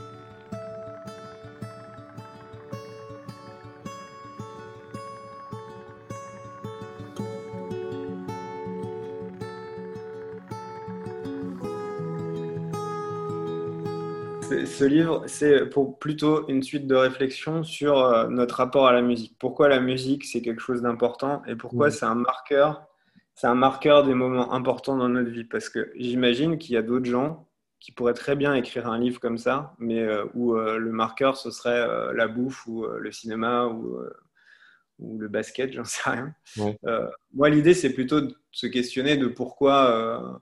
Ce 14.78 14.84
livre, 14.84 15.24
c'est 15.26 15.66
pour 15.66 15.98
plutôt 15.98 16.46
une 16.46 16.62
suite 16.62 16.86
de 16.86 16.94
réflexions 16.94 17.64
sur 17.64 17.98
euh, 17.98 18.28
notre 18.28 18.54
rapport 18.54 18.86
à 18.86 18.92
la 18.92 19.02
musique. 19.02 19.34
Pourquoi 19.40 19.68
la 19.68 19.80
musique, 19.80 20.24
c'est 20.24 20.40
quelque 20.40 20.60
chose 20.60 20.82
d'important 20.82 21.42
et 21.46 21.56
pourquoi 21.56 21.88
Mhm. 21.88 21.92
c'est 21.92 22.04
un 22.06 22.14
marqueur, 22.14 22.86
c'est 23.34 23.48
un 23.48 23.56
marqueur 23.56 24.04
des 24.04 24.14
moments 24.14 24.52
importants 24.52 24.96
dans 24.96 25.08
notre 25.08 25.30
vie? 25.30 25.42
Parce 25.42 25.68
que 25.68 25.90
j'imagine 25.96 26.58
qu'il 26.58 26.76
y 26.76 26.78
a 26.78 26.82
d'autres 26.82 27.10
gens 27.10 27.48
qui 27.80 27.90
pourraient 27.90 28.14
très 28.14 28.36
bien 28.36 28.54
écrire 28.54 28.86
un 28.86 29.00
livre 29.00 29.18
comme 29.18 29.36
ça, 29.36 29.74
mais 29.80 30.00
euh, 30.00 30.26
où 30.34 30.54
euh, 30.54 30.78
le 30.78 30.92
marqueur, 30.92 31.36
ce 31.36 31.50
serait 31.50 31.80
euh, 31.80 32.12
la 32.12 32.28
bouffe 32.28 32.64
ou 32.68 32.86
le 32.86 33.10
cinéma 33.10 33.66
ou, 33.66 33.98
ou 35.00 35.18
le 35.18 35.26
basket, 35.26 35.72
j'en 35.72 35.84
sais 35.84 36.08
rien. 36.08 36.32
Ouais. 36.56 36.78
Moi, 37.34 37.48
l'idée, 37.50 37.74
c'est 37.74 37.94
plutôt 37.94 38.20
de 38.20 38.32
se 38.52 38.68
questionner 38.68 39.16
de 39.16 39.26
pourquoi... 39.26 40.40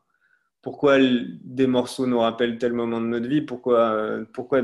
pourquoi 0.66 0.98
des 0.98 1.68
morceaux 1.68 2.08
nous 2.08 2.18
rappellent 2.18 2.58
tel 2.58 2.72
moment 2.72 3.00
de 3.00 3.06
notre 3.06 3.28
vie, 3.28 3.40
pourquoi, 3.40 3.92
euh, 3.92 4.24
pourquoi 4.34 4.62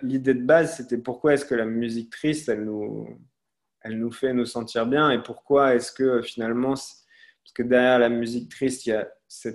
l'idée 0.00 0.32
de 0.32 0.42
base, 0.42 0.78
c'était 0.78 0.96
pourquoi 0.96 1.34
est-ce 1.34 1.44
que 1.44 1.54
la 1.54 1.66
musique 1.66 2.08
triste, 2.08 2.48
elle 2.48 2.64
nous, 2.64 4.10
fait 4.12 4.32
nous 4.32 4.46
sentir 4.46 4.86
bien, 4.86 5.10
et 5.10 5.22
pourquoi 5.22 5.74
est-ce 5.74 5.92
que 5.92 6.04
euh, 6.04 6.22
finalement, 6.22 6.70
parce 6.70 7.52
que 7.54 7.62
derrière 7.62 7.98
la 7.98 8.08
musique 8.08 8.50
triste, 8.50 8.86
il 8.86 8.88
y 8.88 8.92
a 8.94 9.12
ce 9.28 9.50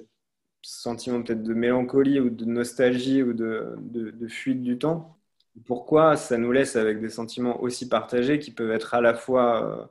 sentiment 0.62 1.24
peut-être 1.24 1.41
de 1.41 1.54
mélancolie 1.56 2.20
ou 2.20 2.30
de 2.30 2.46
nostalgie 2.46 3.24
ou 3.24 3.34
de, 3.34 4.28
fuite 4.28 4.62
du 4.62 4.78
temps, 4.78 5.17
pourquoi 5.65 6.15
ça 6.15 6.38
nous 6.38 6.52
laisse 6.52 6.76
avec 6.76 7.02
des 7.02 7.10
sentiments 7.10 7.60
aussi 7.60 7.89
partagés 7.89 8.38
qui 8.38 8.52
peuvent 8.52 8.70
être 8.70 8.94
à 8.94 9.02
la 9.02 9.15
fois 9.15 9.65
euh, 9.65 9.86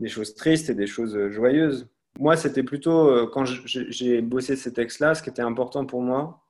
des 0.00 0.08
choses 0.08 0.34
tristes 0.34 0.70
et 0.70 0.74
des 0.74 0.86
choses 0.86 1.28
joyeuses? 1.28 1.90
Moi, 2.20 2.36
c'était 2.36 2.62
plutôt, 2.62 3.08
euh, 3.08 3.26
quand 3.26 3.44
j'ai 3.44 4.22
bossé 4.22 4.56
ces 4.56 4.72
textes-là, 4.72 5.14
ce 5.14 5.22
qui 5.22 5.30
était 5.30 5.42
important 5.42 5.84
pour 5.84 6.00
moi, 6.00 6.40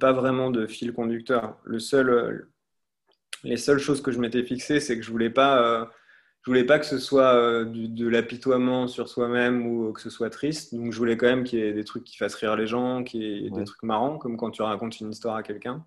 pas 0.00 0.12
vraiment 0.12 0.50
de 0.50 0.66
fil 0.66 0.92
conducteur. 0.92 1.58
Le 1.64 1.78
seul, 1.78 2.08
euh, 2.10 2.50
les 3.44 3.56
seules 3.56 3.78
choses 3.78 4.00
que 4.02 4.10
je 4.10 4.18
m'étais 4.18 4.42
fixé, 4.42 4.80
c'est 4.80 4.96
que 4.96 5.02
je 5.04 5.10
voulais 5.10 5.30
pas, 5.30 5.62
euh, 5.62 5.84
je 6.42 6.50
voulais 6.50 6.64
pas 6.64 6.78
que 6.78 6.86
ce 6.86 6.98
soit 6.98 7.34
euh, 7.34 7.64
du- 7.64 7.88
de 7.88 8.08
l'apitoiement 8.08 8.86
sur 8.88 9.08
soi-même 9.08 9.66
ou 9.66 9.92
que 9.92 10.00
ce 10.00 10.10
soit 10.10 10.30
triste. 10.30 10.74
Donc, 10.74 10.92
je 10.92 10.98
voulais 10.98 11.16
quand 11.16 11.26
même 11.26 11.44
qu'il 11.44 11.58
y 11.58 11.62
ait 11.62 11.72
des 11.72 11.84
trucs 11.84 12.04
qui 12.04 12.16
fassent 12.16 12.34
rire 12.36 12.56
les 12.56 12.66
gens, 12.66 13.04
qu'il 13.04 13.22
y 13.22 13.46
ait 13.46 13.50
Ouais. 13.50 13.58
des 13.60 13.64
trucs 13.64 13.82
marrants, 13.82 14.16
comme 14.18 14.36
quand 14.36 14.50
tu 14.50 14.62
racontes 14.62 15.00
une 15.00 15.10
histoire 15.10 15.36
à 15.36 15.42
quelqu'un. 15.42 15.84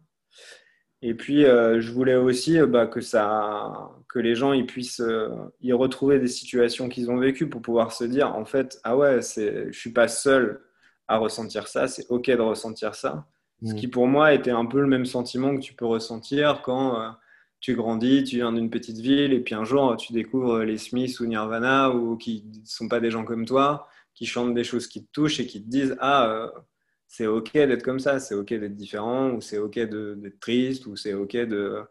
Et 1.02 1.16
puis, 1.16 1.46
euh, 1.46 1.82
je 1.82 1.92
voulais 1.92 2.16
aussi 2.16 2.60
euh, 2.60 2.68
bah, 2.68 2.86
que, 2.86 3.02
ça, 3.02 3.92
que 4.08 4.20
les 4.20 4.36
gens 4.36 4.54
ils 4.54 4.66
puissent 4.68 5.00
euh, 5.02 5.30
y 5.62 5.74
retrouver 5.74 6.20
des 6.20 6.28
situations 6.28 6.90
qu'ils 6.90 7.10
ont 7.10 7.18
vécues 7.18 7.50
pour 7.50 7.62
pouvoir 7.62 7.92
se 7.92 8.04
dire, 8.04 8.36
en 8.36 8.46
fait, 8.46 8.80
ah 8.84 8.96
ouais, 8.96 9.20
je 9.22 9.72
suis 9.72 9.92
pas 9.92 10.08
seul 10.08 10.62
à 11.08 11.18
ressentir 11.18 11.68
ça, 11.68 11.88
c'est 11.88 12.06
OK 12.10 12.28
de 12.30 12.40
ressentir 12.42 12.96
ça. 12.96 13.28
Ce 13.64 13.74
Mm. 13.74 13.76
qui 13.76 13.88
pour 13.88 14.08
moi 14.08 14.34
était 14.34 14.52
un 14.52 14.66
peu 14.66 14.82
le 14.82 14.88
même 14.88 15.06
sentiment 15.06 15.56
que 15.56 15.62
tu 15.62 15.74
peux 15.74 15.86
ressentir 15.86 16.62
quand 16.64 17.00
euh, 17.00 17.10
tu 17.60 17.76
grandis, 17.76 18.24
tu 18.24 18.38
viens 18.38 18.54
d'une 18.54 18.70
petite 18.72 18.98
ville 18.98 19.34
et 19.34 19.40
puis 19.40 19.54
un 19.56 19.64
jour 19.64 19.96
tu 19.98 20.14
découvres 20.14 20.60
les 20.60 20.78
Smiths 20.78 21.20
ou 21.20 21.26
Nirvana 21.28 21.92
ou 21.92 22.18
qui 22.18 22.44
ne 22.48 22.66
sont 22.66 22.88
pas 22.88 23.00
des 23.00 23.12
gens 23.12 23.24
comme 23.24 23.46
toi, 23.46 23.88
qui 24.16 24.26
chantent 24.26 24.56
des 24.56 24.64
choses 24.64 24.88
qui 24.88 25.06
te 25.06 25.12
touchent 25.12 25.40
et 25.40 25.46
qui 25.48 25.64
te 25.64 25.70
disent, 25.70 25.96
ah, 26.00 26.52
c'est 27.12 27.28
ok 27.28 27.54
d'être 27.54 27.84
comme 27.84 28.00
ça, 28.00 28.20
c'est 28.20 28.36
ok 28.36 28.50
d'être 28.50 28.76
différent, 28.76 29.32
ou 29.32 29.42
c'est 29.42 29.58
ok 29.60 29.76
d'être 29.80 30.40
triste, 30.40 30.86
ou 30.88 30.96
c'est 30.96 31.14
ok 31.14 31.36
de 31.38 31.84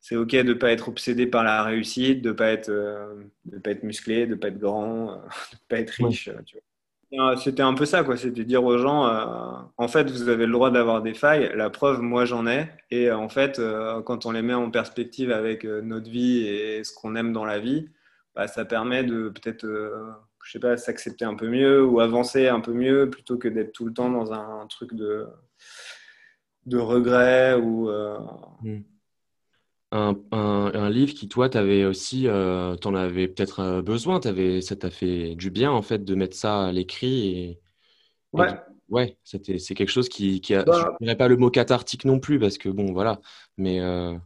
c'est 0.00 0.16
ok 0.16 0.30
de 0.36 0.54
pas 0.54 0.70
être 0.72 0.88
obsédé 0.88 1.26
par 1.26 1.44
la 1.44 1.62
réussite, 1.64 2.22
de 2.22 2.32
pas 2.32 2.48
être 2.50 2.68
euh, 2.70 3.24
de 3.46 3.58
pas 3.58 3.70
être 3.72 3.84
musclé, 3.84 4.26
de 4.26 4.34
pas 4.34 4.48
être 4.48 4.58
grand, 4.58 5.12
euh, 5.12 5.16
de 5.52 5.58
pas 5.68 5.78
être 5.80 5.90
riche. 5.92 6.30
euh, 7.14 7.36
C'était 7.36 7.62
un 7.62 7.74
peu 7.74 7.86
ça, 7.86 8.02
quoi. 8.04 8.16
C'était 8.16 8.44
dire 8.44 8.64
aux 8.64 8.78
gens, 8.78 9.06
euh, 9.06 9.56
en 9.76 9.88
fait, 9.88 10.10
vous 10.10 10.28
avez 10.28 10.46
le 10.46 10.52
droit 10.52 10.70
d'avoir 10.70 11.02
des 11.02 11.14
failles. 11.14 11.50
La 11.54 11.70
preuve, 11.70 12.00
moi, 12.00 12.24
j'en 12.24 12.46
ai. 12.46 12.68
Et 12.90 13.10
en 13.10 13.28
fait, 13.28 13.58
euh, 13.58 14.02
quand 14.02 14.26
on 14.26 14.32
les 14.32 14.42
met 14.42 14.54
en 14.54 14.70
perspective 14.70 15.30
avec 15.30 15.64
notre 15.64 16.10
vie 16.10 16.46
et 16.46 16.84
ce 16.84 16.92
qu'on 16.94 17.14
aime 17.16 17.32
dans 17.32 17.44
la 17.44 17.58
vie, 17.60 17.88
bah, 18.34 18.48
ça 18.48 18.64
permet 18.64 19.04
de 19.04 19.28
peut-être 19.28 19.64
euh, 19.64 20.10
je 20.44 20.52
sais 20.52 20.60
pas, 20.60 20.76
s'accepter 20.76 21.24
un 21.24 21.34
peu 21.36 21.48
mieux 21.48 21.84
ou 21.84 22.00
avancer 22.00 22.48
un 22.48 22.60
peu 22.60 22.72
mieux 22.72 23.10
plutôt 23.10 23.38
que 23.38 23.48
d'être 23.48 23.72
tout 23.72 23.86
le 23.86 23.92
temps 23.94 24.10
dans 24.10 24.32
un, 24.32 24.66
truc 24.68 24.94
de, 24.94 25.26
de 26.66 26.78
regret 26.78 27.54
ou. 27.54 27.88
euh, 27.90 28.18
Mm. 28.62 28.84
un, 29.92 30.16
un- 30.32 30.72
un 30.74 30.90
livre 30.90 31.14
qui, 31.14 31.28
toi, 31.28 31.48
t'avais 31.48 31.84
aussi, 31.84 32.26
euh, 32.28 32.76
t'en 32.76 32.94
avais 32.94 33.28
peut-être 33.28 33.60
euh, 33.60 33.82
besoin, 33.82 34.20
ça 34.62 34.76
t'a 34.76 34.90
fait 34.90 35.34
du 35.36 35.50
bien, 35.50 35.70
en 35.70 35.82
fait, 35.82 36.04
de 36.04 36.14
mettre 36.14 36.36
ça 36.36 36.64
à 36.66 36.72
l'écrit. 36.72 37.28
Et, 38.34 38.42
et 38.42 38.44
Ouais. 38.44 38.60
ouais, 38.90 39.18
c'est 39.24 39.40
quelque 39.74 39.88
chose 39.90 40.08
qui, 40.08 40.40
qui 40.42 40.54
a, 40.54 40.66
Bah, 40.66 40.72
je 40.72 41.04
dirais 41.06 41.16
pas 41.16 41.28
le 41.28 41.36
mot 41.36 41.50
cathartique 41.50 42.04
non 42.04 42.20
plus, 42.20 42.38
parce 42.40 42.58
que 42.58 42.68
bon, 42.70 42.92
voilà, 42.92 43.20
mais 43.58 43.80
euh, 43.80 44.16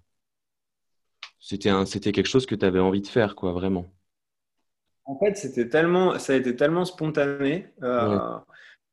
c'était 1.41 2.13
quelque 2.13 2.27
chose 2.29 2.47
que 2.47 2.55
tu 2.55 2.65
avais 2.65 2.79
envie 2.79 3.01
de 3.03 3.09
faire, 3.09 3.35
quoi, 3.35 3.53
vraiment. 3.53 3.93
En 5.09 5.19
fait, 5.19 5.37
c'était 5.39 5.69
tellement, 5.71 6.19
ça 6.19 6.35
a 6.35 6.37
été 6.37 6.55
tellement 6.57 6.85
spontané. 6.85 7.73
Euh, 7.83 8.19
Ouais. 8.19 8.19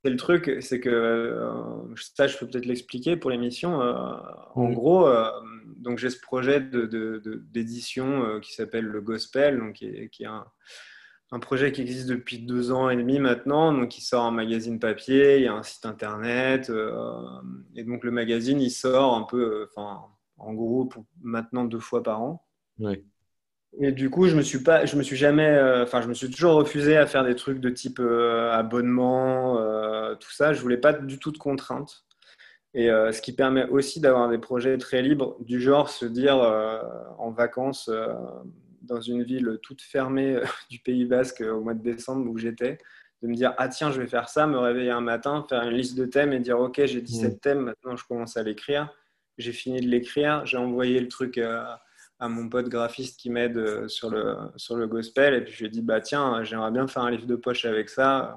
c'est 0.03 0.11
le 0.11 0.17
truc, 0.17 0.57
c'est 0.61 0.79
que 0.79 0.89
euh, 0.89 1.95
ça, 2.15 2.27
je 2.27 2.37
peux 2.37 2.47
peut-être 2.47 2.65
l'expliquer 2.67 3.17
pour 3.17 3.31
l'émission. 3.31 3.81
Euh, 3.81 4.15
en 4.55 4.71
gros, 4.71 5.07
euh, 5.07 5.29
donc 5.77 5.99
j'ai 5.99 6.09
ce 6.11 6.19
projet 6.21 6.61
de, 6.61 6.85
de- 6.87 7.19
de- 7.23 7.43
d'édition 7.51 8.23
euh, 8.25 8.39
qui 8.39 8.53
s'appelle 8.53 8.85
le 8.85 9.01
Gospel, 9.01 9.59
donc 9.59 9.73
qui 9.75 9.87
est, 9.87 10.09
qui 10.09 10.23
est 10.23 10.27
un, 10.27 10.45
un 11.31 11.39
projet 11.39 11.71
qui 11.73 11.81
existe 11.81 12.07
depuis 12.09 12.39
deux 12.39 12.71
ans 12.71 12.89
et 12.89 12.97
demi 12.97 13.19
maintenant, 13.19 13.73
donc 13.73 13.89
qui 13.89 14.01
sort 14.01 14.23
en 14.25 14.31
magazine 14.31 14.79
papier, 14.79 15.37
il 15.37 15.43
y 15.43 15.47
a 15.47 15.53
un 15.55 15.63
site 15.63 15.85
internet, 15.87 16.71
et 17.75 17.83
donc 17.85 18.03
le 18.05 18.11
magazine 18.11 18.61
il 18.61 18.71
sort 18.71 19.15
un 19.15 19.23
peu, 19.23 19.67
enfin, 19.75 20.01
en 20.37 20.53
gros, 20.53 20.85
pour- 20.85 21.05
maintenant 21.23 21.65
deux 21.65 21.79
fois 21.79 22.03
par 22.03 22.21
an. 22.23 22.45
Ouais. 22.79 23.03
Et 23.79 23.91
du 23.91 24.09
coup, 24.09 24.27
je 24.27 24.35
me 24.35 24.41
suis 24.41 24.59
pas, 24.63 24.85
je 24.85 24.95
me 24.95 25.03
suis 25.03 25.17
jamais, 25.17 25.47
euh, 25.47 25.83
enfin, 25.83 26.01
je 26.01 26.07
me 26.07 26.13
suis 26.13 26.29
toujours 26.29 26.53
refusé 26.53 26.95
à 26.95 27.05
faire 27.05 27.25
des 27.25 27.35
trucs 27.35 27.59
de 27.59 27.69
type 27.69 27.99
euh, 27.99 28.51
abonnement, 28.51 29.59
euh, 29.59 30.15
tout 30.15 30.31
ça. 30.31 30.53
Je 30.53 30.61
voulais 30.61 30.77
pas 30.77 30.93
du 30.93 31.19
tout 31.19 31.31
de 31.31 31.37
contraintes. 31.37 32.05
Et 32.73 32.87
ce 32.87 33.21
qui 33.21 33.31
permet 33.31 33.63
aussi 33.69 34.01
d'avoir 34.01 34.27
des 34.27 34.37
projets 34.37 34.77
très 34.77 35.01
libres, 35.01 35.37
du 35.39 35.61
genre 35.61 35.89
se 35.89 36.05
dire 36.05 36.35
en 37.17 37.31
vacances 37.31 37.89
dans 38.81 38.99
une 38.99 39.23
ville 39.23 39.59
toute 39.63 39.81
fermée 39.81 40.41
du 40.69 40.79
Pays 40.79 41.05
Basque 41.05 41.39
au 41.39 41.61
mois 41.61 41.73
de 41.73 41.81
décembre 41.81 42.29
où 42.29 42.37
j'étais, 42.37 42.77
de 43.21 43.29
me 43.29 43.33
dire 43.33 43.53
ah 43.57 43.69
tiens 43.69 43.91
je 43.91 44.01
vais 44.01 44.07
faire 44.07 44.27
ça, 44.27 44.45
me 44.45 44.57
réveiller 44.57 44.91
un 44.91 44.99
matin, 44.99 45.45
faire 45.47 45.63
une 45.63 45.77
liste 45.77 45.97
de 45.97 46.03
thèmes 46.05 46.33
et 46.33 46.39
dire 46.41 46.59
ok 46.59 46.81
j'ai 46.83 46.99
17 46.99 47.39
thèmes, 47.39 47.59
maintenant 47.59 47.95
je 47.95 48.03
commence 48.03 48.35
à 48.35 48.43
l'écrire. 48.43 48.93
J'ai 49.37 49.53
fini 49.53 49.79
de 49.79 49.87
l'écrire, 49.87 50.45
j'ai 50.45 50.57
envoyé 50.57 50.99
le 50.99 51.07
truc 51.07 51.37
euh, 51.37 51.63
à 52.19 52.29
mon 52.29 52.49
pote 52.49 52.69
graphiste 52.69 53.19
qui 53.19 53.29
m'aide 53.29 53.57
euh, 53.57 53.87
sur 53.87 54.09
le, 54.09 54.35
sur 54.55 54.75
le 54.75 54.87
gospel. 54.87 55.33
Et 55.33 55.41
puis 55.41 55.53
je 55.53 55.59
lui 55.59 55.65
ai 55.65 55.69
dit, 55.69 55.81
bah 55.81 56.01
tiens, 56.01 56.43
j'aimerais 56.43 56.71
bien 56.71 56.87
faire 56.87 57.03
un 57.03 57.11
livre 57.11 57.27
de 57.27 57.35
poche 57.35 57.65
avec 57.65 57.89
ça. 57.89 58.35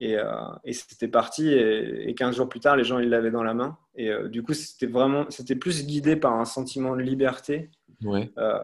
Et, 0.00 0.18
euh, 0.18 0.24
et 0.64 0.72
c'était 0.72 1.08
parti. 1.08 1.48
Et, 1.48 2.08
et 2.08 2.14
15 2.14 2.36
jours 2.36 2.48
plus 2.48 2.60
tard, 2.60 2.76
les 2.76 2.84
gens, 2.84 2.98
ils 2.98 3.08
l'avaient 3.08 3.30
dans 3.30 3.42
la 3.42 3.54
main. 3.54 3.78
Et 3.94 4.10
euh, 4.10 4.28
du 4.28 4.42
coup, 4.42 4.54
c'était 4.54 4.86
vraiment, 4.86 5.26
c'était 5.30 5.56
plus 5.56 5.86
guidé 5.86 6.16
par 6.16 6.34
un 6.34 6.44
sentiment 6.44 6.94
de 6.96 7.02
liberté. 7.02 7.70
Ouais. 8.02 8.30
Euh, 8.38 8.58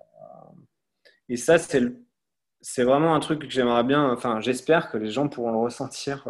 et 1.29 1.37
ça, 1.37 1.59
c'est 1.59 1.83
c'est 2.65 2.85
vraiment 2.85 3.17
un 3.17 3.19
truc 3.19 3.41
que 3.41 3.51
j'aimerais 3.51 3.83
bien, 3.83 4.09
enfin, 4.13 4.41
j'espère 4.41 4.89
que 4.89 4.97
les 4.97 5.11
gens 5.11 5.27
pourront 5.27 5.51
le 5.51 5.59
ressentir. 5.59 6.29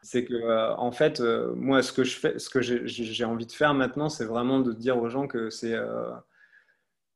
c'est 0.00 0.24
que, 0.24 0.72
en 0.78 0.92
fait, 0.92 1.20
moi, 1.20 1.82
ce 1.82 1.92
que 1.92 2.04
je 2.04 2.16
fais, 2.16 2.38
ce 2.38 2.48
que 2.48 2.62
j'ai 2.62 3.24
envie 3.26 3.44
de 3.44 3.52
faire 3.52 3.74
maintenant, 3.74 4.08
c'est 4.08 4.24
vraiment 4.24 4.60
de 4.60 4.72
dire 4.72 4.96
aux 4.96 5.10
gens 5.10 5.26
que 5.26 5.50
c'est. 5.50 5.78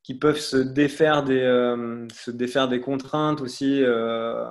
Qu'ils 0.09 0.19
peuvent 0.19 0.41
se 0.41 0.57
défaire 0.57 1.23
des, 1.23 1.43
euh, 1.43 2.09
se 2.15 2.31
défaire 2.31 2.67
des 2.67 2.81
contraintes 2.81 3.43
aussi 3.43 3.83
euh, 3.83 4.43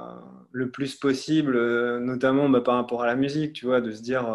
le 0.52 0.70
plus 0.70 0.94
possible, 0.94 1.56
euh, 1.56 2.00
notamment 2.00 2.48
bah, 2.48 2.62
par 2.62 2.76
rapport 2.76 3.02
à 3.02 3.08
la 3.08 3.16
musique, 3.16 3.54
tu 3.54 3.66
vois, 3.66 3.82
de 3.82 3.92
se 3.92 4.04
dire 4.04 4.28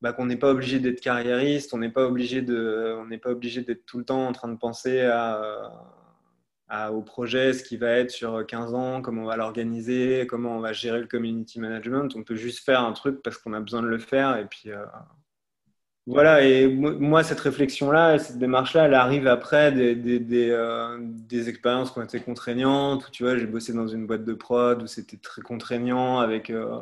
bah, 0.00 0.14
qu'on 0.14 0.24
n'est 0.24 0.38
pas 0.38 0.50
obligé 0.50 0.80
d'être 0.80 1.02
carriériste, 1.02 1.74
on 1.74 1.78
n'est 1.78 1.90
pas 1.90 2.06
obligé 2.06 2.40
de, 2.40 2.96
on 2.98 3.04
n'est 3.04 3.18
pas 3.18 3.32
obligé 3.32 3.60
d'être 3.60 3.84
tout 3.84 3.98
le 3.98 4.06
temps 4.06 4.26
en 4.26 4.32
train 4.32 4.48
de 4.48 4.56
penser 4.56 5.02
à, 5.02 5.60
au 6.90 7.02
projet, 7.02 7.52
ce 7.52 7.62
qui 7.62 7.76
va 7.76 7.90
être 7.90 8.10
sur 8.10 8.46
15 8.46 8.72
ans, 8.72 9.02
comment 9.02 9.24
on 9.24 9.26
va 9.26 9.36
l'organiser, 9.36 10.26
comment 10.26 10.56
on 10.56 10.60
va 10.60 10.72
gérer 10.72 11.00
le 11.00 11.06
community 11.06 11.60
management. 11.60 12.16
On 12.16 12.24
peut 12.24 12.34
juste 12.34 12.64
faire 12.64 12.80
un 12.80 12.92
truc 12.92 13.22
parce 13.22 13.36
qu'on 13.36 13.52
a 13.52 13.60
besoin 13.60 13.82
de 13.82 13.88
le 13.88 13.98
faire 13.98 14.38
et 14.38 14.46
puis 14.46 14.70
voilà, 16.06 16.44
et 16.46 16.68
mo- 16.68 16.98
moi, 16.98 17.24
cette 17.24 17.40
réflexion-là, 17.40 18.18
cette 18.18 18.38
démarche-là, 18.38 18.84
elle 18.86 18.94
arrive 18.94 19.26
après 19.26 19.72
des, 19.72 19.94
des, 19.94 20.20
des, 20.20 20.50
euh, 20.50 20.98
des 21.00 21.48
expériences 21.48 21.90
qui 21.92 21.98
ont 21.98 22.02
été 22.04 22.20
contraignantes, 22.20 23.08
où 23.08 23.10
tu 23.10 23.22
vois, 23.22 23.38
j'ai 23.38 23.46
bossé 23.46 23.72
dans 23.72 23.86
une 23.88 24.06
boîte 24.06 24.24
de 24.24 24.34
prod 24.34 24.82
où 24.82 24.86
c'était 24.86 25.16
très 25.16 25.40
contraignant, 25.40 26.18
avec 26.20 26.50
euh, 26.50 26.78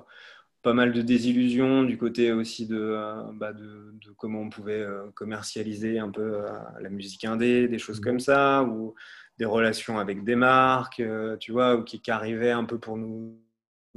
pas 0.63 0.75
mal 0.75 0.93
de 0.93 1.03
désillusions 1.03 1.85
du 1.85 1.99
côté 1.99 2.33
aussi 2.33 2.67
de, 2.67 2.77
euh, 2.79 3.23
bah, 3.35 3.53
de, 3.53 3.93
de 4.05 4.13
comment 4.17 4.41
on 4.43 4.51
pouvait 4.51 4.87
commercialiser 5.15 5.99
un 6.01 6.11
peu 6.11 6.43
la 6.81 6.91
musique 6.91 7.25
indé, 7.25 7.69
des 7.69 7.79
choses 7.79 8.01
comme 8.01 8.21
ça, 8.21 8.63
ou 8.65 8.95
des 9.39 9.45
relations 9.47 9.99
avec 9.99 10.25
des 10.25 10.37
marques, 10.37 11.03
tu 11.41 11.53
vois, 11.53 11.77
ou 11.77 11.85
qui, 11.85 12.01
qui 12.03 12.11
arrivaient 12.11 12.51
un 12.53 12.65
peu 12.65 12.79
pour 12.79 12.97
nous 12.99 13.39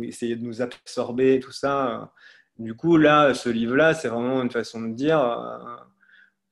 essayer 0.01 0.35
de 0.35 0.43
nous 0.43 0.61
absorber, 0.61 1.39
tout 1.39 1.51
ça. 1.51 2.13
Du 2.59 2.73
coup, 2.75 2.97
là, 2.97 3.33
ce 3.33 3.49
livre-là, 3.49 3.93
c'est 3.93 4.07
vraiment 4.07 4.41
une 4.41 4.51
façon 4.51 4.81
de 4.81 4.93
dire, 4.93 5.19
euh, 5.19 5.57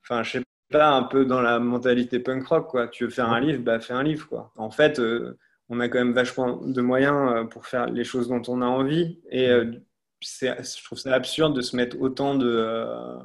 enfin, 0.04 0.22
je 0.22 0.32
sais 0.38 0.44
pas, 0.72 0.90
un 0.90 1.04
peu 1.04 1.24
dans 1.26 1.40
la 1.42 1.58
mentalité 1.60 2.20
punk 2.20 2.46
rock, 2.46 2.68
quoi. 2.70 2.88
Tu 2.88 3.04
veux 3.04 3.10
faire 3.10 3.30
un 3.30 3.40
livre, 3.40 3.62
bah, 3.62 3.80
fais 3.80 3.94
un 3.94 4.02
livre, 4.02 4.28
quoi. 4.28 4.52
En 4.56 4.70
fait, 4.70 4.98
euh, 5.00 5.38
on 5.70 5.80
a 5.80 5.88
quand 5.88 5.98
même 5.98 6.12
vachement 6.14 6.58
de 6.58 6.82
moyens 6.82 7.32
euh, 7.34 7.44
pour 7.44 7.66
faire 7.66 7.86
les 7.86 8.04
choses 8.04 8.28
dont 8.28 8.42
on 8.48 8.62
a 8.62 8.66
envie, 8.66 9.20
et 9.30 9.48
je 10.20 10.84
trouve 10.84 10.98
ça 10.98 11.14
absurde 11.14 11.54
de 11.56 11.60
se 11.60 11.76
mettre 11.76 12.00
autant 12.00 12.34
de, 12.34 12.46
euh, 12.48 13.16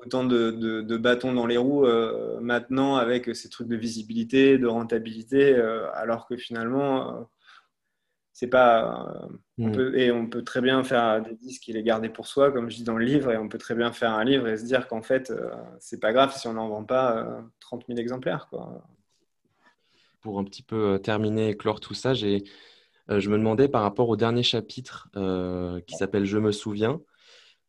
autant 0.00 0.24
de, 0.24 0.50
de- 0.52 0.82
de 0.82 0.96
bâtons 0.96 1.32
dans 1.32 1.46
les 1.46 1.56
roues 1.56 1.86
euh, 1.86 2.40
maintenant 2.40 2.96
avec 2.96 3.34
ces 3.36 3.48
trucs 3.50 3.68
de 3.68 3.76
visibilité, 3.76 4.58
de 4.58 4.66
rentabilité, 4.66 5.54
euh, 5.56 5.86
alors 5.94 6.26
que 6.26 6.36
finalement, 6.36 7.28
c'est 8.34 8.48
pas. 8.48 9.08
euh, 9.08 9.28
on 9.56 9.68
Mm. 9.68 9.72
peut, 9.72 9.96
et 9.96 10.10
on 10.10 10.26
peut 10.26 10.42
très 10.42 10.60
bien 10.60 10.82
faire 10.82 11.22
des 11.22 11.36
disques 11.36 11.68
et 11.68 11.72
les 11.72 11.84
garder 11.84 12.08
pour 12.08 12.26
soi, 12.26 12.50
comme 12.50 12.68
je 12.68 12.74
dis 12.76 12.82
dans 12.82 12.96
le 12.98 13.04
livre, 13.04 13.30
et 13.30 13.38
on 13.38 13.48
peut 13.48 13.56
très 13.56 13.76
bien 13.76 13.92
faire 13.92 14.10
un 14.10 14.24
livre 14.24 14.48
et 14.48 14.56
se 14.56 14.64
dire 14.64 14.88
qu'en 14.88 15.00
fait, 15.00 15.30
euh, 15.30 15.48
c'est 15.78 16.00
pas 16.00 16.12
grave 16.12 16.36
si 16.36 16.48
on 16.48 16.54
n'en 16.54 16.68
vend 16.68 16.82
pas 16.84 17.16
euh, 17.18 17.40
30 17.60 17.84
000 17.86 18.00
exemplaires. 18.00 18.48
Quoi. 18.50 18.84
Pour 20.20 20.40
un 20.40 20.44
petit 20.44 20.64
peu 20.64 20.94
euh, 20.94 20.98
terminer 20.98 21.50
et 21.50 21.56
clore 21.56 21.78
tout 21.78 21.94
ça, 21.94 22.14
j'ai, 22.14 22.42
euh, 23.10 23.20
je 23.20 23.30
me 23.30 23.38
demandais 23.38 23.68
par 23.68 23.82
rapport 23.82 24.08
au 24.08 24.16
dernier 24.16 24.42
chapitre 24.42 25.08
qui 25.86 25.94
s'appelle 25.94 26.24
Je 26.24 26.38
me 26.38 26.50
souviens. 26.50 27.00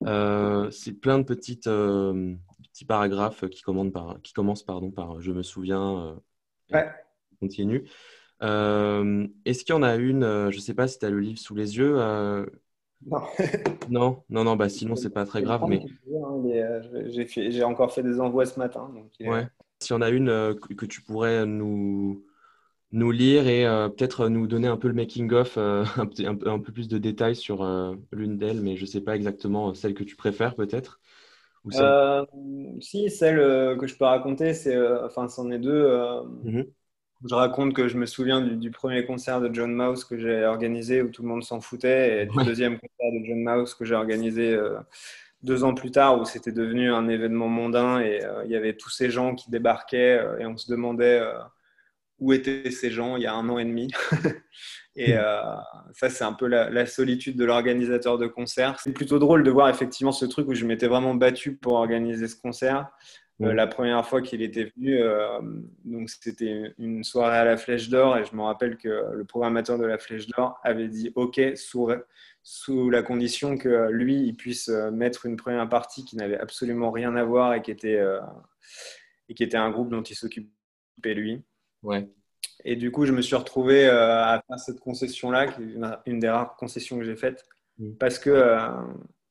C'est 0.01 0.93
plein 0.99 1.20
de 1.20 1.24
petites, 1.24 1.66
petits 1.66 2.86
paragraphes 2.88 3.47
qui, 3.49 3.61
commandent 3.61 3.93
par, 3.93 4.20
qui 4.24 4.34
commencent 4.34 4.63
pardon, 4.63 4.89
par 4.89 5.22
Je 5.22 5.32
me 5.32 5.43
souviens. 5.43 6.20
Ouais. 6.72 6.89
Continue. 7.39 7.88
Euh, 8.44 9.28
est-ce 9.46 9.64
qu'il 9.66 9.74
y 9.76 9.78
en 9.78 9.84
a 9.84 9.96
une, 9.96 10.24
euh, 10.24 10.52
je 10.52 10.58
ne 10.58 10.62
sais 10.62 10.74
pas 10.74 10.88
si 10.88 11.00
tu 11.00 11.06
as 11.06 11.10
le 11.10 11.20
livre 11.20 11.40
sous 11.40 11.56
les 11.56 11.78
yeux. 11.78 11.96
euh, 12.00 12.46
Non. 13.06 13.22
non, 13.88 14.24
non, 14.30 14.44
non, 14.44 14.56
bah 14.56 14.70
sinon 14.70 14.96
c'est 14.96 15.10
pas 15.12 15.26
très 15.26 15.42
grave, 15.44 15.66
mais 15.66 15.82
euh, 16.08 16.82
J'ai 17.36 17.64
encore 17.64 17.92
fait 17.94 18.04
des 18.04 18.20
envois 18.20 18.46
ce 18.46 18.60
matin. 18.60 18.90
Donc, 18.94 19.12
il 19.20 19.28
est- 19.28 19.30
ouais. 19.30 19.48
S'il 19.82 19.94
y 19.94 19.98
en 19.98 20.02
a 20.02 20.10
une 20.10 20.30
euh, 20.30 20.54
que, 20.56 20.86
tu 20.86 21.02
pourrais 21.02 21.46
nous, 21.46 22.26
nous 22.92 23.12
lire 23.12 23.48
et 23.48 23.66
euh, 23.68 23.90
peut-être 23.90 24.30
nous 24.30 24.48
donner 24.48 24.68
un 24.68 24.78
peu 24.78 24.88
le 24.90 24.94
making-of, 24.96 25.58
euh, 25.58 25.86
un, 25.98 26.08
peu 26.08 26.50
un 26.50 26.60
peu 26.60 26.72
plus 26.74 26.88
de 26.90 26.98
détails 27.00 27.36
sur 27.36 27.66
l'une 28.12 28.38
d'elles, 28.38 28.62
mais 28.62 28.78
je 28.78 28.84
ne 28.84 28.88
sais 28.88 29.02
pas 29.02 29.16
exactement 29.16 29.74
celle 29.76 29.94
que 29.96 30.04
tu 30.06 30.16
préfères 30.16 30.56
peut-être. 30.56 31.00
Celle- 31.70 31.96
si, 32.82 33.10
celle 33.10 33.38
que 33.78 33.88
je 33.88 33.96
peux 33.98 34.06
raconter, 34.06 34.54
c'est, 34.54 34.78
enfin, 35.04 35.28
c'en 35.28 35.50
est 35.52 35.60
deux. 35.60 35.88
Mhm. 36.44 36.76
Je 37.28 37.34
raconte 37.34 37.73
que 37.73 37.88
je 37.88 37.97
me 37.97 38.05
souviens 38.05 38.41
du, 38.41 38.55
du 38.55 38.71
premier 38.71 39.05
concert 39.05 39.41
de 39.41 39.53
John 39.53 39.73
Mouse 39.73 40.05
que 40.05 40.17
j'ai 40.17 40.45
organisé 40.45 41.01
où 41.01 41.09
tout 41.09 41.23
le 41.23 41.28
monde 41.28 41.43
s'en 41.43 41.59
foutait 41.59 42.23
et 42.23 42.26
du 42.28 42.38
Ouais. 42.38 42.45
deuxième 42.45 42.73
concert 42.80 43.11
de 43.19 43.26
John 43.26 43.43
Mouse 43.43 43.73
que 43.73 43.84
j'ai 43.86 43.95
organisé 43.95 44.53
euh, 44.53 44.78
deux 45.41 45.63
ans 45.63 45.73
plus 45.73 45.91
tard 45.91 46.19
où 46.19 46.26
c'était 46.26 46.51
devenu 46.51 46.91
un 46.91 47.07
événement 47.07 47.47
mondain 47.47 47.99
et 47.99 48.23
euh, 48.23 48.43
il 48.45 48.51
y 48.51 48.55
avait 48.55 48.76
tous 48.76 48.89
ces 48.89 49.09
gens 49.09 49.34
qui 49.36 49.49
débarquaient 49.49 50.19
euh, 50.19 50.38
et 50.39 50.45
on 50.45 50.55
se 50.57 50.69
demandait 50.71 51.21
où 52.19 52.32
étaient 52.32 52.69
ces 52.71 52.91
gens 52.91 53.17
il 53.17 53.23
y 53.23 53.28
a 53.28 53.34
un 53.34 53.49
an 53.49 53.57
et 53.57 53.65
demi. 53.65 53.91
et 54.95 55.13
ça, 55.93 56.09
c'est 56.09 56.23
un 56.23 56.32
peu 56.34 56.47
la, 56.47 56.69
la 56.69 56.86
solitude 56.86 57.36
de 57.38 57.43
l'organisateur 57.43 58.17
de 58.17 58.28
concert. 58.28 58.80
C'est 58.80 58.93
plutôt 58.93 59.19
drôle 59.19 59.43
de 59.43 59.51
voir 59.51 59.67
effectivement 59.67 60.13
ce 60.13 60.26
truc 60.26 60.47
où 60.47 60.53
je 60.53 60.65
m'étais 60.65 60.88
vraiment 60.88 61.13
battu 61.15 61.55
pour 61.57 61.73
organiser 61.73 62.28
ce 62.30 62.36
concert. 62.39 62.88
Euh, 63.42 63.48
Ouais. 63.48 63.54
la 63.54 63.68
première 63.68 64.06
fois 64.06 64.22
qu'il 64.22 64.42
était 64.42 64.72
venu, 64.78 64.98
euh, 65.02 65.42
donc 65.84 66.10
c'était 66.10 66.74
une 66.80 67.04
soirée 67.04 67.38
à 67.38 67.44
la 67.44 67.58
Flèche 67.58 67.90
d'Or 67.90 68.18
et 68.18 68.24
je 68.24 68.34
me 68.34 68.42
rappelle 68.42 68.78
que 68.78 69.12
le 69.14 69.26
programmateur 69.26 69.78
de 69.78 69.84
la 69.86 69.98
Flèche 69.98 70.28
d'Or 70.28 70.58
avait 70.64 70.88
dit 70.88 71.12
OK 71.16 71.42
sous, 71.56 71.90
sous 72.44 72.90
la 72.90 73.02
condition 73.04 73.58
que 73.58 73.90
lui 73.90 74.22
il 74.28 74.36
puisse 74.38 74.70
euh, 74.70 74.90
mettre 74.90 75.26
une 75.26 75.36
première 75.36 75.68
partie 75.68 76.06
qui 76.06 76.16
n'avait 76.16 76.40
absolument 76.40 76.92
rien 76.92 77.14
à 77.18 77.26
voir 77.26 77.54
et 77.54 77.62
qui 77.62 77.72
était, 77.72 78.02
et 79.28 79.34
qui 79.34 79.44
était 79.44 79.58
un 79.58 79.70
groupe 79.70 79.90
dont 79.90 80.04
il 80.04 80.16
s'occupait 80.16 81.14
lui. 81.14 81.44
Ouais. 81.84 82.08
Et 82.64 82.78
du 82.78 82.90
coup, 82.90 83.06
je 83.06 83.12
me 83.12 83.22
suis 83.22 83.36
retrouvé 83.36 83.86
euh, 83.86 84.24
à 84.24 84.42
faire 84.48 84.60
cette 84.60 84.80
concession-là, 84.80 85.48
qui 85.48 85.62
est 85.62 85.76
une, 86.06 86.20
des 86.20 86.30
rares 86.30 86.56
concessions 86.56 86.98
que 86.98 87.04
j'ai 87.04 87.16
faites, 87.18 87.44
Mm. 87.78 87.96
parce 88.00 88.20
que 88.20 88.30
euh, 88.30 88.70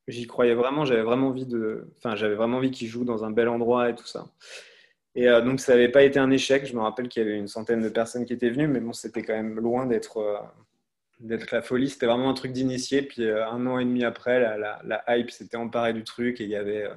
j'y 0.08 0.26
croyais 0.26 0.54
vraiment. 0.54 0.84
J'avais 0.84 1.02
vraiment 1.02 1.28
envie 1.28 1.46
de, 1.46 1.86
enfin, 1.98 2.16
j'avais 2.16 2.34
vraiment 2.34 2.58
envie 2.58 2.70
qu'il 2.70 2.88
joue 2.88 3.04
dans 3.04 3.24
un 3.24 3.30
bel 3.30 3.48
endroit 3.48 3.90
et 3.90 3.94
tout 3.94 4.06
ça. 4.06 4.26
Et 5.14 5.28
euh, 5.28 5.40
donc, 5.40 5.60
ça 5.60 5.72
n'avait 5.72 5.90
pas 5.90 6.02
été 6.02 6.18
un 6.18 6.30
échec. 6.30 6.66
Je 6.66 6.74
me 6.74 6.80
rappelle 6.80 7.08
qu'il 7.08 7.22
y 7.22 7.26
avait 7.26 7.38
une 7.38 7.48
centaine 7.48 7.82
de 7.82 7.88
personnes 7.88 8.24
qui 8.24 8.32
étaient 8.32 8.50
venues, 8.50 8.68
mais 8.68 8.80
bon, 8.80 8.92
c'était 8.92 9.22
quand 9.22 9.34
même 9.34 9.58
loin 9.60 9.86
d'être 9.86 10.18
euh, 10.18 10.38
d'être 11.20 11.52
la 11.52 11.62
folie. 11.62 11.88
C'était 11.88 12.06
vraiment 12.06 12.30
un 12.30 12.34
truc 12.34 12.52
d'initié. 12.52 13.02
Puis 13.02 13.24
euh, 13.24 13.46
un 13.48 13.66
an 13.66 13.78
et 13.78 13.84
demi 13.84 14.04
après, 14.04 14.40
la, 14.40 14.56
la, 14.58 14.80
la 14.84 15.16
hype 15.16 15.30
s'était 15.30 15.56
emparée 15.56 15.92
du 15.92 16.04
truc 16.04 16.40
et 16.40 16.44
il 16.44 16.50
y 16.50 16.56
avait 16.56 16.88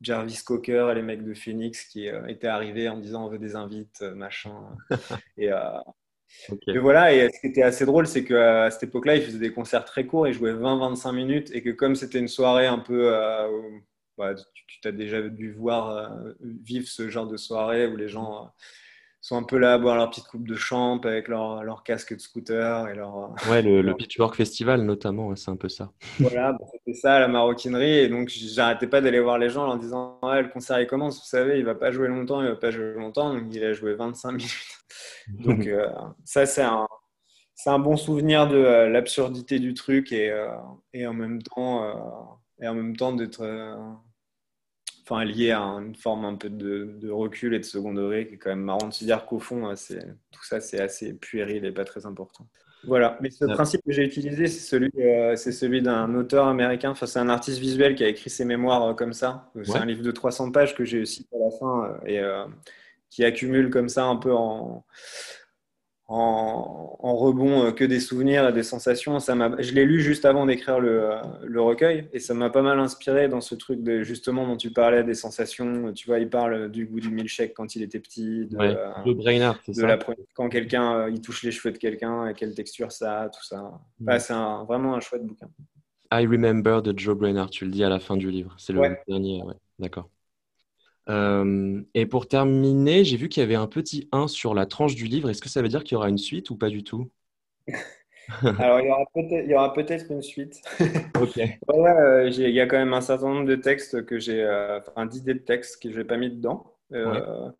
Jarvis 0.00 0.42
Cocker 0.44 0.88
et 0.92 0.94
les 0.94 1.02
mecs 1.02 1.24
de 1.24 1.34
Phoenix 1.34 1.84
qui 1.86 2.08
étaient 2.28 2.46
arrivés 2.46 2.88
en 2.88 2.98
disant 2.98 3.26
on 3.26 3.28
veut 3.28 3.38
des 3.38 3.56
invites, 3.56 4.02
machin. 4.02 4.54
et, 5.36 5.50
voilà, 6.80 7.14
et 7.14 7.28
ce 7.32 7.40
qui 7.40 7.46
était 7.48 7.62
assez 7.62 7.86
drôle, 7.86 8.06
c'est 8.06 8.24
qu'à 8.24 8.70
cette 8.70 8.84
époque-là, 8.84 9.16
ils 9.16 9.22
faisaient 9.22 9.38
des 9.38 9.52
concerts 9.52 9.84
très 9.84 10.06
courts, 10.06 10.28
ils 10.28 10.34
jouaient 10.34 10.52
20-25 10.54 11.12
minutes, 11.12 11.50
et 11.54 11.62
que 11.62 11.70
comme 11.70 11.94
c'était 11.96 12.18
une 12.18 12.28
soirée 12.28 12.66
un 12.66 12.78
peu... 12.78 13.12
euh, 13.14 13.48
bah, 14.18 14.34
tu 14.34 14.64
tu 14.82 14.88
as 14.88 14.92
déjà 14.92 15.22
dû 15.22 15.52
voir 15.52 15.90
euh, 15.90 16.32
vivre 16.40 16.86
ce 16.86 17.08
genre 17.08 17.26
de 17.26 17.36
soirée 17.36 17.86
où 17.86 17.96
les 17.96 18.08
gens 18.08 18.44
euh, 18.44 18.48
sont 19.20 19.36
un 19.36 19.42
peu 19.42 19.58
là 19.58 19.74
à 19.74 19.78
boire 19.78 19.96
leur 19.96 20.10
petite 20.10 20.26
coupe 20.26 20.46
de 20.46 20.54
champ 20.54 20.98
avec 21.00 21.28
leur, 21.28 21.64
leur 21.64 21.82
casque 21.82 22.14
de 22.14 22.20
scooter 22.20 22.88
et 22.88 22.94
leur... 22.94 23.34
Ouais, 23.50 23.62
le, 23.62 23.82
le 23.82 23.94
Pitchfork 23.94 24.34
Festival 24.36 24.82
notamment, 24.82 25.28
ouais, 25.28 25.36
c'est 25.36 25.50
un 25.50 25.56
peu 25.56 25.68
ça. 25.68 25.92
voilà, 26.20 26.52
bah, 26.52 26.64
c'était 26.72 26.98
ça 26.98 27.18
la 27.18 27.28
maroquinerie, 27.28 27.98
et 27.98 28.08
donc 28.08 28.28
j'arrêtais 28.28 28.86
pas 28.86 29.00
d'aller 29.00 29.20
voir 29.20 29.38
les 29.38 29.48
gens 29.50 29.64
en 29.64 29.66
leur 29.66 29.78
disant 29.78 30.18
ouais, 30.22 30.42
le 30.42 30.48
concert 30.48 30.80
il 30.80 30.86
commence, 30.86 31.18
vous 31.18 31.26
savez, 31.26 31.58
il 31.58 31.64
va 31.64 31.74
pas 31.74 31.90
jouer 31.90 32.08
longtemps, 32.08 32.42
il 32.42 32.48
va 32.48 32.56
pas 32.56 32.70
jouer 32.70 32.92
longtemps, 32.94 33.32
donc 33.34 33.44
il 33.52 33.64
a 33.64 33.72
joué 33.72 33.94
25 33.94 34.32
minutes. 34.32 34.50
Donc 35.28 35.66
euh, 35.66 35.88
ça 36.24 36.46
c'est 36.46 36.62
un, 36.62 37.78
bon 37.78 37.96
souvenir 37.96 38.46
de 38.48 38.56
euh, 38.56 38.88
l'absurdité 38.88 39.58
du 39.58 39.74
truc 39.74 40.12
et, 40.12 40.30
euh, 40.30 40.48
et 40.92 41.06
en 41.06 41.14
même 41.14 41.42
temps, 41.42 42.38
et 42.60 42.68
en 42.68 42.74
même 42.74 42.96
temps 42.96 43.12
d'être 43.12 43.42
enfin, 45.02 45.24
lié 45.24 45.52
à 45.52 45.60
une 45.60 45.94
forme 45.94 46.24
un 46.24 46.34
peu 46.34 46.50
de, 46.50 46.96
de 47.00 47.10
recul 47.10 47.54
et 47.54 47.58
de 47.58 47.64
second 47.64 47.92
degré 47.94 48.26
qui 48.26 48.34
est 48.34 48.38
quand 48.38 48.50
même 48.50 48.60
marrant 48.60 48.88
de 48.88 48.92
se 48.92 49.04
dire 49.04 49.26
qu'au 49.26 49.38
fond, 49.38 49.74
tout 50.30 50.44
ça 50.44 50.60
c'est 50.60 50.80
assez 50.80 51.14
puéril 51.14 51.64
et 51.64 51.72
pas 51.72 51.84
très 51.84 52.06
important. 52.06 52.46
Voilà, 52.86 53.18
mais 53.20 53.30
ce 53.30 53.44
principe 53.46 53.82
que 53.84 53.90
j'ai 53.92 54.04
utilisé, 54.04 54.46
c'est 54.46 54.60
celui, 54.60 54.90
euh, 54.98 55.34
c'est 55.34 55.50
celui 55.50 55.82
d'un 55.82 56.14
auteur 56.14 56.46
américain, 56.46 56.90
enfin, 56.90 57.06
c'est 57.06 57.18
un 57.18 57.28
artiste 57.28 57.58
visuel 57.58 57.96
qui 57.96 58.04
a 58.04 58.08
écrit 58.08 58.30
ses 58.30 58.44
mémoires 58.44 58.82
euh, 58.84 58.94
comme 58.94 59.12
ça. 59.12 59.50
C'est 59.64 59.72
Ouais. 59.72 59.78
un 59.78 59.86
livre 59.86 60.02
de 60.02 60.10
300 60.12 60.52
pages 60.52 60.74
que 60.74 60.84
j'ai 60.84 61.00
aussi 61.00 61.26
à 61.34 61.38
la 61.38 61.50
fin 61.50 61.98
euh, 62.06 62.06
et 62.06 62.20
qui 63.16 63.24
accumule 63.24 63.70
comme 63.70 63.88
ça 63.88 64.04
un 64.04 64.16
peu 64.16 64.34
en, 64.34 64.84
en, 66.08 66.96
en 67.00 67.16
rebond 67.16 67.64
euh, 67.64 67.72
que 67.72 67.82
des 67.82 67.98
souvenirs 67.98 68.46
et 68.46 68.52
des 68.52 68.62
sensations. 68.62 69.18
Ça 69.20 69.34
je 69.58 69.72
l'ai 69.72 69.86
lu 69.86 70.02
juste 70.02 70.26
avant 70.26 70.44
d'écrire 70.44 70.80
le, 70.80 71.12
euh, 71.12 71.16
le 71.44 71.62
recueil 71.62 72.08
et 72.12 72.20
ça 72.20 72.34
m'a 72.34 72.50
pas 72.50 72.60
mal 72.60 72.78
inspiré 72.78 73.28
dans 73.28 73.40
ce 73.40 73.54
truc 73.54 73.82
de, 73.82 74.02
justement 74.02 74.46
dont 74.46 74.58
tu 74.58 74.70
parlais, 74.70 75.02
des 75.02 75.14
sensations. 75.14 75.94
Tu 75.94 76.06
vois, 76.08 76.18
il 76.18 76.28
parle 76.28 76.70
du 76.70 76.84
goût 76.84 77.00
du 77.00 77.08
milkshake 77.10 77.54
quand 77.54 77.74
il 77.74 77.82
était 77.82 78.00
petit, 78.00 78.44
de, 78.46 78.56
Ouais. 78.58 78.76
euh, 78.76 78.92
Le 79.06 79.14
c'est 79.64 79.72
de 79.72 79.76
ça. 79.80 79.86
la 79.86 79.98
quand 80.34 80.50
quelqu'un 80.50 81.08
il 81.08 81.22
touche 81.22 81.42
les 81.42 81.50
cheveux 81.52 81.72
de 81.72 81.78
quelqu'un 81.78 82.28
et 82.28 82.34
quelle 82.34 82.54
texture 82.54 82.92
ça 82.92 83.22
a, 83.22 83.28
tout 83.30 83.42
ça. 83.42 83.80
Mm. 83.98 84.08
Ouais, 84.08 84.18
c'est 84.20 84.34
vraiment 84.68 84.94
un 84.94 85.00
chouette 85.00 85.24
bouquin. 85.24 85.48
I 86.12 86.26
Remember 86.26 86.82
de 86.82 86.96
Joe 86.96 87.16
Brainard, 87.16 87.48
tu 87.48 87.64
le 87.64 87.70
dis 87.70 87.82
à 87.82 87.88
la 87.88 87.98
fin 87.98 88.18
du 88.18 88.30
livre. 88.30 88.54
C'est 88.58 88.74
le 88.74 88.80
Ouais. 88.80 89.00
dernier, 89.08 89.42
ouais. 89.42 89.54
D'accord. 89.78 90.10
Euh, 91.08 91.82
et 91.94 92.06
pour 92.06 92.28
terminer, 92.28 93.04
j'ai 93.04 93.16
vu 93.16 93.28
qu'il 93.28 93.40
y 93.40 93.44
avait 93.44 93.54
un 93.54 93.66
petit 93.68 94.08
1 94.12 94.28
sur 94.28 94.54
la 94.54 94.66
tranche 94.66 94.94
du 94.94 95.06
livre. 95.06 95.30
Est-ce 95.30 95.42
que 95.42 95.48
ça 95.48 95.62
veut 95.62 95.68
dire 95.68 95.84
qu'il 95.84 95.94
y 95.94 95.96
aura 95.96 96.08
une 96.08 96.18
suite 96.18 96.50
ou 96.50 96.56
pas 96.56 96.68
du 96.70 96.82
tout? 96.84 97.10
Alors 98.58 98.80
il 98.80 98.86
y 98.86 99.54
aura 99.54 99.72
peut-être, 99.72 100.10
une 100.10 100.22
suite. 100.22 100.60
Ok. 101.14 101.38
Ouais, 101.68 101.78
ouais, 101.78 101.90
euh, 101.90 102.28
il 102.28 102.50
y 102.50 102.60
a 102.60 102.66
quand 102.66 102.76
même 102.78 102.94
un 102.94 103.00
certain 103.00 103.28
nombre 103.28 103.46
de 103.46 103.56
textes 103.56 104.04
que 104.06 104.18
j'ai, 104.18 104.42
euh, 104.42 104.80
enfin 104.88 105.06
d'idées 105.06 105.34
de 105.34 105.40
textes 105.40 105.82
que 105.82 105.90
je 105.90 105.98
n'ai 105.98 106.04
pas 106.04 106.16
mis 106.16 106.30
dedans. 106.30 106.74
Euh, 106.92 107.50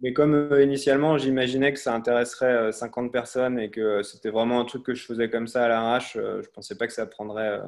Mais 0.00 0.12
comme 0.12 0.50
initialement 0.60 1.18
j'imaginais 1.18 1.72
que 1.72 1.78
ça 1.78 1.94
intéresserait 1.94 2.52
euh, 2.54 2.72
50 2.72 3.12
personnes 3.12 3.58
et 3.58 3.70
que 3.70 4.02
c'était 4.02 4.30
vraiment 4.30 4.60
un 4.60 4.64
truc 4.66 4.84
que 4.84 4.94
je 4.94 5.04
faisais 5.04 5.30
comme 5.30 5.46
ça 5.48 5.64
à 5.64 5.68
l'arrache, 5.68 6.14
je 6.16 6.48
pensais 6.50 6.76
pas 6.76 6.86
que 6.86 6.92
ça 6.92 7.06
prendrait 7.06 7.60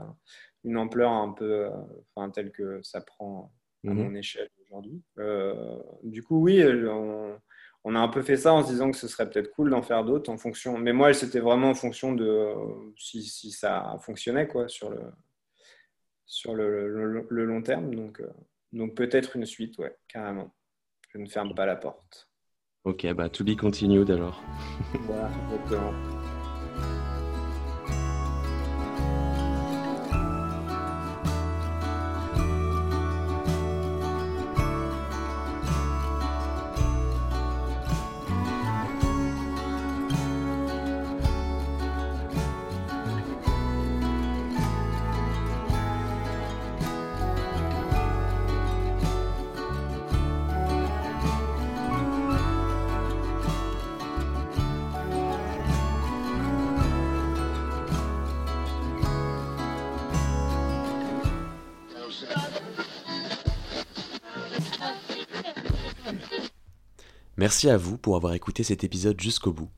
une 0.65 0.77
ampleur 0.79 1.11
un 1.13 1.33
peu, 1.33 1.69
enfin 2.15 2.31
telle 2.31 2.53
que 2.53 2.83
ça 2.83 3.01
prend 3.01 3.53
à 3.87 3.95
Mhm. 3.95 4.03
mon 4.03 4.15
échelle 4.15 4.51
aujourd'hui. 4.69 5.03
Euh, 5.19 5.79
du 6.03 6.23
coup, 6.23 6.41
oui, 6.43 6.63
on, 6.89 7.39
on 7.85 7.95
a 7.95 7.99
un 7.99 8.09
peu 8.09 8.23
fait 8.23 8.37
ça 8.37 8.53
en 8.53 8.63
se 8.63 8.69
disant 8.71 8.91
que 8.91 8.97
ce 8.97 9.09
serait 9.09 9.29
peut-être 9.29 9.51
cool 9.53 9.71
d'en 9.71 9.83
faire 9.83 10.05
d'autres 10.05 10.31
en 10.31 10.37
fonction. 10.39 10.79
Mais 10.79 10.93
moi, 10.93 11.13
c'était 11.15 11.41
vraiment 11.41 11.71
en 11.71 11.75
fonction 11.75 12.13
de 12.13 12.27
euh, 12.27 12.55
si, 12.97 13.23
si 13.23 13.51
ça 13.51 13.97
fonctionnait 14.03 14.47
quoi 14.49 14.69
sur 14.69 14.91
le 14.91 15.01
sur 16.27 16.55
le, 16.55 16.89
le- 16.89 17.27
le 17.29 17.45
long 17.47 17.63
terme. 17.63 17.95
Donc, 17.95 18.21
euh, 18.21 18.29
donc 18.73 18.95
peut-être 18.95 19.37
une 19.37 19.47
suite, 19.47 19.79
ouais, 19.79 19.97
carrément. 20.09 20.55
Je 21.11 21.19
ne 21.19 21.27
ferme 21.27 21.55
pas 21.55 21.65
la 21.65 21.77
porte. 21.77 22.29
Ok, 22.85 23.07
bah 23.15 23.29
to 23.31 23.45
be 23.45 23.57
continued 23.57 24.11
alors. 24.11 24.43
Voilà, 25.07 25.31
exactement. 25.51 25.93
Merci 67.49 67.71
à 67.71 67.79
vous 67.79 67.97
pour 67.97 68.15
avoir 68.15 68.35
écouté 68.35 68.63
cet 68.63 68.85
épisode 68.85 69.19
jusqu'au 69.19 69.55
bout. 69.55 69.71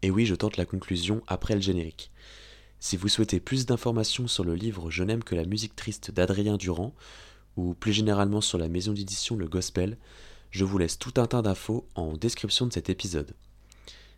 Et 0.00 0.10
oui, 0.10 0.24
je 0.24 0.34
tente 0.34 0.56
la 0.56 0.64
conclusion 0.64 1.20
après 1.26 1.54
le 1.54 1.60
générique. 1.60 2.10
Si 2.78 2.96
vous 2.96 3.08
souhaitez 3.08 3.40
plus 3.40 3.66
d'informations 3.66 4.26
sur 4.26 4.42
le 4.42 4.54
livre 4.54 4.90
Je 4.90 5.04
n'aime 5.04 5.22
que 5.22 5.34
la 5.34 5.44
musique 5.44 5.76
triste 5.76 6.10
d'Adrien 6.10 6.56
Durand, 6.56 6.94
ou 7.58 7.74
plus 7.74 7.92
généralement 7.92 8.40
sur 8.40 8.56
la 8.56 8.70
maison 8.70 8.94
d'édition 8.94 9.36
Le 9.36 9.48
Gospel, 9.48 9.98
je 10.50 10.64
vous 10.64 10.78
laisse 10.78 10.98
tout 10.98 11.12
un 11.18 11.26
tas 11.26 11.42
d'infos 11.42 11.86
en 11.94 12.14
description 12.14 12.66
de 12.66 12.72
cet 12.72 12.88
épisode. 12.88 13.34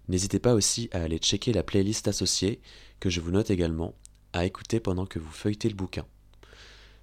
N'hésitez 0.07 0.39
pas 0.39 0.55
aussi 0.55 0.89
à 0.93 1.03
aller 1.03 1.19
checker 1.19 1.53
la 1.53 1.65
playlist 1.65 2.07
associée, 2.07 2.61
que 3.01 3.11
je 3.11 3.21
vous 3.21 3.33
note 3.33 3.51
également, 3.51 3.97
à 4.33 4.47
écouter 4.47 4.79
pendant 4.79 5.07
que 5.07 5.19
vous 5.19 5.33
feuilletez 5.33 5.69
le 5.69 5.75
bouquin. 5.75 6.07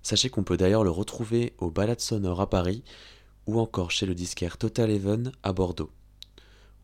Sachez 0.01 0.29
qu'on 0.29 0.43
peut 0.43 0.55
d'ailleurs 0.55 0.85
le 0.85 0.91
retrouver 0.91 1.51
au 1.57 1.71
Balade 1.71 1.99
Sonore 1.99 2.39
à 2.39 2.49
Paris, 2.49 2.85
ou 3.49 3.59
encore 3.59 3.89
chez 3.89 4.05
le 4.05 4.13
disquaire 4.13 4.59
Total 4.59 4.91
Even 4.91 5.31
à 5.41 5.53
Bordeaux. 5.53 5.89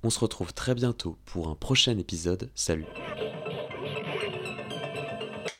On 0.02 0.10
se 0.10 0.20
retrouve 0.20 0.52
très 0.52 0.74
bientôt 0.74 1.16
pour 1.26 1.48
un 1.48 1.56
prochain 1.56 1.96
épisode. 2.00 2.50
Salut 2.56 2.88